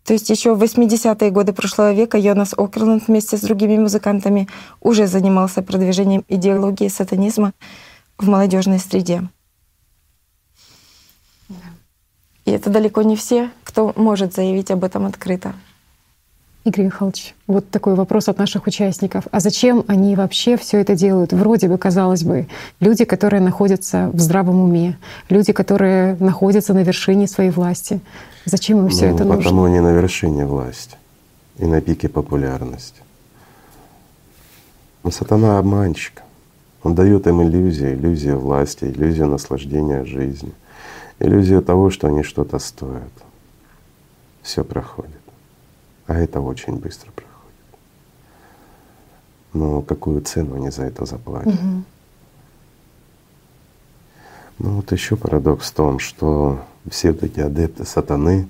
То 0.04 0.12
есть 0.12 0.28
еще 0.28 0.54
в 0.54 0.62
80-е 0.62 1.30
годы 1.30 1.52
прошлого 1.54 1.92
века 1.92 2.18
Йонас 2.18 2.52
Окерланд 2.56 3.08
вместе 3.08 3.38
с 3.38 3.40
другими 3.40 3.78
музыкантами 3.78 4.48
уже 4.80 5.06
занимался 5.06 5.62
продвижением 5.62 6.24
идеологии 6.28 6.88
сатанизма 6.88 7.54
в 8.18 8.28
молодежной 8.28 8.78
среде. 8.78 9.28
И 12.44 12.50
это 12.50 12.68
далеко 12.68 13.00
не 13.00 13.16
все, 13.16 13.50
кто 13.64 13.94
может 13.96 14.34
заявить 14.34 14.70
об 14.70 14.84
этом 14.84 15.06
открыто. 15.06 15.54
Игорь 16.64 16.86
Михайлович, 16.86 17.34
вот 17.46 17.68
такой 17.68 17.94
вопрос 17.94 18.28
от 18.28 18.38
наших 18.38 18.66
участников. 18.66 19.24
А 19.30 19.40
зачем 19.40 19.84
они 19.86 20.16
вообще 20.16 20.56
все 20.56 20.80
это 20.80 20.94
делают? 20.94 21.34
Вроде 21.34 21.68
бы, 21.68 21.76
казалось 21.76 22.24
бы, 22.24 22.46
люди, 22.80 23.04
которые 23.04 23.42
находятся 23.42 24.08
в 24.14 24.18
здравом 24.18 24.62
уме, 24.62 24.98
люди, 25.28 25.52
которые 25.52 26.16
находятся 26.20 26.72
на 26.72 26.82
вершине 26.82 27.28
своей 27.28 27.50
власти. 27.50 28.00
Зачем 28.46 28.78
им 28.78 28.88
все 28.88 29.08
ну, 29.08 29.14
это 29.14 29.18
потому 29.18 29.34
нужно? 29.34 29.50
Потому 29.50 29.64
они 29.64 29.80
на 29.80 29.92
вершине 29.92 30.46
власти 30.46 30.96
и 31.58 31.66
на 31.66 31.82
пике 31.82 32.08
популярности. 32.08 33.02
Но 35.02 35.10
сатана 35.10 35.58
обманщик. 35.58 36.22
Он 36.82 36.94
дает 36.94 37.26
им 37.26 37.42
иллюзию, 37.42 37.92
иллюзию 37.94 38.38
власти, 38.38 38.86
иллюзию 38.86 39.26
наслаждения 39.26 40.04
жизнью, 40.06 40.52
иллюзию 41.18 41.60
того, 41.60 41.90
что 41.90 42.08
они 42.08 42.22
что-то 42.22 42.58
стоят. 42.58 43.12
Все 44.42 44.64
проходит. 44.64 45.23
А 46.06 46.14
это 46.14 46.40
очень 46.40 46.76
быстро 46.76 47.10
проходит. 47.12 47.34
Но 49.52 49.82
какую 49.82 50.20
цену 50.20 50.56
они 50.56 50.70
за 50.70 50.84
это 50.84 51.06
заплатят? 51.06 51.54
Угу. 51.54 51.84
Ну 54.58 54.70
вот 54.76 54.92
еще 54.92 55.16
парадокс 55.16 55.70
в 55.70 55.74
том, 55.74 55.98
что 55.98 56.60
все 56.88 57.10
эти 57.10 57.40
адепты 57.40 57.84
сатаны, 57.84 58.48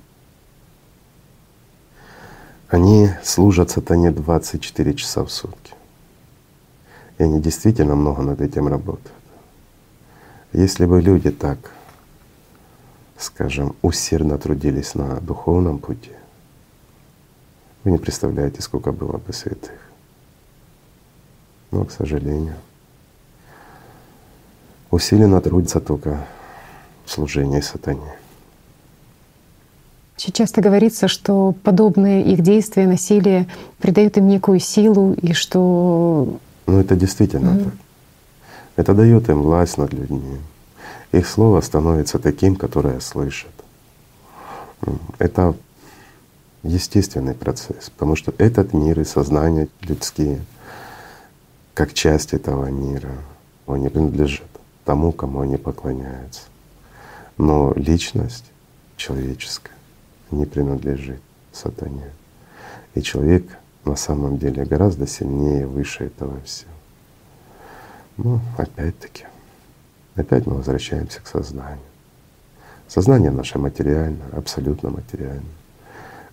они 2.67 3.09
служат 3.23 3.71
сатане 3.71 4.11
24 4.11 4.93
часа 4.95 5.23
в 5.23 5.31
сутки. 5.31 5.73
И 7.17 7.23
они 7.23 7.41
действительно 7.41 7.95
много 7.95 8.21
над 8.21 8.41
этим 8.41 8.67
работают. 8.67 9.11
Если 10.51 10.85
бы 10.85 11.01
люди 11.01 11.31
так, 11.31 11.71
скажем, 13.17 13.75
усердно 13.81 14.37
трудились 14.37 14.95
на 14.95 15.19
духовном 15.21 15.79
пути, 15.79 16.11
вы 17.85 17.91
не 17.91 17.97
представляете, 17.99 18.61
сколько 18.61 18.91
было 18.91 19.17
бы 19.17 19.31
святых. 19.31 19.79
Но, 21.71 21.85
к 21.85 21.91
сожалению, 21.91 22.55
усиленно 24.89 25.39
трудится 25.39 25.79
только 25.79 26.25
в 27.05 27.11
служении 27.11 27.61
сатане. 27.61 28.17
Часто 30.17 30.61
говорится, 30.61 31.07
что 31.07 31.53
подобные 31.63 32.23
их 32.23 32.41
действия, 32.41 32.87
насилие 32.87 33.47
придают 33.79 34.17
им 34.17 34.27
некую 34.27 34.59
силу, 34.59 35.13
и 35.13 35.33
что 35.33 36.39
ну 36.65 36.79
это 36.79 36.95
действительно 36.95 37.49
mm-hmm. 37.49 37.63
так. 37.65 37.73
Это 38.77 38.93
дает 38.95 39.29
им 39.29 39.43
власть 39.43 39.77
над 39.77 39.93
людьми. 39.93 40.39
Их 41.11 41.27
слово 41.27 41.61
становится 41.61 42.17
таким, 42.17 42.55
которое 42.55 42.99
слышат. 42.99 43.51
Это 45.19 45.53
естественный 46.65 47.33
процесс, 47.33 47.89
потому 47.89 48.15
что 48.15 48.33
этот 48.37 48.73
мир 48.73 48.99
и 48.99 49.03
сознание 49.03 49.67
людские, 49.81 50.41
как 51.73 51.93
часть 51.93 52.33
этого 52.33 52.67
мира, 52.67 53.11
они 53.67 53.89
принадлежат 53.89 54.47
тому, 54.83 55.11
кому 55.11 55.41
они 55.41 55.57
поклоняются. 55.57 56.41
Но 57.37 57.73
личность 57.75 58.45
человеческая 58.97 59.73
не 60.31 60.45
принадлежит 60.45 61.21
сатане. 61.51 62.11
И 62.93 63.01
человек 63.01 63.45
на 63.83 63.95
самом 63.95 64.37
деле 64.37 64.65
гораздо 64.65 65.05
сильнее, 65.05 65.67
выше 65.67 66.05
этого 66.05 66.39
всего. 66.41 66.71
Ну, 68.17 68.39
опять-таки, 68.57 69.25
опять 70.15 70.45
мы 70.45 70.55
возвращаемся 70.55 71.21
к 71.21 71.27
сознанию. 71.27 71.79
Сознание 72.87 73.31
наше 73.31 73.59
материально, 73.59 74.23
абсолютно 74.31 74.89
материально. 74.89 75.43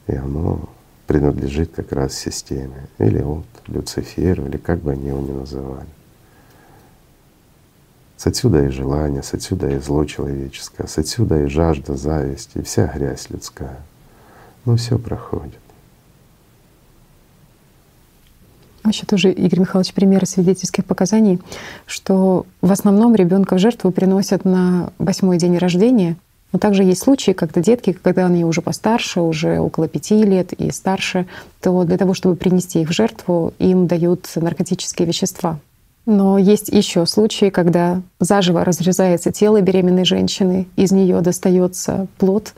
И 0.06 0.14
оно 0.14 0.68
принадлежит 1.06 1.72
как 1.74 1.92
раз 1.92 2.14
системе. 2.14 2.88
Или 2.98 3.20
вот 3.20 3.44
Люциферу, 3.66 4.46
или 4.46 4.56
как 4.56 4.80
бы 4.80 4.92
они 4.92 5.08
его 5.08 5.20
ни 5.20 5.32
называли. 5.32 5.86
С 8.16 8.26
отсюда 8.26 8.64
и 8.66 8.68
желание, 8.68 9.22
с 9.22 9.34
отсюда 9.34 9.68
и 9.68 9.78
зло 9.78 10.04
человеческое, 10.04 10.86
с 10.86 10.96
отсюда 10.98 11.42
и 11.42 11.46
жажда, 11.46 11.96
зависть, 11.96 12.50
и 12.54 12.62
вся 12.62 12.86
грязь 12.86 13.30
людская. 13.30 13.80
Но 14.64 14.76
все 14.76 14.98
проходит. 14.98 15.58
Еще 18.86 19.06
тоже, 19.06 19.30
Игорь 19.32 19.60
Михайлович, 19.60 19.94
примеры 19.94 20.26
свидетельских 20.26 20.84
показаний, 20.84 21.40
что 21.86 22.46
в 22.60 22.72
основном 22.72 23.14
ребенка 23.14 23.54
в 23.54 23.58
жертву 23.58 23.90
приносят 23.92 24.44
на 24.44 24.92
восьмой 24.98 25.38
день 25.38 25.56
рождения. 25.56 26.16
Но 26.52 26.58
также 26.58 26.84
есть 26.84 27.02
случаи, 27.02 27.32
когда 27.32 27.62
детки, 27.62 27.92
когда 27.92 28.26
они 28.26 28.44
уже 28.44 28.60
постарше, 28.60 29.20
уже 29.20 29.58
около 29.58 29.88
пяти 29.88 30.22
лет 30.22 30.52
и 30.52 30.70
старше, 30.70 31.26
то 31.60 31.84
для 31.84 31.96
того, 31.96 32.12
чтобы 32.12 32.36
принести 32.36 32.82
их 32.82 32.90
в 32.90 32.92
жертву, 32.92 33.54
им 33.58 33.86
дают 33.86 34.30
наркотические 34.36 35.08
вещества. 35.08 35.58
Но 36.04 36.36
есть 36.36 36.68
еще 36.68 37.06
случаи, 37.06 37.48
когда 37.48 38.02
заживо 38.18 38.64
разрезается 38.64 39.30
тело 39.30 39.60
беременной 39.60 40.04
женщины, 40.04 40.66
из 40.76 40.90
нее 40.92 41.20
достается 41.20 42.06
плод, 42.18 42.54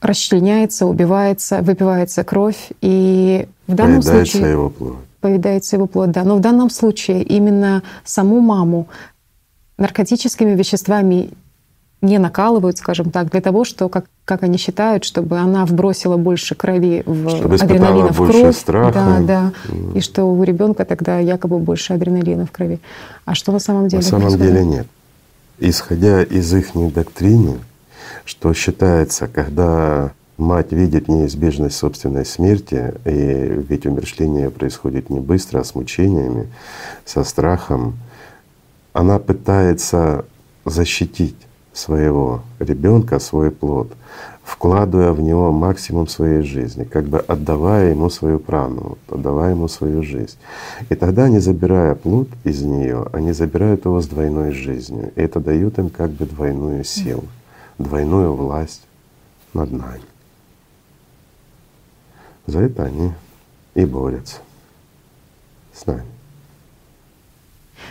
расчленяется, 0.00 0.86
убивается, 0.86 1.62
выпивается 1.62 2.22
кровь. 2.24 2.70
И 2.80 3.48
в 3.66 3.74
данном 3.74 4.00
поедается 4.00 4.32
случае... 4.32 4.52
его 4.52 4.70
плоть. 4.70 4.96
Поедается 5.20 5.76
его 5.76 5.86
плоть, 5.86 6.12
да. 6.12 6.22
Но 6.22 6.36
в 6.36 6.40
данном 6.40 6.70
случае 6.70 7.22
именно 7.24 7.82
саму 8.04 8.40
маму 8.40 8.86
наркотическими 9.76 10.54
веществами 10.54 11.30
не 12.06 12.18
накалывают, 12.18 12.78
скажем 12.78 13.10
так, 13.10 13.30
для 13.30 13.40
того, 13.40 13.64
что, 13.64 13.88
как, 13.88 14.06
как 14.24 14.42
они 14.42 14.56
считают, 14.56 15.04
чтобы 15.04 15.38
она 15.38 15.66
вбросила 15.66 16.16
больше 16.16 16.54
крови 16.54 17.02
в 17.04 17.28
чтобы 17.30 17.56
адреналина 17.56 18.12
в 18.12 18.18
больше 18.18 18.40
кровь. 18.40 18.56
Страха. 18.56 18.92
Да, 18.92 19.20
да. 19.20 19.52
И 19.94 20.00
что 20.00 20.24
у 20.24 20.42
ребенка 20.42 20.84
тогда 20.84 21.18
якобы 21.18 21.58
больше 21.58 21.92
адреналина 21.92 22.46
в 22.46 22.50
крови. 22.50 22.80
А 23.24 23.34
что 23.34 23.52
на 23.52 23.58
самом 23.58 23.88
деле? 23.88 24.02
На 24.02 24.08
самом 24.08 24.22
происходит? 24.22 24.52
деле 24.52 24.64
нет. 24.64 24.86
Исходя 25.58 26.22
из 26.22 26.52
их 26.54 26.72
доктрины, 26.74 27.58
что 28.24 28.52
считается, 28.54 29.26
когда 29.26 30.12
мать 30.36 30.72
видит 30.72 31.08
неизбежность 31.08 31.76
собственной 31.76 32.26
смерти, 32.26 32.94
и 33.04 33.64
ведь 33.68 33.86
умершление 33.86 34.50
происходит 34.50 35.10
не 35.10 35.20
быстро, 35.20 35.60
а 35.60 35.64
с 35.64 35.74
мучениями, 35.74 36.48
со 37.04 37.24
страхом, 37.24 37.96
она 38.92 39.18
пытается 39.18 40.24
защитить 40.64 41.36
своего 41.76 42.42
ребенка, 42.58 43.18
свой 43.18 43.50
плод, 43.50 43.92
вкладывая 44.42 45.12
в 45.12 45.20
него 45.20 45.52
максимум 45.52 46.08
своей 46.08 46.42
жизни, 46.42 46.84
как 46.84 47.04
бы 47.04 47.18
отдавая 47.18 47.90
ему 47.90 48.08
свою 48.08 48.38
прану, 48.38 48.96
отдавая 49.08 49.50
ему 49.50 49.68
свою 49.68 50.02
жизнь. 50.02 50.38
И 50.88 50.94
тогда, 50.94 51.28
не 51.28 51.38
забирая 51.38 51.94
плод 51.94 52.28
из 52.44 52.62
нее, 52.62 53.06
они 53.12 53.32
забирают 53.32 53.84
его 53.84 54.00
с 54.00 54.06
двойной 54.06 54.52
жизнью. 54.52 55.12
И 55.16 55.20
это 55.20 55.40
дает 55.40 55.78
им 55.78 55.90
как 55.90 56.10
бы 56.10 56.24
двойную 56.24 56.84
силу, 56.84 57.24
двойную 57.78 58.34
власть 58.34 58.82
над 59.52 59.70
нами. 59.72 60.02
За 62.46 62.60
это 62.60 62.84
они 62.84 63.12
и 63.74 63.84
борются 63.84 64.38
с 65.74 65.84
нами. 65.84 66.04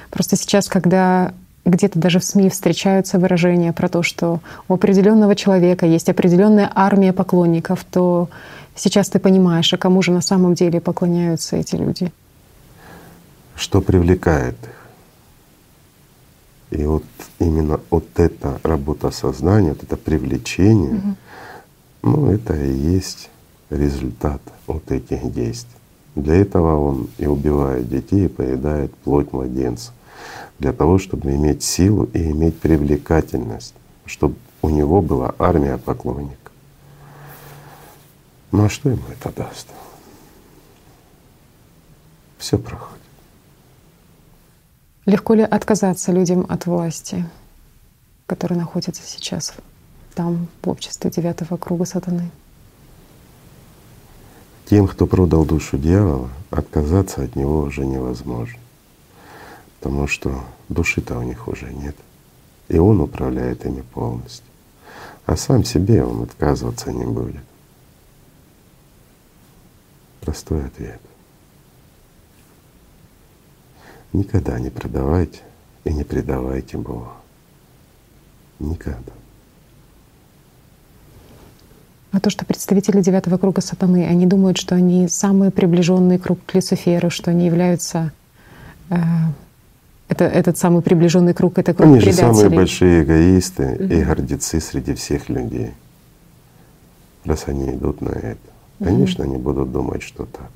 Просто 0.09 0.38
сейчас, 0.38 0.69
когда 0.69 1.33
где-то 1.66 1.99
даже 1.99 2.20
в 2.20 2.24
СМИ 2.24 2.49
встречаются 2.49 3.20
выражения 3.20 3.74
про 3.74 3.89
то, 3.89 4.03
что 4.03 4.39
у 4.68 4.76
определенного 4.76 5.36
человека 5.36 5.86
есть 5.86 6.09
определенная 6.09 6.72
армия 6.74 7.11
поклонников, 7.11 7.84
то 7.84 8.30
сейчас 8.76 9.09
ты 9.09 9.20
понимаешь, 9.20 9.74
а 9.74 9.78
кому 9.78 10.01
же 10.01 10.11
на 10.11 10.22
самом 10.22 10.53
деле 10.53 10.80
поклоняются 10.80 11.57
эти 11.57 11.76
люди. 11.76 12.11
Что 13.55 13.82
привлекает 13.82 14.55
их? 14.63 14.70
И 16.80 16.86
вот 16.86 17.03
именно 17.39 17.80
вот 17.89 18.07
эта 18.16 18.59
работа 18.63 19.11
сознания, 19.11 19.70
вот 19.70 19.84
это 19.84 19.97
привлечение, 19.97 20.95
угу. 20.95 21.16
ну 22.03 22.32
это 22.32 22.53
и 22.53 22.74
есть 22.74 23.30
результат 23.70 24.41
вот 24.68 24.91
этих 24.91 25.34
действий. 25.34 25.72
Для 26.16 26.36
этого 26.36 26.80
он 26.80 27.07
и 27.18 27.28
убивает 27.28 27.89
детей, 27.89 28.26
и 28.26 28.30
поедает 28.30 28.93
плоть 28.95 29.32
младенца 29.32 29.91
для 30.59 30.73
того, 30.73 30.97
чтобы 30.97 31.34
иметь 31.36 31.63
силу 31.63 32.05
и 32.13 32.32
иметь 32.32 32.59
привлекательность, 32.59 33.73
чтобы 34.05 34.36
у 34.61 34.69
него 34.69 35.01
была 35.01 35.36
армия 35.38 35.78
поклонников. 35.78 36.51
Ну 38.51 38.65
а 38.65 38.69
что 38.69 38.89
ему 38.89 39.03
это 39.11 39.32
даст? 39.32 39.67
Все 42.38 42.57
проходит. 42.57 43.01
Легко 45.05 45.34
ли 45.34 45.43
отказаться 45.43 46.11
людям 46.11 46.45
от 46.49 46.65
власти, 46.65 47.26
которые 48.26 48.57
находятся 48.57 49.03
сейчас 49.05 49.53
там, 50.15 50.47
в 50.63 50.69
обществе 50.69 51.11
девятого 51.11 51.57
круга 51.57 51.86
сатаны? 51.86 52.32
Тем, 54.65 54.88
кто 54.88 55.05
продал 55.05 55.45
душу 55.45 55.78
дьявола, 55.78 56.30
отказаться 56.49 57.21
от 57.21 57.36
него 57.36 57.59
уже 57.61 57.86
невозможно 57.86 58.59
потому 59.86 60.07
что 60.07 60.43
души-то 60.67 61.19
у 61.19 61.21
них 61.21 61.47
уже 61.47 61.71
нет. 61.71 61.95
И 62.69 62.79
он 62.79 63.01
управляет 63.01 63.67
ими 63.67 63.81
полностью. 63.81 64.43
а 65.27 65.38
сам 65.38 65.63
себе 65.63 66.03
он 66.03 66.23
отказываться 66.23 66.91
не 66.91 67.05
будет. 67.05 67.43
Простой 70.21 70.65
ответ. 70.65 70.99
Никогда 74.11 74.59
не 74.59 74.71
продавайте 74.71 75.41
и 75.83 75.93
не 75.93 76.03
предавайте 76.03 76.77
Бога. 76.77 77.11
Никогда. 78.57 79.13
А 82.11 82.19
то, 82.19 82.31
что 82.31 82.43
представители 82.43 83.03
девятого 83.03 83.38
круга 83.38 83.61
сатаны, 83.61 84.07
они 84.07 84.25
думают, 84.25 84.57
что 84.57 84.73
они 84.73 85.07
самый 85.07 85.51
приближенный 85.51 86.17
круг 86.17 86.39
к 86.43 86.55
Люциферу, 86.55 87.11
что 87.11 87.29
они 87.29 87.45
являются 87.45 88.11
э, 88.89 88.95
это, 90.08 90.26
этот 90.26 90.58
самый 90.58 90.82
приближенный 90.82 91.34
круг, 91.34 91.58
это 91.58 91.74
круг 91.74 91.88
Они 91.88 91.99
же 91.99 92.08
предателей. 92.08 92.34
самые 92.34 92.49
большие 92.49 93.03
эгоисты 93.03 93.76
и 93.80 94.03
гордецы 94.03 94.60
среди 94.60 94.93
всех 94.93 95.30
людей. 95.30 95.72
Раз 97.26 97.45
они 97.47 97.72
идут 97.72 98.01
на 98.01 98.10
это. 98.10 98.38
Конечно, 98.80 99.24
они 99.24 99.38
будут 99.38 99.72
думать, 99.72 100.03
что 100.03 100.26
так. 100.26 100.49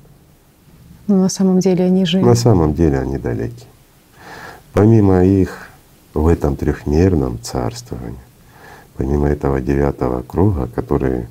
Но 1.08 1.16
на 1.16 1.28
самом 1.28 1.58
деле 1.58 1.86
они 1.86 2.04
же 2.04 2.20
На 2.20 2.36
самом 2.36 2.74
деле 2.74 3.00
они 3.00 3.18
далеки. 3.18 3.66
Помимо 4.72 5.24
их 5.24 5.68
в 6.14 6.28
этом 6.28 6.54
трехмерном 6.54 7.40
царствовании, 7.42 8.18
помимо 8.96 9.28
этого 9.28 9.60
девятого 9.60 10.22
круга, 10.22 10.68
который, 10.72 11.26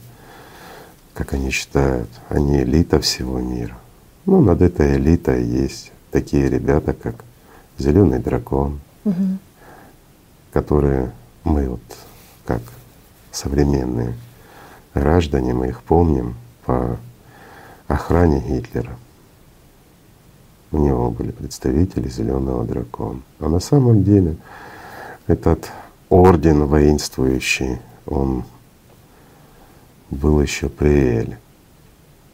как 1.14 1.34
они 1.34 1.52
считают, 1.52 2.10
они 2.28 2.64
элита 2.64 3.00
всего 3.00 3.40
мира. 3.40 3.78
Ну, 4.26 4.42
над 4.42 4.62
этой 4.62 4.98
элитой 4.98 5.46
есть 5.46 5.94
такие 6.12 6.50
ребята, 6.50 6.94
как 6.94 7.24
Зеленый 7.80 8.20
дракон, 8.20 8.80
которые 10.52 11.12
мы 11.46 11.70
вот 11.70 11.82
как 12.46 12.62
современные 13.32 14.16
граждане, 14.94 15.54
мы 15.54 15.70
их 15.70 15.82
помним 15.84 16.36
по 16.66 16.98
охране 17.88 18.42
Гитлера. 18.42 18.98
У 20.72 20.78
него 20.78 21.10
были 21.10 21.32
представители 21.32 22.10
Зеленого 22.10 22.66
дракона. 22.66 23.22
А 23.40 23.48
на 23.48 23.60
самом 23.60 24.04
деле 24.04 24.36
этот 25.28 25.72
орден 26.10 26.66
воинствующий, 26.66 27.80
он 28.06 28.44
был 30.10 30.42
еще 30.42 30.68
при 30.68 30.90
Эле. 30.90 31.40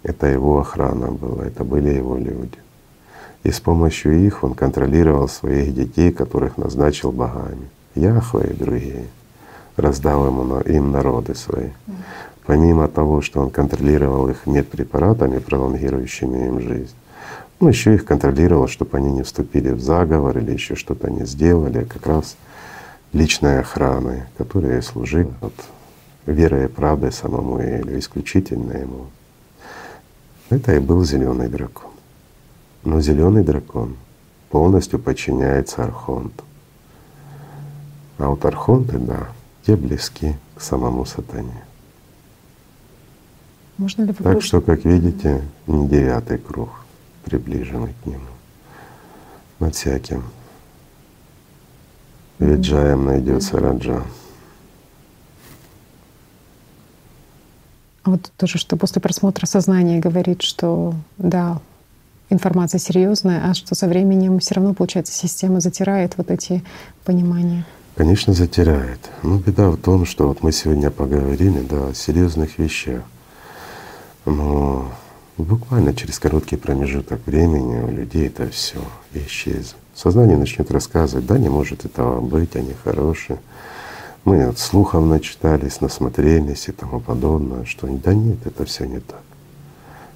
Это 0.01 0.25
его 0.25 0.59
охрана 0.59 1.11
была, 1.11 1.45
это 1.45 1.63
были 1.63 1.89
его 1.89 2.17
люди. 2.17 2.57
И 3.45 3.51
с 3.51 3.59
помощью 3.59 4.25
их 4.25 4.43
он 4.43 4.55
контролировал 4.55 5.27
своих 5.27 5.75
детей, 5.75 6.11
которых 6.11 6.57
назначил 6.57 7.11
богами. 7.11 7.69
Яхве 7.93 8.49
и 8.49 8.53
другие. 8.53 9.05
Раздал 9.77 10.25
ему, 10.25 10.59
им 10.61 10.91
народы 10.91 11.35
свои. 11.35 11.69
Помимо 12.47 12.87
того, 12.87 13.21
что 13.21 13.41
он 13.41 13.51
контролировал 13.51 14.29
их 14.29 14.47
медпрепаратами, 14.47 15.37
пролонгирующими 15.37 16.47
им 16.47 16.59
жизнь, 16.59 16.95
он 17.59 17.69
еще 17.69 17.93
их 17.93 18.05
контролировал, 18.05 18.67
чтобы 18.67 18.97
они 18.97 19.11
не 19.11 19.21
вступили 19.21 19.69
в 19.69 19.79
заговор 19.79 20.35
или 20.39 20.51
еще 20.51 20.73
что-то 20.73 21.11
не 21.11 21.25
сделали, 21.25 21.83
а 21.83 21.85
как 21.85 22.07
раз 22.07 22.37
личной 23.13 23.59
охраной, 23.59 24.23
которая 24.39 24.81
служила 24.81 25.31
вот, 25.41 25.53
верой 26.25 26.65
и 26.65 26.67
правдой 26.67 27.11
самому 27.11 27.59
Элю, 27.59 27.99
исключительно 27.99 28.71
ему. 28.71 29.05
Это 30.49 30.75
и 30.75 30.79
был 30.79 31.05
зеленый 31.05 31.47
дракон. 31.47 31.94
Но 32.85 33.01
зеленый 33.01 33.43
дракон 33.43 33.97
полностью 34.49 34.99
подчиняется 34.99 35.83
Архонту. 35.83 36.43
А 38.19 38.29
вот 38.29 38.45
Архонты, 38.45 38.99
да, 38.99 39.27
те 39.65 39.75
близки 39.75 40.35
к 40.55 40.61
самому 40.61 41.03
сатане. 41.05 41.65
Можно 43.77 44.03
ли 44.03 44.13
Так 44.13 44.41
что, 44.41 44.61
как 44.61 44.85
видите, 44.85 45.41
не 45.67 45.87
девятый 45.87 46.37
круг, 46.37 46.69
приближенный 47.25 47.93
к 48.03 48.05
нему. 48.05 48.21
Над 49.59 49.75
всяким 49.75 50.23
виджаем 52.39 53.05
найдется 53.05 53.59
раджа. 53.59 54.03
А 58.03 58.11
вот 58.11 58.31
тоже, 58.37 58.59
что 58.59 58.77
после 58.77 59.01
просмотра 59.01 59.47
сознания 59.47 59.99
говорит, 59.99 60.43
что 60.43 60.93
да, 61.17 61.59
информация 62.35 62.79
серьезная, 62.79 63.49
а 63.49 63.53
что 63.53 63.73
со 63.73 63.87
временем 63.87 64.39
все 64.39 64.55
равно, 64.55 64.73
получается, 64.73 65.13
система 65.13 65.59
затирает 65.59 66.17
вот 66.17 66.29
эти 66.29 66.63
понимания. 67.03 67.65
Конечно, 67.95 68.33
затирает. 68.33 68.99
Но 69.23 69.37
беда 69.37 69.69
в 69.69 69.77
том, 69.77 70.05
что 70.05 70.27
вот 70.27 70.43
мы 70.43 70.51
сегодня 70.51 70.91
поговорили 70.91 71.61
да, 71.61 71.87
о 71.87 71.93
серьезных 71.93 72.59
вещах. 72.59 73.01
Но 74.25 74.91
буквально 75.37 75.93
через 75.93 76.19
короткий 76.19 76.57
промежуток 76.57 77.25
времени 77.25 77.81
у 77.81 77.89
людей 77.89 78.27
это 78.27 78.49
все 78.49 78.79
исчезнет. 79.13 79.77
Сознание 79.95 80.37
начнет 80.37 80.69
рассказывать, 80.71 81.25
да, 81.25 81.37
не 81.37 81.47
может 81.47 81.85
этого 81.85 82.19
быть, 82.19 82.55
они 82.57 82.73
хорошие. 82.83 83.39
Мы 84.25 84.43
от 84.43 84.59
слухов 84.59 85.05
начитались, 85.05 85.79
насмотрелись 85.79 86.67
и 86.67 86.73
тому 86.73 86.99
подобное, 86.99 87.63
что 87.63 87.87
да 87.87 88.13
нет, 88.13 88.39
это 88.45 88.65
все 88.65 88.85
не 88.85 88.99
так. 88.99 89.21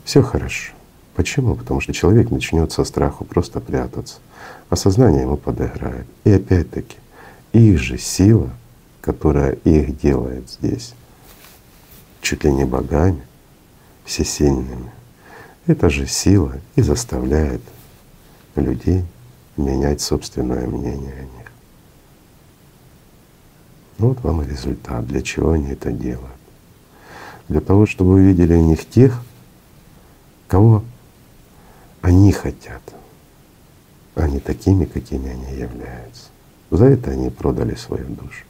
Все 0.04 0.22
хорошо. 0.22 0.74
Почему? 1.16 1.56
Потому 1.56 1.82
что 1.82 1.94
человек 1.94 2.32
начнет 2.32 2.72
со 2.72 2.84
страху 2.84 3.26
просто 3.26 3.60
прятаться, 3.60 4.20
а 4.70 4.76
сознание 4.76 5.24
ему 5.24 5.38
подыграет. 5.38 6.06
И 6.24 6.32
опять-таки, 6.32 6.98
их 7.52 7.80
же 7.80 7.98
сила, 7.98 8.50
которая 9.02 9.54
их 9.64 10.00
делает 10.00 10.50
здесь, 10.50 10.94
чуть 12.22 12.44
ли 12.44 12.54
не 12.54 12.66
богами, 12.66 13.22
всесильными, 14.06 14.92
эта 15.66 15.90
же 15.90 16.08
сила 16.08 16.56
и 16.76 16.82
заставляет 16.82 17.62
людей 18.56 19.06
менять 19.58 20.02
собственное 20.02 20.66
мнение 20.68 21.14
о 21.14 21.38
них. 21.38 21.52
Вот 23.98 24.22
вам 24.24 24.42
и 24.42 24.48
результат, 24.48 25.06
для 25.06 25.22
чего 25.22 25.52
они 25.52 25.72
это 25.72 25.92
делают. 25.92 26.32
Для 27.50 27.62
того, 27.62 27.86
чтобы 27.86 28.14
вы 28.14 28.24
видели 28.24 28.54
в 28.54 28.62
них 28.62 28.88
тех, 28.90 29.22
кого 30.48 30.84
они 32.02 32.32
хотят, 32.32 32.82
а 34.16 34.28
не 34.28 34.40
такими, 34.40 34.86
какими 34.86 35.32
они 35.32 35.56
являются. 35.56 36.30
За 36.72 36.86
это 36.86 37.12
они 37.12 37.30
продали 37.30 37.76
свою 37.76 38.08
душу. 38.08 38.46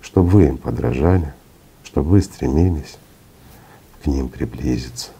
Чтобы 0.00 0.28
вы 0.28 0.46
им 0.46 0.58
подражали, 0.58 1.32
чтобы 1.84 2.10
вы 2.10 2.22
стремились 2.22 2.98
к 4.02 4.06
ним 4.06 4.28
приблизиться 4.28 5.10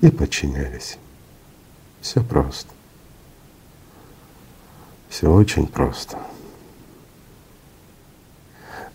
и 0.00 0.10
подчинялись 0.10 0.94
им. 0.94 1.00
Все 2.00 2.22
просто. 2.22 2.70
Все 5.08 5.32
очень 5.32 5.66
просто. 5.66 6.18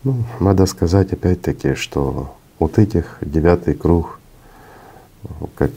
Ну, 0.03 0.23
надо 0.39 0.65
сказать 0.65 1.11
опять-таки, 1.13 1.73
что 1.73 2.35
вот 2.59 2.77
этих 2.77 3.17
девятый 3.21 3.73
круг, 3.73 4.19
как 5.55 5.71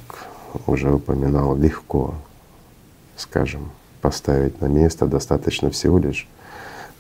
уже 0.67 0.93
упоминал, 0.93 1.57
легко, 1.57 2.15
скажем, 3.17 3.71
поставить 4.01 4.61
на 4.61 4.67
место, 4.67 5.07
достаточно 5.07 5.71
всего 5.71 5.99
лишь 5.99 6.29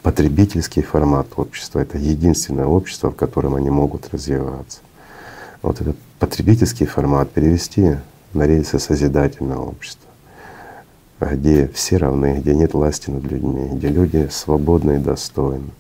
потребительский 0.02 0.82
формат 0.82 1.26
общества. 1.36 1.80
Это 1.80 1.98
единственное 1.98 2.66
общество, 2.66 3.11
в 3.11 3.16
котором 3.16 3.54
они 3.54 3.70
могут 3.70 4.09
развиваться. 4.12 4.80
Вот 5.62 5.80
этот 5.80 5.96
потребительский 6.18 6.86
формат 6.86 7.30
перевести 7.30 7.96
на 8.32 8.46
рельсы 8.46 8.78
созидательного 8.78 9.66
общества, 9.68 10.09
где 11.20 11.68
все 11.68 11.96
равны, 11.96 12.38
где 12.38 12.54
нет 12.54 12.74
власти 12.74 13.11
над 13.11 13.24
людьми, 13.24 13.68
где 13.72 13.88
люди 13.88 14.28
свободны 14.30 14.96
и 14.96 14.98
достойны. 14.98 15.70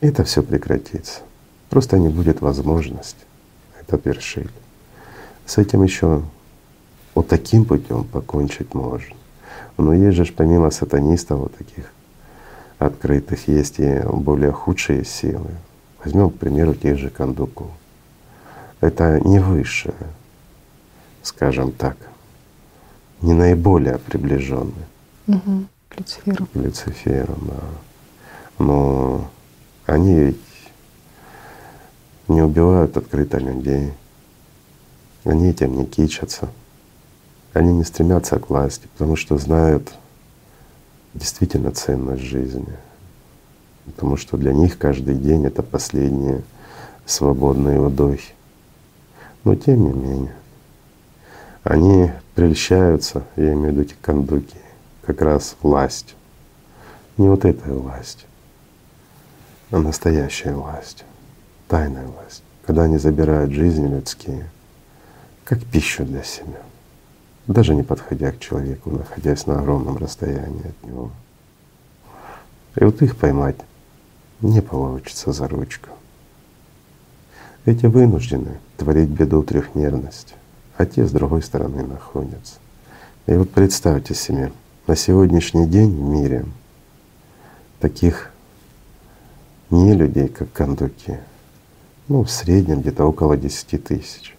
Это 0.00 0.24
все 0.24 0.42
прекратится. 0.42 1.20
Просто 1.68 1.98
не 1.98 2.08
будет 2.08 2.40
возможности 2.40 3.26
это 3.86 4.00
вершить. 4.08 4.50
С 5.44 5.58
этим 5.58 5.82
еще 5.82 6.22
вот 7.16 7.28
таким 7.28 7.64
путем 7.64 8.04
покончить 8.04 8.74
можно. 8.74 9.16
Но 9.78 9.94
есть 9.94 10.18
же 10.18 10.30
помимо 10.32 10.70
сатанистов 10.70 11.40
вот 11.40 11.56
таких 11.56 11.90
открытых, 12.78 13.48
есть 13.48 13.78
и 13.78 14.02
более 14.04 14.52
худшие 14.52 15.02
силы. 15.02 15.50
Возьмем, 16.04 16.28
к 16.28 16.36
примеру, 16.36 16.74
тех 16.74 16.98
же 16.98 17.08
кондуков. 17.08 17.68
Это 18.82 19.18
не 19.26 19.38
высшее, 19.38 19.94
скажем 21.22 21.72
так, 21.72 21.96
не 23.22 23.32
наиболее 23.32 23.96
приближенные 23.96 24.86
угу. 25.26 25.64
к 25.88 25.98
Люциферу. 25.98 26.46
К 26.46 26.56
Люциферу, 26.56 27.34
да. 27.40 28.62
Но 28.62 29.30
они 29.86 30.14
ведь 30.14 30.40
не 32.28 32.42
убивают 32.42 32.98
открыто 32.98 33.38
людей, 33.38 33.94
они 35.24 35.48
этим 35.48 35.78
не 35.78 35.86
кичатся, 35.86 36.50
они 37.56 37.72
не 37.72 37.84
стремятся 37.84 38.38
к 38.38 38.50
власти, 38.50 38.86
потому 38.92 39.16
что 39.16 39.38
знают 39.38 39.94
действительно 41.14 41.70
ценность 41.70 42.22
жизни. 42.22 42.76
потому 43.86 44.16
что 44.16 44.36
для 44.36 44.52
них 44.52 44.78
каждый 44.78 45.14
день— 45.14 45.46
это 45.46 45.62
последние 45.62 46.42
свободные 47.06 47.80
вдохи. 47.80 48.34
Но 49.44 49.54
тем 49.54 49.84
не 49.84 49.92
менее, 49.92 50.34
они 51.62 52.10
прельщаются, 52.34 53.22
я 53.36 53.52
имею 53.52 53.68
в 53.68 53.72
виду 53.72 53.82
эти 53.82 53.94
кондуки, 54.02 54.58
как 55.06 55.22
раз 55.22 55.56
властью. 55.62 56.16
Не 57.16 57.28
вот 57.28 57.44
этой 57.44 57.72
властью, 57.72 58.26
а 59.70 59.78
настоящая 59.78 60.52
власть, 60.52 61.04
тайная 61.68 62.06
власть, 62.06 62.42
когда 62.66 62.82
они 62.82 62.98
забирают 62.98 63.52
жизни 63.52 63.86
людские, 63.86 64.50
как 65.44 65.64
пищу 65.64 66.04
для 66.04 66.24
себя, 66.24 66.65
даже 67.46 67.74
не 67.74 67.82
подходя 67.82 68.32
к 68.32 68.38
человеку, 68.38 68.90
находясь 68.90 69.46
на 69.46 69.58
огромном 69.58 69.96
расстоянии 69.98 70.68
от 70.68 70.88
него. 70.88 71.10
И 72.76 72.84
вот 72.84 73.00
их 73.02 73.16
поймать 73.16 73.56
не 74.40 74.60
получится 74.60 75.32
за 75.32 75.48
ручку. 75.48 75.90
Эти 77.64 77.86
вынуждены 77.86 78.58
творить 78.76 79.08
беду 79.08 79.42
трехмерности, 79.42 80.34
а 80.76 80.86
те 80.86 81.06
с 81.06 81.10
другой 81.10 81.42
стороны 81.42 81.82
находятся. 81.84 82.56
И 83.26 83.32
вот 83.32 83.50
представьте 83.50 84.14
себе, 84.14 84.52
на 84.86 84.94
сегодняшний 84.94 85.66
день 85.66 85.90
в 85.90 86.00
мире 86.00 86.44
таких 87.80 88.30
не 89.70 89.94
людей, 89.94 90.28
как 90.28 90.52
кондуки, 90.52 91.18
ну, 92.08 92.22
в 92.22 92.30
среднем 92.30 92.82
где-то 92.82 93.04
около 93.04 93.36
10 93.36 93.82
тысяч. 93.82 94.35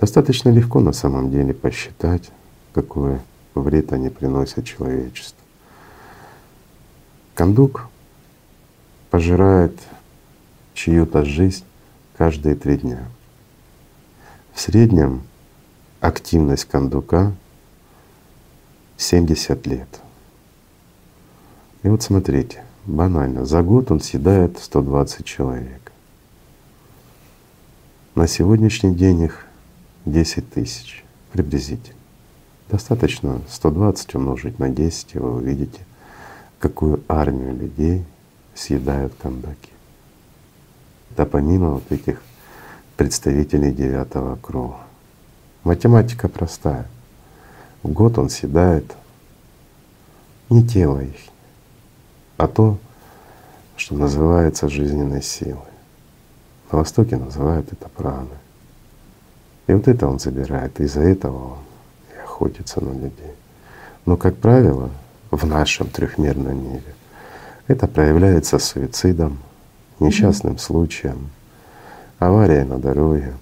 Достаточно 0.00 0.48
легко 0.48 0.80
на 0.80 0.92
самом 0.92 1.30
деле 1.30 1.52
посчитать, 1.52 2.30
какой 2.72 3.18
вред 3.54 3.92
они 3.92 4.08
приносят 4.08 4.64
человечеству. 4.64 5.36
Кондук 7.34 7.86
пожирает 9.10 9.78
чью-то 10.72 11.26
жизнь 11.26 11.64
каждые 12.16 12.54
три 12.54 12.78
дня. 12.78 13.04
В 14.54 14.60
среднем 14.60 15.22
активность 16.00 16.64
кондука 16.64 17.32
70 18.96 19.66
лет. 19.66 20.00
И 21.82 21.88
вот 21.88 22.02
смотрите, 22.02 22.64
банально, 22.86 23.44
за 23.44 23.62
год 23.62 23.90
он 23.90 24.00
съедает 24.00 24.58
120 24.58 25.26
человек. 25.26 25.92
На 28.14 28.26
сегодняшний 28.26 28.94
день 28.94 29.24
их 29.24 29.46
10 30.06 30.50
тысяч 30.50 31.04
приблизительно. 31.32 31.98
Достаточно 32.68 33.40
120 33.48 34.14
умножить 34.14 34.58
на 34.58 34.68
10, 34.68 35.14
и 35.14 35.18
вы 35.18 35.34
увидите, 35.36 35.80
какую 36.58 37.02
армию 37.08 37.56
людей 37.56 38.04
съедают 38.54 39.12
кондаки. 39.20 39.70
Да 41.16 41.26
помимо 41.26 41.70
вот 41.70 41.90
этих 41.90 42.22
представителей 42.96 43.72
девятого 43.72 44.36
круга. 44.36 44.76
Математика 45.64 46.28
простая. 46.28 46.86
В 47.82 47.90
год 47.90 48.18
он 48.18 48.30
съедает 48.30 48.94
не 50.48 50.66
тело 50.66 51.00
их, 51.00 51.16
а 52.36 52.46
то, 52.46 52.78
что 53.76 53.94
называется 53.94 54.68
жизненной 54.68 55.22
силой. 55.22 55.62
На 56.70 56.78
Востоке 56.78 57.16
называют 57.16 57.72
это 57.72 57.88
праны. 57.88 58.39
И 59.70 59.72
вот 59.72 59.86
это 59.86 60.08
он 60.08 60.18
забирает, 60.18 60.80
и 60.80 60.82
из-за 60.82 61.02
этого 61.02 61.52
он 61.52 61.58
и 62.12 62.18
охотится 62.20 62.84
на 62.84 62.92
людей. 62.92 63.34
Но, 64.04 64.16
как 64.16 64.34
правило, 64.34 64.90
в 65.30 65.46
нашем 65.46 65.86
трехмерном 65.86 66.72
мире 66.72 66.94
это 67.68 67.86
проявляется 67.86 68.58
суицидом, 68.58 69.38
несчастным 70.00 70.58
случаем, 70.58 71.30
аварией 72.18 72.64
на 72.64 72.78
дороге, 72.78 73.32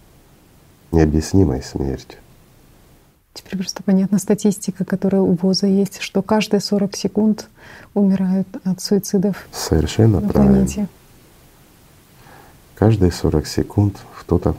необъяснимой 0.92 1.62
смертью. 1.62 2.18
Теперь 3.32 3.56
просто 3.56 3.82
понятна 3.82 4.18
статистика, 4.18 4.84
которая 4.84 5.22
у 5.22 5.32
ВОЗа 5.32 5.66
есть, 5.66 5.98
что 6.02 6.20
каждые 6.20 6.60
40 6.60 6.94
секунд 6.94 7.48
умирают 7.94 8.48
от 8.64 8.82
суицидов 8.82 9.48
Совершенно 9.50 10.20
на 10.20 10.28
правильно. 10.28 10.56
планете. 10.56 10.88
Каждые 12.74 13.12
40 13.12 13.46
секунд 13.46 13.96
кто-то 14.20 14.56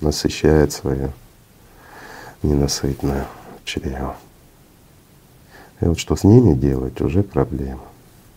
насыщает 0.00 0.72
свое 0.72 1.10
ненасытное 2.42 3.26
чрево. 3.64 4.16
И 5.80 5.84
вот 5.84 5.98
что 5.98 6.16
с 6.16 6.24
ними 6.24 6.54
делать, 6.54 7.00
уже 7.00 7.22
проблема. 7.22 7.82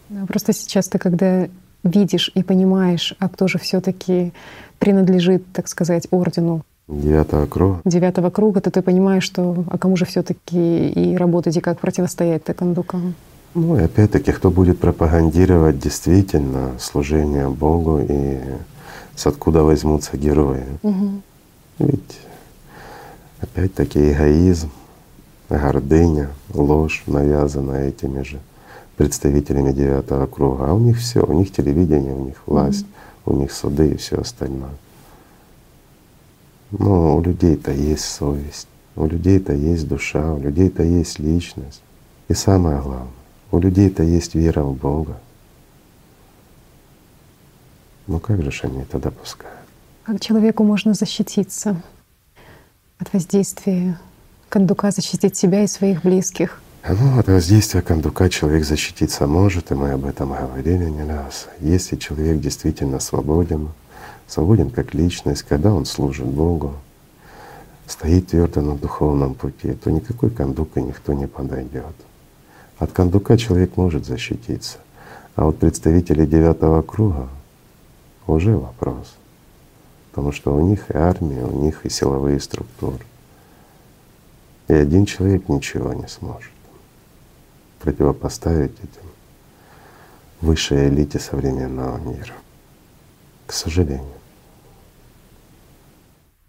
Да, 0.10 0.26
Просто 0.26 0.54
сейчас 0.54 0.88
ты, 0.88 0.98
когда 0.98 1.48
видишь 1.84 2.32
и 2.36 2.44
понимаешь, 2.44 3.16
а 3.20 3.30
кто 3.30 3.48
же 3.48 3.58
все-таки 3.60 4.34
принадлежит, 4.80 5.44
так 5.54 5.68
сказать, 5.68 6.08
ордену 6.12 6.64
Девятого 6.88 7.46
круга. 7.46 7.82
девятого 7.86 8.30
круга, 8.32 8.62
то 8.62 8.72
ты 8.72 8.82
понимаешь, 8.82 9.24
что 9.24 9.64
а 9.70 9.78
кому 9.78 9.96
же 9.96 10.06
все-таки 10.06 10.90
и 10.90 11.16
работать, 11.16 11.56
и 11.56 11.62
как 11.62 11.80
противостоять 11.80 12.44
такандукам. 12.44 13.14
Ну 13.54 13.78
и 13.78 13.84
опять-таки, 13.84 14.32
кто 14.32 14.50
будет 14.50 14.80
пропагандировать 14.80 15.80
действительно 15.80 16.72
служение 16.80 17.48
Богу 17.48 18.00
и 18.00 18.40
с 19.16 19.28
откуда 19.28 19.64
возьмутся 19.64 20.18
герои. 20.18 20.64
Угу. 20.82 21.22
Ведь 21.80 22.20
опять-таки 23.40 24.12
эгоизм, 24.12 24.70
гордыня, 25.50 26.30
ложь 26.54 27.04
навязана 27.08 27.76
этими 27.76 28.22
же 28.22 28.40
представителями 28.98 29.72
девятого 29.72 30.28
круга. 30.28 30.68
А 30.68 30.74
у 30.74 30.80
них 30.80 30.98
все, 30.98 31.22
у 31.22 31.34
них 31.34 31.54
телевидение, 31.54 32.14
у 32.14 32.26
них 32.26 32.36
власть, 32.46 32.86
у 33.26 33.34
них 33.34 33.52
суды 33.54 33.92
и 33.92 33.98
все 33.98 34.18
остальное. 34.18 34.76
Но 36.72 37.16
у 37.16 37.22
людей-то 37.22 37.72
есть 37.72 38.04
совесть, 38.04 38.68
у 38.96 39.06
людей-то 39.06 39.54
есть 39.54 39.88
душа, 39.88 40.34
у 40.34 40.40
людей-то 40.40 40.84
есть 40.84 41.18
личность. 41.18 41.82
И 42.28 42.34
самое 42.34 42.82
главное, 42.82 43.08
у 43.52 43.60
людей-то 43.60 44.04
есть 44.04 44.36
вера 44.36 44.64
в 44.64 44.76
Бога. 44.76 45.18
Ну 48.06 48.20
как 48.20 48.44
же 48.44 48.52
ж 48.52 48.66
они 48.66 48.82
это 48.82 49.00
допускают? 49.00 49.69
Как 50.10 50.20
человеку 50.22 50.64
можно 50.64 50.96
защититься 50.96 51.80
от 52.98 53.14
воздействия 53.14 54.00
кондука, 54.50 54.90
защитить 54.90 55.38
себя 55.38 55.64
и 55.64 55.68
своих 55.68 56.02
близких? 56.02 56.64
А 56.82 56.96
Ну, 56.96 57.20
от 57.20 57.28
воздействия 57.28 57.84
кондука 57.84 58.28
человек 58.28 58.66
защититься 58.66 59.28
может, 59.28 59.70
и 59.70 59.76
мы 59.76 59.92
об 59.92 60.06
этом 60.06 60.30
говорили 60.30 60.90
не 60.90 61.04
раз. 61.04 61.48
Если 61.60 61.96
человек 61.96 62.40
действительно 62.40 63.00
свободен, 63.00 63.70
свободен 64.26 64.72
как 64.72 64.96
личность, 64.96 65.44
когда 65.44 65.72
он 65.72 65.86
служит 65.86 66.26
Богу, 66.26 66.74
стоит 67.86 68.30
твердо 68.30 68.62
на 68.62 68.76
духовном 68.76 69.36
пути, 69.36 69.74
то 69.74 69.92
никакой 69.92 70.32
кондук 70.32 70.70
и 70.78 70.82
никто 70.82 71.14
не 71.14 71.28
подойдет. 71.28 71.96
От 72.80 72.92
кондука 72.94 73.38
человек 73.38 73.78
может 73.78 74.08
защититься, 74.08 74.80
а 75.36 75.46
вот 75.46 75.60
представители 75.60 76.26
девятого 76.26 76.82
круга 76.82 77.30
уже 78.26 78.58
вопрос. 78.58 79.16
Потому 80.10 80.32
что 80.32 80.56
у 80.56 80.62
них 80.62 80.90
и 80.90 80.98
армия, 80.98 81.44
у 81.44 81.62
них 81.64 81.86
и 81.86 81.90
силовые 81.90 82.40
структуры. 82.40 83.04
И 84.68 84.74
один 84.74 85.06
человек 85.06 85.50
ничего 85.50 85.94
не 85.94 86.08
сможет 86.08 86.52
противопоставить 87.80 88.74
этим 88.74 89.10
высшей 90.42 90.90
элите 90.90 91.20
современного 91.20 91.98
мира. 91.98 92.34
К 93.46 93.54
сожалению. 93.54 94.14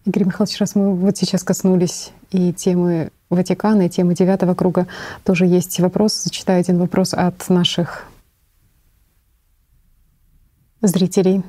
Игорь 0.05 0.25
Михайлович, 0.25 0.59
раз 0.59 0.75
мы 0.75 0.95
вот 0.95 1.17
сейчас 1.17 1.45
коснулись 1.45 2.13
и 2.31 2.53
темы 2.53 3.11
Ватикана, 3.29 3.83
и 3.83 3.89
темы 3.89 4.15
девятого 4.15 4.55
круга, 4.55 4.87
тоже 5.25 5.47
есть 5.47 5.79
вопрос. 5.81 6.15
Зачитаю 6.23 6.61
один 6.61 6.79
вопрос 6.79 7.15
от 7.15 7.49
наших 7.49 8.07
зрителей. 10.83 11.43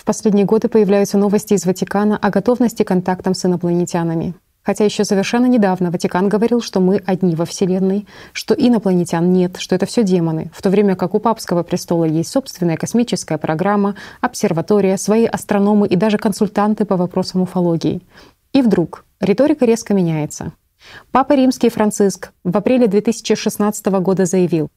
В 0.00 0.04
последние 0.06 0.46
годы 0.46 0.68
появляются 0.68 1.18
новости 1.18 1.52
из 1.52 1.66
Ватикана 1.66 2.16
о 2.16 2.30
готовности 2.30 2.84
к 2.84 2.88
контактам 2.88 3.34
с 3.34 3.44
инопланетянами. 3.44 4.32
Хотя 4.62 4.86
еще 4.86 5.04
совершенно 5.04 5.44
недавно 5.44 5.90
Ватикан 5.90 6.30
говорил, 6.30 6.62
что 6.62 6.80
мы 6.80 7.02
одни 7.04 7.34
во 7.34 7.44
Вселенной, 7.44 8.06
что 8.32 8.54
инопланетян 8.54 9.30
нет, 9.30 9.58
что 9.58 9.74
это 9.74 9.84
все 9.84 10.02
демоны, 10.02 10.50
в 10.54 10.62
то 10.62 10.70
время 10.70 10.96
как 10.96 11.14
у 11.14 11.18
Папского 11.18 11.64
престола 11.64 12.04
есть 12.04 12.30
собственная 12.30 12.78
космическая 12.78 13.36
программа, 13.36 13.94
обсерватория, 14.22 14.96
свои 14.96 15.26
астрономы 15.26 15.86
и 15.86 15.96
даже 15.96 16.16
консультанты 16.16 16.86
по 16.86 16.96
вопросам 16.96 17.42
уфологии. 17.42 18.00
И 18.54 18.62
вдруг 18.62 19.04
риторика 19.20 19.66
резко 19.66 19.92
меняется. 19.92 20.52
Папа 21.12 21.34
Римский 21.34 21.68
Франциск 21.68 22.32
в 22.42 22.56
апреле 22.56 22.86
2016 22.86 23.84
года 24.00 24.24
заявил, 24.24 24.70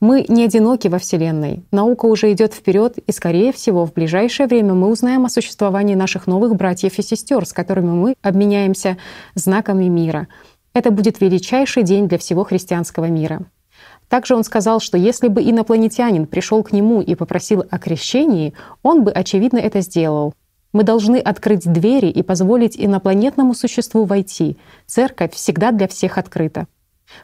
мы 0.00 0.24
не 0.28 0.44
одиноки 0.44 0.88
во 0.88 0.98
Вселенной. 0.98 1.62
Наука 1.70 2.06
уже 2.06 2.32
идет 2.32 2.54
вперед, 2.54 2.98
и, 2.98 3.12
скорее 3.12 3.52
всего, 3.52 3.86
в 3.86 3.92
ближайшее 3.92 4.46
время 4.46 4.74
мы 4.74 4.88
узнаем 4.88 5.26
о 5.26 5.28
существовании 5.28 5.94
наших 5.94 6.26
новых 6.26 6.56
братьев 6.56 6.98
и 6.98 7.02
сестер, 7.02 7.44
с 7.44 7.52
которыми 7.52 7.90
мы 7.90 8.14
обменяемся 8.22 8.96
знаками 9.34 9.86
мира. 9.86 10.28
Это 10.72 10.90
будет 10.90 11.20
величайший 11.20 11.82
день 11.82 12.08
для 12.08 12.18
всего 12.18 12.44
христианского 12.44 13.06
мира. 13.06 13.40
Также 14.08 14.34
он 14.34 14.42
сказал, 14.42 14.80
что 14.80 14.98
если 14.98 15.28
бы 15.28 15.42
инопланетянин 15.42 16.26
пришел 16.26 16.62
к 16.62 16.72
нему 16.72 17.00
и 17.00 17.14
попросил 17.14 17.64
о 17.70 17.78
крещении, 17.78 18.54
он 18.82 19.04
бы, 19.04 19.12
очевидно, 19.12 19.58
это 19.58 19.80
сделал. 19.82 20.34
Мы 20.72 20.82
должны 20.82 21.16
открыть 21.16 21.70
двери 21.70 22.08
и 22.08 22.22
позволить 22.22 22.76
инопланетному 22.76 23.54
существу 23.54 24.04
войти. 24.04 24.56
Церковь 24.86 25.34
всегда 25.34 25.72
для 25.72 25.88
всех 25.88 26.18
открыта. 26.18 26.66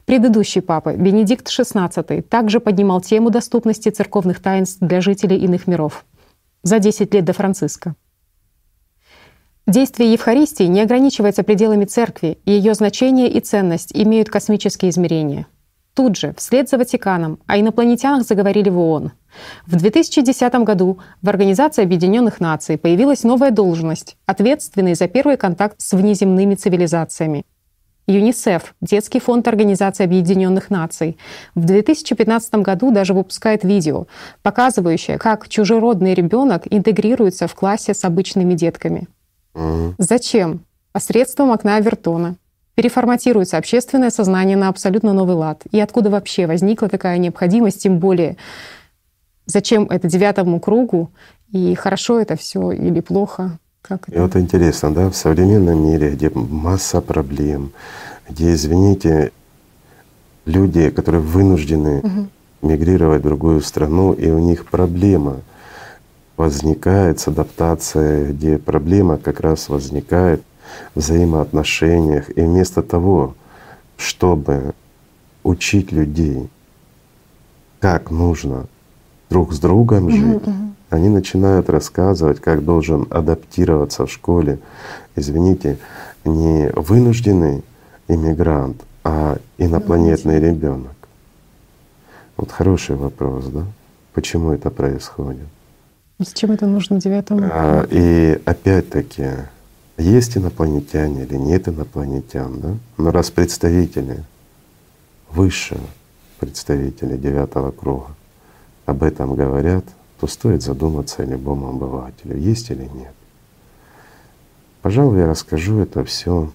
Предыдущий 0.05 0.63
папа, 0.63 0.95
Бенедикт 0.95 1.49
XVI, 1.49 2.23
также 2.23 2.61
поднимал 2.61 3.01
тему 3.01 3.31
доступности 3.31 3.89
церковных 3.89 4.41
таинств 4.41 4.79
для 4.81 5.01
жителей 5.01 5.39
иных 5.39 5.67
миров 5.67 6.05
за 6.63 6.79
10 6.79 7.15
лет 7.15 7.25
до 7.25 7.33
Франциска. 7.33 7.95
Действие 9.67 10.13
Евхаристии 10.13 10.65
не 10.65 10.81
ограничивается 10.81 11.43
пределами 11.43 11.85
церкви, 11.85 12.39
и 12.45 12.53
ее 12.53 12.75
значение 12.75 13.29
и 13.29 13.41
ценность 13.41 13.91
имеют 13.93 14.31
космические 14.31 14.91
измерения. 14.91 15.47
Тут 15.95 16.17
же, 16.17 16.35
вслед 16.37 16.69
за 16.69 16.79
Ватиканом, 16.79 17.39
о 17.47 17.59
инопланетянах 17.59 18.27
заговорили 18.27 18.69
в 18.69 18.79
ООН. 18.79 19.13
В 19.67 19.77
2010 19.77 20.55
году 20.57 20.99
в 21.23 21.29
Организации 21.29 21.83
Объединенных 21.83 22.39
Наций 22.39 22.79
появилась 22.79 23.25
новая 23.25 23.51
должность, 23.51 24.17
ответственный 24.27 24.95
за 24.95 25.09
первый 25.09 25.37
контакт 25.37 25.81
с 25.81 25.93
внеземными 25.95 26.55
цивилизациями— 26.55 27.45
ЮНИСЕФ, 28.07 28.75
Детский 28.81 29.19
фонд 29.19 29.49
Организации 29.49 30.05
Объединенных 30.05 30.71
Наций, 30.71 31.19
в 31.57 31.65
2015 31.65 32.55
году 32.57 32.93
даже 32.93 33.15
выпускает 33.15 33.65
видео, 33.65 34.07
показывающее, 34.43 35.19
как 35.19 35.49
чужеродный 35.49 36.15
ребенок 36.15 36.63
интегрируется 36.71 37.49
в 37.49 37.55
классе 37.55 37.95
с 37.95 38.05
обычными 38.05 38.55
детками. 38.55 39.09
Mm. 39.55 39.95
Зачем? 39.99 40.61
Посредством 40.93 41.51
окна 41.51 41.77
Авертона. 41.77 42.37
Переформатируется 42.77 43.57
общественное 43.57 44.11
сознание 44.11 44.57
на 44.57 44.69
абсолютно 44.69 45.13
новый 45.13 45.35
лад. 45.35 45.63
И 45.73 45.81
откуда 45.81 46.11
вообще 46.11 46.47
возникла 46.47 46.89
такая 46.89 47.19
необходимость, 47.19 47.83
тем 47.83 47.99
более, 47.99 48.37
зачем 49.47 49.85
это 49.87 50.07
девятому 50.09 50.61
кругу, 50.61 51.11
и 51.51 51.75
хорошо 51.75 52.21
это 52.21 52.37
все 52.37 52.71
или 52.71 53.01
плохо? 53.01 53.59
Как 53.89 54.09
это? 54.09 54.17
И 54.17 54.21
вот 54.21 54.37
интересно, 54.37 54.93
да, 54.93 55.11
в 55.11 55.17
современном 55.17 55.85
мире, 55.85 56.11
где 56.11 56.31
масса 56.31 57.01
проблем, 57.01 57.73
где, 58.29 58.53
извините, 58.53 59.33
люди, 60.45 60.91
которые 60.91 61.21
вынуждены 61.21 62.01
угу. 62.01 62.29
мигрировать 62.63 63.21
в 63.21 63.25
другую 63.25 63.61
страну, 63.61 64.13
и 64.13 64.29
у 64.29 64.39
них 64.39 64.67
проблема 64.67 65.41
возникает 66.37 67.21
с 67.21 67.29
адаптацией, 67.29 68.33
где 68.33 68.59
проблема 68.59 69.19
как 69.19 69.41
раз 69.41 69.69
возникает 69.69 70.43
в 70.95 71.01
взаимоотношениях. 71.01 72.31
И 72.37 72.41
вместо 72.41 72.83
того, 72.83 73.35
чтобы 73.97 74.75
учить 75.45 75.93
людей, 75.93 76.49
как 77.79 78.11
нужно 78.11 78.67
друг 79.31 79.53
с 79.53 79.61
другом 79.61 80.11
жить, 80.11 80.43
угу, 80.43 80.51
угу 80.51 80.66
они 80.97 81.09
начинают 81.09 81.71
рассказывать, 81.71 82.41
как 82.41 82.65
должен 82.65 83.07
адаптироваться 83.11 84.07
в 84.07 84.11
школе, 84.11 84.59
извините, 85.15 85.79
не 86.25 86.71
вынужденный 86.75 87.63
иммигрант, 88.09 88.83
а 89.05 89.39
инопланетный 89.59 90.41
ребенок. 90.41 90.97
Вот 92.37 92.51
хороший 92.51 92.97
вопрос, 92.97 93.47
да? 93.47 93.65
Почему 94.13 94.53
это 94.53 94.71
происходит? 94.71 95.47
Зачем 96.19 96.51
это 96.51 96.67
нужно 96.67 97.01
девятому? 97.01 97.43
А, 97.53 97.87
и 97.91 98.41
опять-таки, 98.45 99.29
есть 99.99 100.37
инопланетяне 100.37 101.25
или 101.25 101.37
нет 101.37 101.69
инопланетян, 101.69 102.61
да? 102.61 102.75
Но 102.97 103.11
раз 103.11 103.31
представители 103.31 104.25
высшего 105.31 105.87
представители 106.39 107.17
девятого 107.17 107.71
круга 107.71 108.09
об 108.87 109.03
этом 109.03 109.35
говорят, 109.35 109.85
то 110.21 110.27
стоит 110.27 110.63
задуматься 110.63 111.23
о 111.23 111.27
любом 111.27 111.65
обывателю, 111.65 112.39
есть 112.39 112.71
или 112.71 112.85
нет. 112.85 113.15
Пожалуй, 114.83 115.19
я 115.19 115.27
расскажу 115.27 115.79
это 115.81 116.05
все 116.05 116.53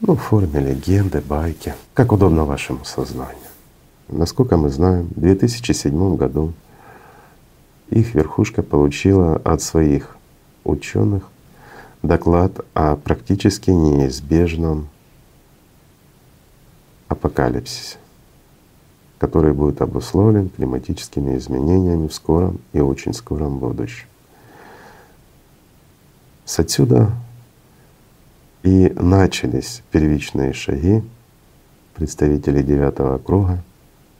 ну, 0.00 0.14
в 0.14 0.20
форме 0.20 0.60
легенды, 0.60 1.20
байки, 1.20 1.74
как 1.94 2.12
удобно 2.12 2.44
вашему 2.44 2.84
сознанию. 2.84 3.36
Насколько 4.08 4.56
мы 4.56 4.70
знаем, 4.70 5.08
в 5.14 5.20
2007 5.20 6.16
году 6.16 6.52
их 7.90 8.14
верхушка 8.14 8.62
получила 8.62 9.36
от 9.36 9.60
своих 9.60 10.16
ученых 10.64 11.28
доклад 12.02 12.64
о 12.74 12.96
практически 12.96 13.70
неизбежном 13.70 14.88
апокалипсисе 17.08 17.98
который 19.18 19.52
будет 19.52 19.82
обусловлен 19.82 20.48
климатическими 20.48 21.36
изменениями 21.36 22.08
в 22.08 22.14
скором 22.14 22.60
и 22.72 22.80
очень 22.80 23.12
скором 23.12 23.58
будущем. 23.58 24.06
С 26.44 26.58
отсюда 26.58 27.10
и 28.62 28.92
начались 28.96 29.82
первичные 29.90 30.52
шаги 30.52 31.02
представителей 31.94 32.62
девятого 32.62 33.18
круга, 33.18 33.62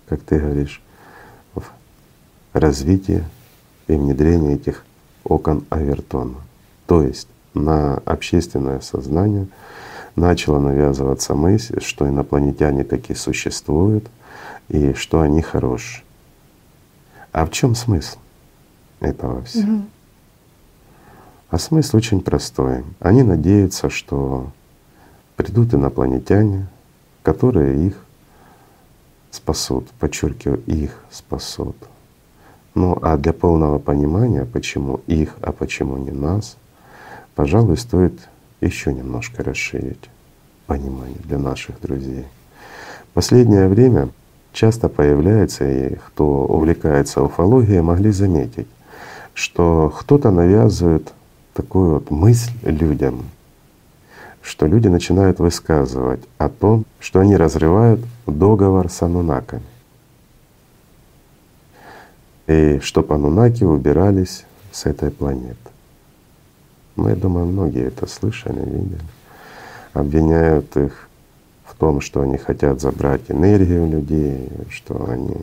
как 0.08 0.20
ты 0.22 0.38
говоришь, 0.38 0.82
в 1.54 1.62
развитии 2.52 3.24
и 3.86 3.92
внедрении 3.94 4.54
этих 4.54 4.84
окон 5.24 5.64
Авертона. 5.70 6.36
То 6.86 7.02
есть 7.02 7.28
на 7.54 7.94
общественное 7.98 8.80
сознание 8.80 9.46
начала 10.18 10.58
навязываться 10.58 11.34
мысль, 11.34 11.80
что 11.80 12.08
инопланетяне 12.08 12.84
такие 12.84 13.16
существуют— 13.16 14.06
и 14.68 14.92
что 14.94 15.20
они 15.20 15.42
хорошие. 15.42 16.04
А 17.32 17.44
в 17.44 17.50
чем 17.50 17.74
смысл 17.74 18.18
этого 19.00 19.42
всего? 19.42 19.72
Угу. 19.72 19.82
А 21.50 21.58
смысл 21.58 21.96
очень 21.96 22.20
простой. 22.20 22.84
Они 23.00 23.22
надеются, 23.22 23.88
что 23.88 24.50
придут 25.36 25.72
инопланетяне, 25.72 26.66
которые 27.22 27.86
их 27.86 28.04
спасут, 29.30 29.88
подчеркиваю, 29.98 30.62
их 30.66 31.02
спасут. 31.10 31.76
Ну 32.74 32.98
а 33.00 33.16
для 33.16 33.32
полного 33.32 33.78
понимания, 33.78 34.44
почему 34.44 35.00
их, 35.06 35.36
а 35.40 35.52
почему 35.52 35.96
не 35.96 36.10
нас, 36.10 36.56
пожалуй, 37.34 37.76
стоит 37.76 38.28
еще 38.60 38.92
немножко 38.92 39.42
расширить 39.42 40.10
понимание 40.66 41.18
для 41.24 41.38
наших 41.38 41.80
друзей. 41.80 42.26
В 43.10 43.14
последнее 43.14 43.68
время 43.68 44.10
часто 44.52 44.88
появляется, 44.88 45.68
и 45.68 45.96
кто 45.96 46.44
увлекается 46.46 47.22
уфологией, 47.22 47.80
могли 47.80 48.10
заметить, 48.10 48.68
что 49.34 49.92
кто-то 49.96 50.30
навязывает 50.30 51.12
такую 51.54 51.94
вот 51.94 52.10
мысль 52.10 52.52
людям, 52.62 53.22
что 54.42 54.66
люди 54.66 54.88
начинают 54.88 55.38
высказывать 55.38 56.22
о 56.38 56.48
том, 56.48 56.84
что 57.00 57.20
они 57.20 57.36
разрывают 57.36 58.00
договор 58.26 58.90
с 58.90 59.02
анунаками. 59.02 59.62
И 62.46 62.78
чтобы 62.82 63.14
анунаки 63.14 63.64
убирались 63.64 64.44
с 64.72 64.86
этой 64.86 65.10
планеты. 65.10 65.56
Ну, 66.98 67.08
я 67.08 67.16
думаю, 67.16 67.46
многие 67.46 67.86
это 67.86 68.06
слышали, 68.06 68.60
видели. 68.60 69.00
Обвиняют 69.94 70.76
их 70.76 71.08
том, 71.78 72.00
что 72.00 72.20
они 72.20 72.36
хотят 72.36 72.80
забрать 72.80 73.22
энергию 73.28 73.88
людей, 73.88 74.48
что 74.70 75.08
они 75.08 75.36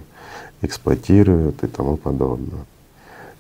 эксплуатируют 0.62 1.64
и 1.64 1.68
тому 1.68 1.97
подобное. 1.97 2.66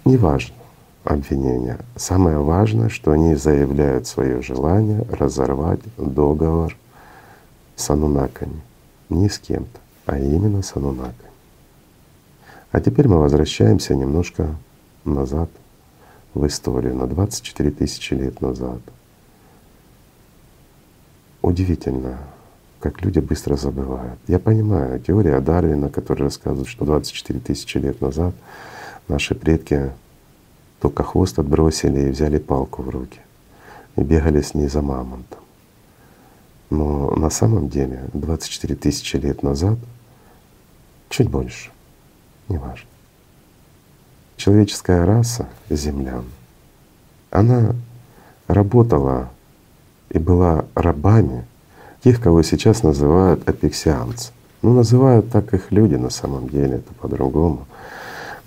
Неважно 0.05 0.55
обвинения. 1.03 1.79
Самое 1.95 2.39
важное, 2.39 2.89
что 2.89 3.11
они 3.11 3.35
заявляют 3.35 4.07
свое 4.07 4.41
желание 4.41 5.05
разорвать 5.11 5.81
договор 5.97 6.75
с 7.75 7.89
анунаками. 7.89 8.61
Не 9.09 9.29
с 9.29 9.37
кем-то, 9.37 9.79
а 10.05 10.17
именно 10.17 10.63
с 10.63 10.75
анунаками. 10.75 11.13
А 12.71 12.81
теперь 12.81 13.07
мы 13.07 13.19
возвращаемся 13.19 13.93
немножко 13.93 14.55
назад 15.03 15.49
в 16.35 16.45
историю, 16.45 16.95
на 16.95 17.07
24 17.07 17.71
тысячи 17.71 18.13
лет 18.13 18.41
назад. 18.41 18.79
Удивительно, 21.41 22.19
как 22.79 23.01
люди 23.01 23.19
быстро 23.19 23.55
забывают. 23.55 24.19
Я 24.27 24.37
понимаю, 24.37 24.99
теория 24.99 25.39
Дарвина, 25.39 25.89
которая 25.89 26.25
рассказывает, 26.25 26.67
что 26.67 26.85
24 26.85 27.39
тысячи 27.39 27.77
лет 27.77 28.01
назад 28.01 28.35
наши 29.07 29.33
предки 29.33 29.91
только 30.79 31.03
хвост 31.03 31.39
отбросили 31.39 32.01
и 32.01 32.11
взяли 32.11 32.37
палку 32.37 32.83
в 32.83 32.89
руки 32.89 33.19
и 33.95 34.01
бегали 34.03 34.41
с 34.41 34.53
ней 34.53 34.67
за 34.67 34.81
мамонтом. 34.81 35.39
Но 36.69 37.11
на 37.11 37.29
самом 37.29 37.69
деле 37.69 38.09
24 38.13 38.75
тысячи 38.75 39.15
лет 39.15 39.41
назад, 39.41 39.77
чуть 41.09 41.29
больше, 41.29 41.71
неважно, 42.49 42.89
человеческая 44.37 45.05
раса 45.05 45.47
землян, 45.69 46.25
она 47.31 47.75
работала 48.47 49.29
и 50.09 50.19
была 50.19 50.65
рабами 50.75 51.45
тех, 52.03 52.21
кого 52.21 52.43
сейчас 52.43 52.83
называют 52.83 53.47
апексианцы. 53.49 54.31
Ну, 54.61 54.73
называют 54.73 55.29
так 55.29 55.53
их 55.53 55.71
люди 55.71 55.95
на 55.95 56.09
самом 56.09 56.49
деле, 56.49 56.77
это 56.77 56.93
по-другому. 56.93 57.67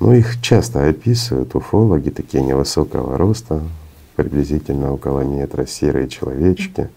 Но 0.01 0.15
их 0.15 0.41
часто 0.41 0.89
описывают 0.89 1.55
уфологи, 1.55 2.11
такие 2.11 2.43
невысокого 2.43 3.19
роста, 3.19 3.63
приблизительно 4.17 4.93
около 4.93 5.21
метра, 5.21 5.67
серые 5.67 6.09
человечки. 6.09 6.89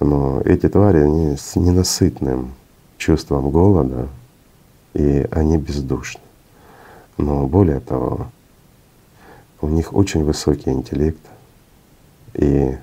Но 0.00 0.40
эти 0.44 0.68
твари, 0.68 0.98
они 0.98 1.36
с 1.36 1.56
ненасытным 1.56 2.52
чувством 2.98 3.50
голода, 3.50 4.08
и 4.92 5.26
они 5.30 5.56
бездушны. 5.56 6.23
Но 7.16 7.46
более 7.46 7.80
того, 7.80 8.28
у 9.60 9.68
них 9.68 9.94
очень 9.94 10.24
высокий 10.24 10.70
интеллект, 10.70 11.20
и 12.34 12.76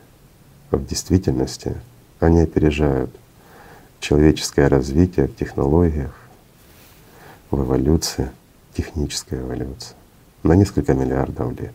в 0.72 0.86
действительности 0.86 1.76
они 2.20 2.42
опережают 2.42 3.12
человеческое 4.00 4.68
развитие 4.68 5.28
в 5.28 5.36
технологиях, 5.36 6.16
в 7.52 7.62
эволюции, 7.62 8.32
технической 8.74 9.40
эволюции 9.40 9.96
на 10.44 10.54
несколько 10.54 10.94
миллиардов 10.94 11.60
лет. 11.60 11.74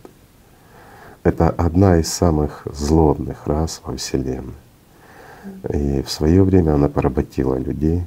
Это 1.23 1.51
одна 1.51 1.99
из 1.99 2.13
самых 2.13 2.63
злобных 2.73 3.47
рас 3.47 3.81
во 3.85 3.97
Вселенной. 3.97 4.55
И 5.73 6.03
в 6.03 6.11
свое 6.11 6.43
время 6.43 6.75
она 6.75 6.89
поработила 6.89 7.57
людей. 7.57 8.05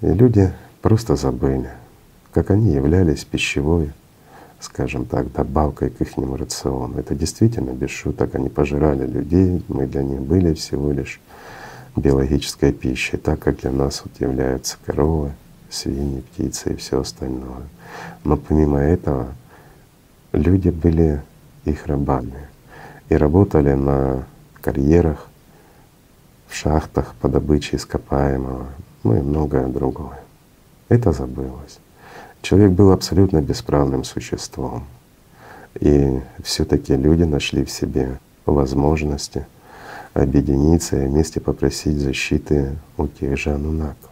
И 0.00 0.06
люди 0.06 0.52
просто 0.82 1.16
забыли, 1.16 1.70
как 2.34 2.50
они 2.50 2.72
являлись 2.72 3.24
пищевой, 3.24 3.92
скажем 4.58 5.06
так, 5.06 5.32
добавкой 5.32 5.90
к 5.90 6.00
их 6.00 6.16
рациону. 6.16 6.98
Это 6.98 7.14
действительно 7.14 7.70
без 7.70 7.90
шуток. 7.90 8.34
Они 8.34 8.48
пожирали 8.48 9.06
людей, 9.06 9.64
мы 9.68 9.86
для 9.86 10.02
них 10.02 10.20
были 10.20 10.52
всего 10.54 10.90
лишь 10.90 11.20
биологической 11.94 12.72
пищей, 12.72 13.18
так 13.18 13.38
как 13.38 13.60
для 13.60 13.70
нас 13.70 14.02
вот 14.04 14.20
являются 14.20 14.76
коровы, 14.84 15.30
свиньи, 15.70 16.22
птицы 16.22 16.72
и 16.72 16.76
все 16.76 17.00
остальное. 17.00 17.68
Но 18.24 18.36
помимо 18.36 18.80
этого 18.80 19.28
люди 20.32 20.70
были 20.70 21.22
их 21.64 21.86
рабами 21.86 22.48
и 23.10 23.14
работали 23.14 23.74
на 23.74 24.26
карьерах, 24.60 25.28
в 26.48 26.56
шахтах 26.56 27.14
по 27.20 27.28
добыче 27.28 27.76
ископаемого, 27.76 28.66
ну 29.04 29.16
и 29.16 29.20
многое 29.20 29.68
другое. 29.68 30.20
Это 30.88 31.12
забылось. 31.12 31.78
Человек 32.44 32.72
был 32.72 32.92
абсолютно 32.92 33.40
бесправным 33.40 34.04
существом. 34.04 34.84
И 35.80 36.20
все 36.42 36.66
таки 36.66 36.94
люди 36.94 37.22
нашли 37.22 37.64
в 37.64 37.70
себе 37.70 38.18
возможности 38.44 39.46
объединиться 40.12 41.02
и 41.02 41.06
вместе 41.06 41.40
попросить 41.40 41.98
защиты 41.98 42.76
у 42.98 43.06
тех 43.06 43.38
же 43.38 43.54
анунаков. 43.54 44.10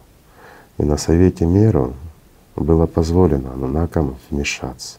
И 0.79 0.83
на 0.83 0.97
Совете 0.97 1.45
Меру 1.45 1.93
было 2.55 2.87
позволено 2.87 3.53
анунакам 3.53 4.17
вмешаться. 4.31 4.97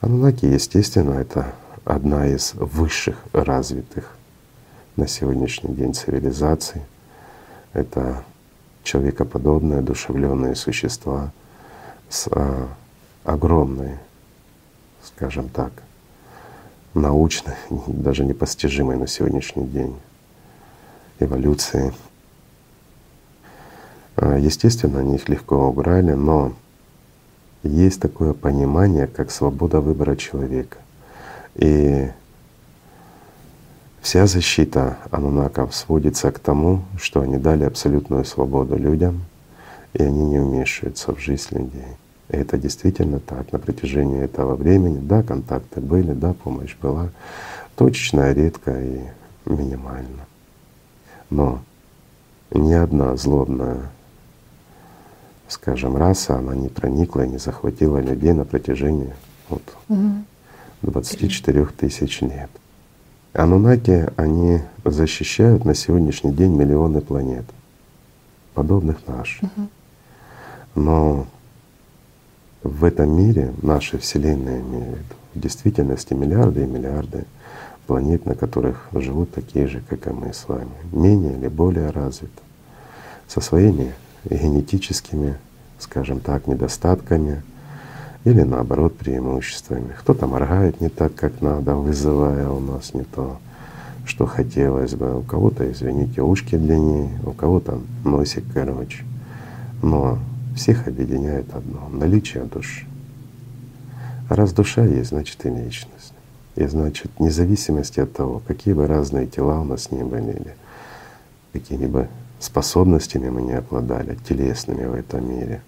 Анунаки, 0.00 0.46
естественно, 0.46 1.14
это 1.14 1.54
одна 1.84 2.28
из 2.28 2.54
высших 2.54 3.16
развитых 3.32 4.16
на 4.94 5.08
сегодняшний 5.08 5.74
день 5.74 5.92
цивилизаций. 5.92 6.82
Это 7.72 8.22
человекоподобные, 8.84 9.80
одушевленные 9.80 10.54
существа 10.54 11.32
с 12.08 12.28
а, 12.30 12.68
огромной, 13.24 13.98
скажем 15.02 15.48
так, 15.48 15.72
научной, 16.94 17.54
даже 17.86 18.24
непостижимой 18.24 18.96
на 18.96 19.06
сегодняшний 19.06 19.66
день 19.66 19.96
эволюции. 21.18 21.92
А, 24.16 24.36
естественно, 24.36 25.00
они 25.00 25.16
их 25.16 25.28
легко 25.28 25.68
убрали, 25.68 26.12
но 26.12 26.54
есть 27.62 28.00
такое 28.00 28.32
понимание, 28.32 29.06
как 29.06 29.30
свобода 29.30 29.80
выбора 29.80 30.16
человека. 30.16 30.78
И 31.54 32.10
вся 34.00 34.26
защита 34.26 34.98
анунаков 35.10 35.74
сводится 35.74 36.30
к 36.30 36.38
тому, 36.38 36.82
что 36.96 37.20
они 37.20 37.38
дали 37.38 37.64
абсолютную 37.64 38.24
свободу 38.24 38.76
людям, 38.76 39.22
и 39.96 40.02
они 40.02 40.24
не 40.26 40.38
вмешиваются 40.38 41.14
в 41.14 41.18
жизнь 41.18 41.48
людей. 41.52 41.96
И 42.28 42.36
это 42.36 42.58
действительно 42.58 43.18
так. 43.18 43.50
На 43.52 43.58
протяжении 43.58 44.20
этого 44.20 44.54
времени, 44.54 44.98
да, 44.98 45.22
контакты 45.22 45.80
были, 45.80 46.12
да, 46.12 46.34
помощь 46.34 46.76
была, 46.82 47.08
точечная, 47.76 48.34
редко 48.34 48.78
и 48.78 49.00
минимально. 49.46 50.26
Но 51.30 51.60
ни 52.50 52.74
одна 52.74 53.16
злобная, 53.16 53.90
скажем, 55.48 55.96
раса, 55.96 56.36
она 56.36 56.54
не 56.54 56.68
проникла 56.68 57.24
и 57.24 57.28
не 57.28 57.38
захватила 57.38 57.98
людей 57.98 58.32
на 58.32 58.44
протяжении 58.44 59.14
вот, 59.48 59.62
угу. 59.88 60.24
24 60.82 61.66
тысяч 61.66 62.20
лет. 62.20 62.50
Анунаки, 63.32 64.08
они 64.16 64.60
защищают 64.84 65.64
на 65.64 65.74
сегодняшний 65.74 66.32
день 66.32 66.54
миллионы 66.54 67.00
планет, 67.00 67.44
подобных. 68.54 68.98
Угу. 69.06 69.68
Но 70.76 71.26
в 72.62 72.84
этом 72.84 73.16
мире, 73.16 73.52
нашей 73.62 73.98
Вселенной, 73.98 74.60
имею 74.60 74.98
в 75.34 75.40
действительности 75.40 76.12
миллиарды 76.12 76.62
и 76.62 76.66
миллиарды 76.66 77.24
планет, 77.86 78.26
на 78.26 78.34
которых 78.34 78.88
живут 78.92 79.32
такие 79.32 79.66
же, 79.66 79.82
как 79.88 80.06
и 80.06 80.10
мы 80.10 80.32
с 80.32 80.46
вами, 80.46 80.70
менее 80.92 81.36
или 81.36 81.48
более 81.48 81.90
развиты, 81.90 82.42
со 83.26 83.40
своими 83.40 83.94
генетическими, 84.28 85.36
скажем 85.78 86.20
так, 86.20 86.46
недостатками 86.46 87.42
или 88.24 88.42
наоборот 88.42 88.96
преимуществами. 88.96 89.94
Кто-то 89.98 90.26
моргает 90.26 90.80
не 90.80 90.90
так, 90.90 91.14
как 91.14 91.40
надо, 91.40 91.76
вызывая 91.76 92.50
у 92.50 92.60
нас 92.60 92.92
не 92.92 93.04
то, 93.04 93.38
что 94.04 94.26
хотелось 94.26 94.94
бы. 94.94 95.20
У 95.20 95.22
кого-то, 95.22 95.70
извините, 95.70 96.20
ушки 96.22 96.56
длиннее, 96.56 97.18
у 97.24 97.30
кого-то 97.30 97.80
носик 98.04 98.44
короче. 98.52 99.04
Но 99.82 100.18
всех 100.56 100.88
объединяет 100.88 101.54
одно— 101.54 101.88
наличие 101.90 102.44
души. 102.44 102.86
А 104.28 104.34
раз 104.34 104.52
душа 104.52 104.84
есть, 104.84 105.10
значит 105.10 105.44
и 105.44 105.50
личность. 105.50 106.12
И 106.56 106.66
значит, 106.66 107.12
вне 107.18 107.30
зависимости 107.30 108.00
от 108.00 108.12
того, 108.14 108.42
какие 108.44 108.74
бы 108.74 108.86
разные 108.86 109.26
тела 109.26 109.60
у 109.60 109.64
нас 109.64 109.90
ни 109.90 110.02
были, 110.02 110.32
или 110.32 110.54
какими-бы 111.52 112.08
способностями 112.40 113.28
мы 113.28 113.42
не 113.42 113.52
обладали, 113.52 114.18
телесными 114.26 114.86
в 114.86 114.94
этом 114.94 115.28
мире, 115.28 115.62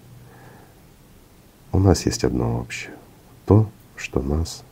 у 1.71 1.79
нас 1.79 2.05
есть 2.07 2.23
одно 2.23 2.59
общее— 2.59 2.93
то, 3.45 3.69
что 3.95 4.21
нас 4.21 4.63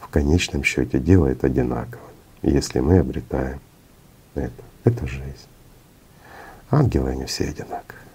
в 0.00 0.08
конечном 0.08 0.64
счете 0.64 0.98
делает 0.98 1.44
одинаковым, 1.44 2.10
если 2.42 2.80
мы 2.80 2.98
обретаем 2.98 3.60
это. 4.34 4.52
Это 4.84 5.06
жизнь. 5.06 5.48
Ангелы, 6.70 7.10
они 7.10 7.24
все 7.24 7.44
одинаковые 7.44 8.05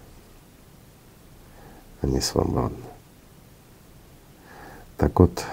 они 2.01 2.19
свободны. 2.19 2.77
Так 4.97 5.19
вот, 5.19 5.45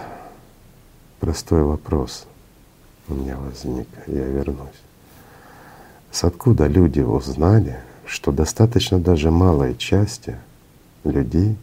простой 1.20 1.62
вопрос 1.62 2.26
у 3.08 3.14
меня 3.14 3.36
возник, 3.36 3.88
я 4.06 4.24
вернусь. 4.24 4.68
С 6.10 6.24
откуда 6.24 6.66
люди 6.66 7.00
узнали, 7.00 7.78
что 8.06 8.32
достаточно 8.32 8.98
даже 8.98 9.30
малой 9.30 9.76
части 9.76 10.36
людей, 11.04 11.56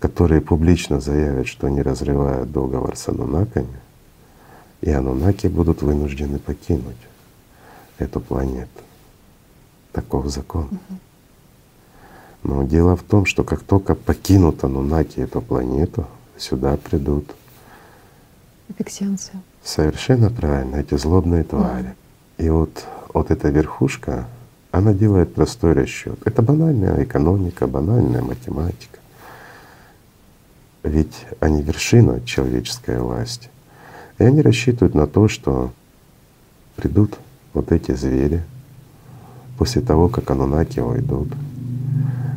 которые 0.00 0.40
публично 0.40 1.00
заявят, 1.00 1.46
что 1.46 1.66
они 1.66 1.82
разрывают 1.82 2.50
договор 2.52 2.96
с 2.96 3.08
анунаками, 3.08 3.80
и 4.80 4.90
анунаки 4.90 5.48
будут 5.48 5.82
вынуждены 5.82 6.38
покинуть 6.38 6.96
эту 7.98 8.20
планету. 8.20 8.68
Таков 9.92 10.26
закон. 10.26 10.66
Угу. 10.66 10.98
Но 12.42 12.62
дело 12.62 12.96
в 12.96 13.02
том, 13.02 13.26
что 13.26 13.44
как 13.44 13.62
только 13.62 13.94
покинут 13.94 14.64
Анунаки 14.64 15.20
эту 15.20 15.40
планету, 15.40 16.06
сюда 16.36 16.76
придут 16.76 17.34
эффектианцы. 18.68 19.32
Совершенно 19.62 20.30
правильно, 20.30 20.76
эти 20.76 20.96
злобные 20.96 21.44
твари. 21.44 21.94
Да. 22.38 22.44
И 22.44 22.48
вот, 22.48 22.84
вот 23.12 23.30
эта 23.30 23.48
верхушка, 23.48 24.26
она 24.70 24.92
делает 24.92 25.34
простой 25.34 25.72
расчет. 25.72 26.18
Это 26.24 26.42
банальная 26.42 27.02
экономика, 27.02 27.66
банальная 27.66 28.22
математика. 28.22 28.98
Ведь 30.82 31.26
они 31.40 31.62
вершина 31.62 32.20
человеческой 32.24 33.00
власти. 33.00 33.50
И 34.18 34.24
они 34.24 34.42
рассчитывают 34.42 34.94
на 34.94 35.06
то, 35.06 35.28
что 35.28 35.72
придут 36.76 37.18
вот 37.52 37.72
эти 37.72 37.92
звери 37.92 38.42
после 39.58 39.82
того, 39.82 40.08
как 40.08 40.30
анунаки 40.30 40.80
уйдут, 40.80 41.28
а, 41.32 42.27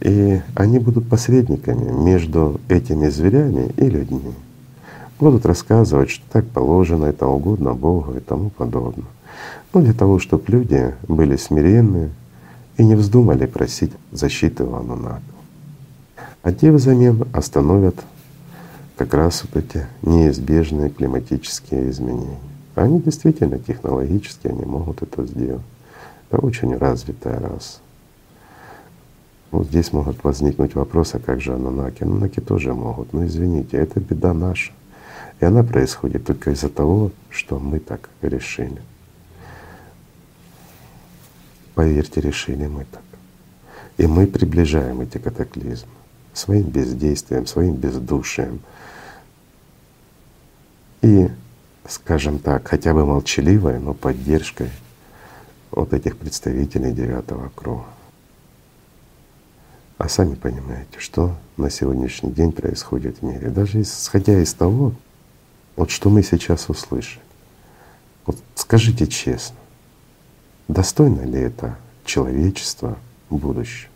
и 0.00 0.40
они 0.54 0.78
будут 0.78 1.08
посредниками 1.08 1.90
между 1.90 2.60
этими 2.68 3.08
зверями 3.08 3.72
и 3.76 3.88
людьми. 3.88 4.32
Будут 5.18 5.46
рассказывать, 5.46 6.10
что 6.10 6.24
так 6.30 6.46
положено, 6.46 7.06
это 7.06 7.26
угодно 7.26 7.74
Богу 7.74 8.14
и 8.14 8.20
тому 8.20 8.50
подобное. 8.50 9.06
Ну, 9.72 9.82
для 9.82 9.92
того, 9.92 10.18
чтобы 10.18 10.44
люди 10.48 10.94
были 11.08 11.36
смиренны 11.36 12.10
и 12.76 12.84
не 12.84 12.94
вздумали 12.94 13.46
просить 13.46 13.92
защиты 14.12 14.64
у 14.64 14.74
Анунака. 14.74 15.20
А 16.42 16.52
те 16.52 16.70
взамен 16.70 17.26
остановят 17.32 17.96
как 18.96 19.12
раз 19.14 19.42
вот 19.42 19.62
эти 19.62 19.86
неизбежные 20.02 20.90
климатические 20.90 21.90
изменения. 21.90 22.38
Они 22.74 23.00
действительно 23.00 23.58
технологически, 23.58 24.46
они 24.46 24.64
могут 24.64 25.02
это 25.02 25.26
сделать. 25.26 25.62
Это 26.30 26.40
очень 26.40 26.76
развитая 26.76 27.40
раса. 27.40 27.78
Вот 29.50 29.66
здесь 29.68 29.92
могут 29.92 30.22
возникнуть 30.24 30.74
вопросы, 30.74 31.16
а 31.16 31.18
как 31.20 31.40
же 31.40 31.54
анунаки? 31.54 32.02
Анунаки 32.02 32.40
тоже 32.40 32.74
могут, 32.74 33.12
но 33.12 33.24
извините, 33.26 33.78
это 33.78 33.98
беда 33.98 34.34
наша. 34.34 34.72
И 35.40 35.44
она 35.44 35.62
происходит 35.62 36.26
только 36.26 36.50
из-за 36.50 36.68
того, 36.68 37.12
что 37.30 37.58
мы 37.58 37.78
так 37.78 38.10
решили. 38.20 38.82
Поверьте, 41.74 42.20
решили 42.20 42.66
мы 42.66 42.84
так. 42.84 43.02
И 43.96 44.06
мы 44.06 44.26
приближаем 44.26 45.00
эти 45.00 45.18
катаклизмы 45.18 45.90
своим 46.32 46.64
бездействием, 46.64 47.46
своим 47.46 47.74
бездушием. 47.74 48.60
И, 51.02 51.28
скажем 51.86 52.38
так, 52.38 52.68
хотя 52.68 52.94
бы 52.94 53.06
молчаливой, 53.06 53.78
но 53.78 53.94
поддержкой 53.94 54.70
вот 55.70 55.92
этих 55.92 56.16
представителей 56.16 56.92
девятого 56.92 57.50
круга. 57.54 57.86
А 59.98 60.08
сами 60.08 60.36
понимаете, 60.36 61.00
что 61.00 61.36
на 61.56 61.70
сегодняшний 61.70 62.30
день 62.30 62.52
происходит 62.52 63.18
в 63.18 63.22
мире. 63.22 63.50
Даже 63.50 63.82
исходя 63.82 64.40
из 64.40 64.54
того, 64.54 64.94
вот 65.74 65.90
что 65.90 66.08
мы 66.08 66.22
сейчас 66.22 66.68
услышали. 66.68 67.22
Вот 68.24 68.38
скажите 68.54 69.08
честно, 69.08 69.56
достойно 70.68 71.22
ли 71.22 71.40
это 71.40 71.76
человечество 72.04 72.96
будущего? 73.28 73.90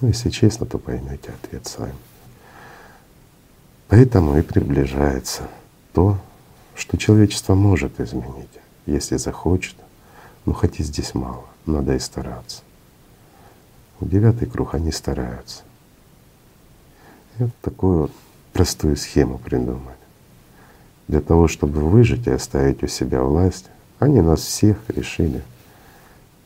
Ну, 0.00 0.08
если 0.08 0.30
честно, 0.30 0.66
то 0.66 0.78
поймете 0.78 1.32
ответ 1.42 1.66
сами. 1.66 1.94
Поэтому 3.86 4.36
и 4.38 4.42
приближается 4.42 5.48
то, 5.92 6.18
что 6.74 6.96
человечество 6.98 7.54
может 7.54 8.00
изменить, 8.00 8.48
если 8.86 9.16
захочет. 9.16 9.76
Но 10.46 10.52
хоть 10.52 10.80
и 10.80 10.82
здесь 10.82 11.14
мало, 11.14 11.44
надо 11.66 11.94
и 11.94 11.98
стараться. 11.98 12.62
Девятый 14.00 14.48
круг 14.48 14.74
они 14.74 14.92
стараются. 14.92 15.62
И 17.38 17.44
вот 17.44 17.52
такую 17.62 18.00
вот 18.02 18.12
простую 18.52 18.96
схему 18.96 19.38
придумали. 19.38 19.96
Для 21.08 21.20
того, 21.20 21.48
чтобы 21.48 21.80
выжить 21.80 22.26
и 22.26 22.30
оставить 22.30 22.82
у 22.82 22.86
себя 22.86 23.22
власть, 23.22 23.66
они 23.98 24.20
нас 24.20 24.40
всех 24.40 24.76
решили 24.88 25.42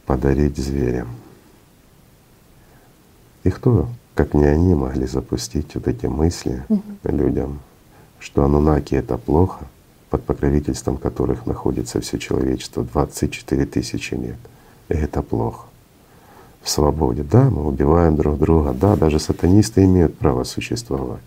подарить 0.06 0.56
зверям. 0.56 1.08
И 3.44 3.50
кто, 3.50 3.88
как 4.14 4.34
не 4.34 4.44
они, 4.44 4.74
могли 4.74 5.06
запустить 5.06 5.74
вот 5.74 5.88
эти 5.88 6.06
мысли 6.06 6.64
угу. 6.68 6.82
людям, 7.04 7.60
что 8.18 8.44
анунаки— 8.44 8.94
это 8.96 9.18
плохо, 9.18 9.66
под 10.10 10.24
покровительством 10.24 10.96
которых 10.96 11.46
находится 11.46 12.00
все 12.00 12.18
человечество 12.18 12.84
24 12.84 13.66
тысячи 13.66 14.14
лет. 14.14 14.38
И 14.88 14.94
это 14.94 15.22
плохо. 15.22 15.66
В 16.62 16.70
свободе. 16.70 17.22
Да, 17.22 17.50
мы 17.50 17.66
убиваем 17.66 18.16
друг 18.16 18.38
друга, 18.38 18.72
да, 18.72 18.96
даже 18.96 19.18
сатанисты 19.18 19.84
имеют 19.84 20.16
право 20.18 20.44
существовать. 20.44 21.22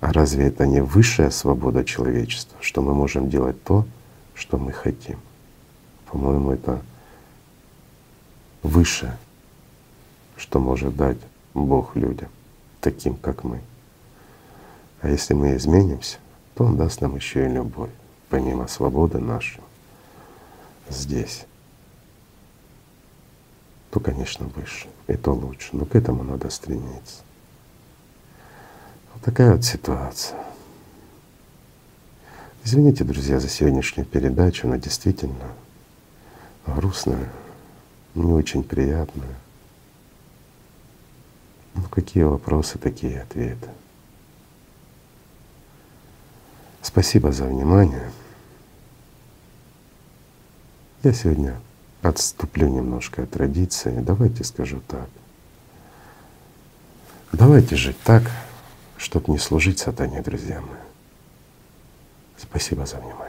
А 0.00 0.12
разве 0.12 0.46
это 0.46 0.66
не 0.66 0.82
высшая 0.82 1.30
свобода 1.30 1.84
человечества, 1.84 2.56
что 2.60 2.82
мы 2.82 2.94
можем 2.94 3.28
делать 3.28 3.62
то, 3.64 3.84
что 4.34 4.56
мы 4.58 4.72
хотим? 4.72 5.18
По-моему, 6.10 6.52
это 6.52 6.80
высшее 8.62 9.16
что 10.36 10.58
может 10.58 10.94
дать 10.96 11.18
Бог 11.54 11.96
людям, 11.96 12.28
таким 12.80 13.16
как 13.16 13.44
мы. 13.44 13.60
А 15.00 15.08
если 15.08 15.34
мы 15.34 15.56
изменимся, 15.56 16.18
то 16.54 16.64
Он 16.64 16.76
даст 16.76 17.00
нам 17.00 17.16
еще 17.16 17.46
и 17.46 17.52
любовь, 17.52 17.90
помимо 18.28 18.66
свободы 18.66 19.18
нашей 19.18 19.60
здесь. 20.88 21.46
То, 23.96 24.00
конечно, 24.00 24.44
выше, 24.48 24.88
и 25.06 25.16
то 25.16 25.32
лучше, 25.32 25.70
но 25.72 25.86
к 25.86 25.94
этому 25.94 26.22
надо 26.22 26.50
стремиться. 26.50 27.22
Вот 29.14 29.22
такая 29.22 29.54
вот 29.54 29.64
ситуация. 29.64 30.38
Извините, 32.62 33.04
друзья, 33.04 33.40
за 33.40 33.48
сегодняшнюю 33.48 34.06
передачу, 34.06 34.68
она 34.68 34.76
действительно 34.76 35.48
грустная, 36.66 37.30
не 38.14 38.30
очень 38.34 38.62
приятная. 38.62 39.34
Ну, 41.72 41.84
какие 41.84 42.24
вопросы, 42.24 42.76
такие 42.76 43.22
ответы. 43.22 43.70
Спасибо 46.82 47.32
за 47.32 47.44
внимание. 47.46 48.10
Я 51.02 51.14
сегодня 51.14 51.58
отступлю 52.08 52.68
немножко 52.68 53.22
от 53.22 53.30
традиции. 53.30 54.00
Давайте 54.00 54.44
скажу 54.44 54.80
так. 54.86 55.08
Давайте 57.32 57.76
жить 57.76 58.00
так, 58.04 58.22
чтобы 58.96 59.32
не 59.32 59.38
служить 59.38 59.78
сатане, 59.78 60.22
друзья 60.22 60.60
мои. 60.60 60.80
Спасибо 62.38 62.86
за 62.86 62.96
внимание. 62.96 63.25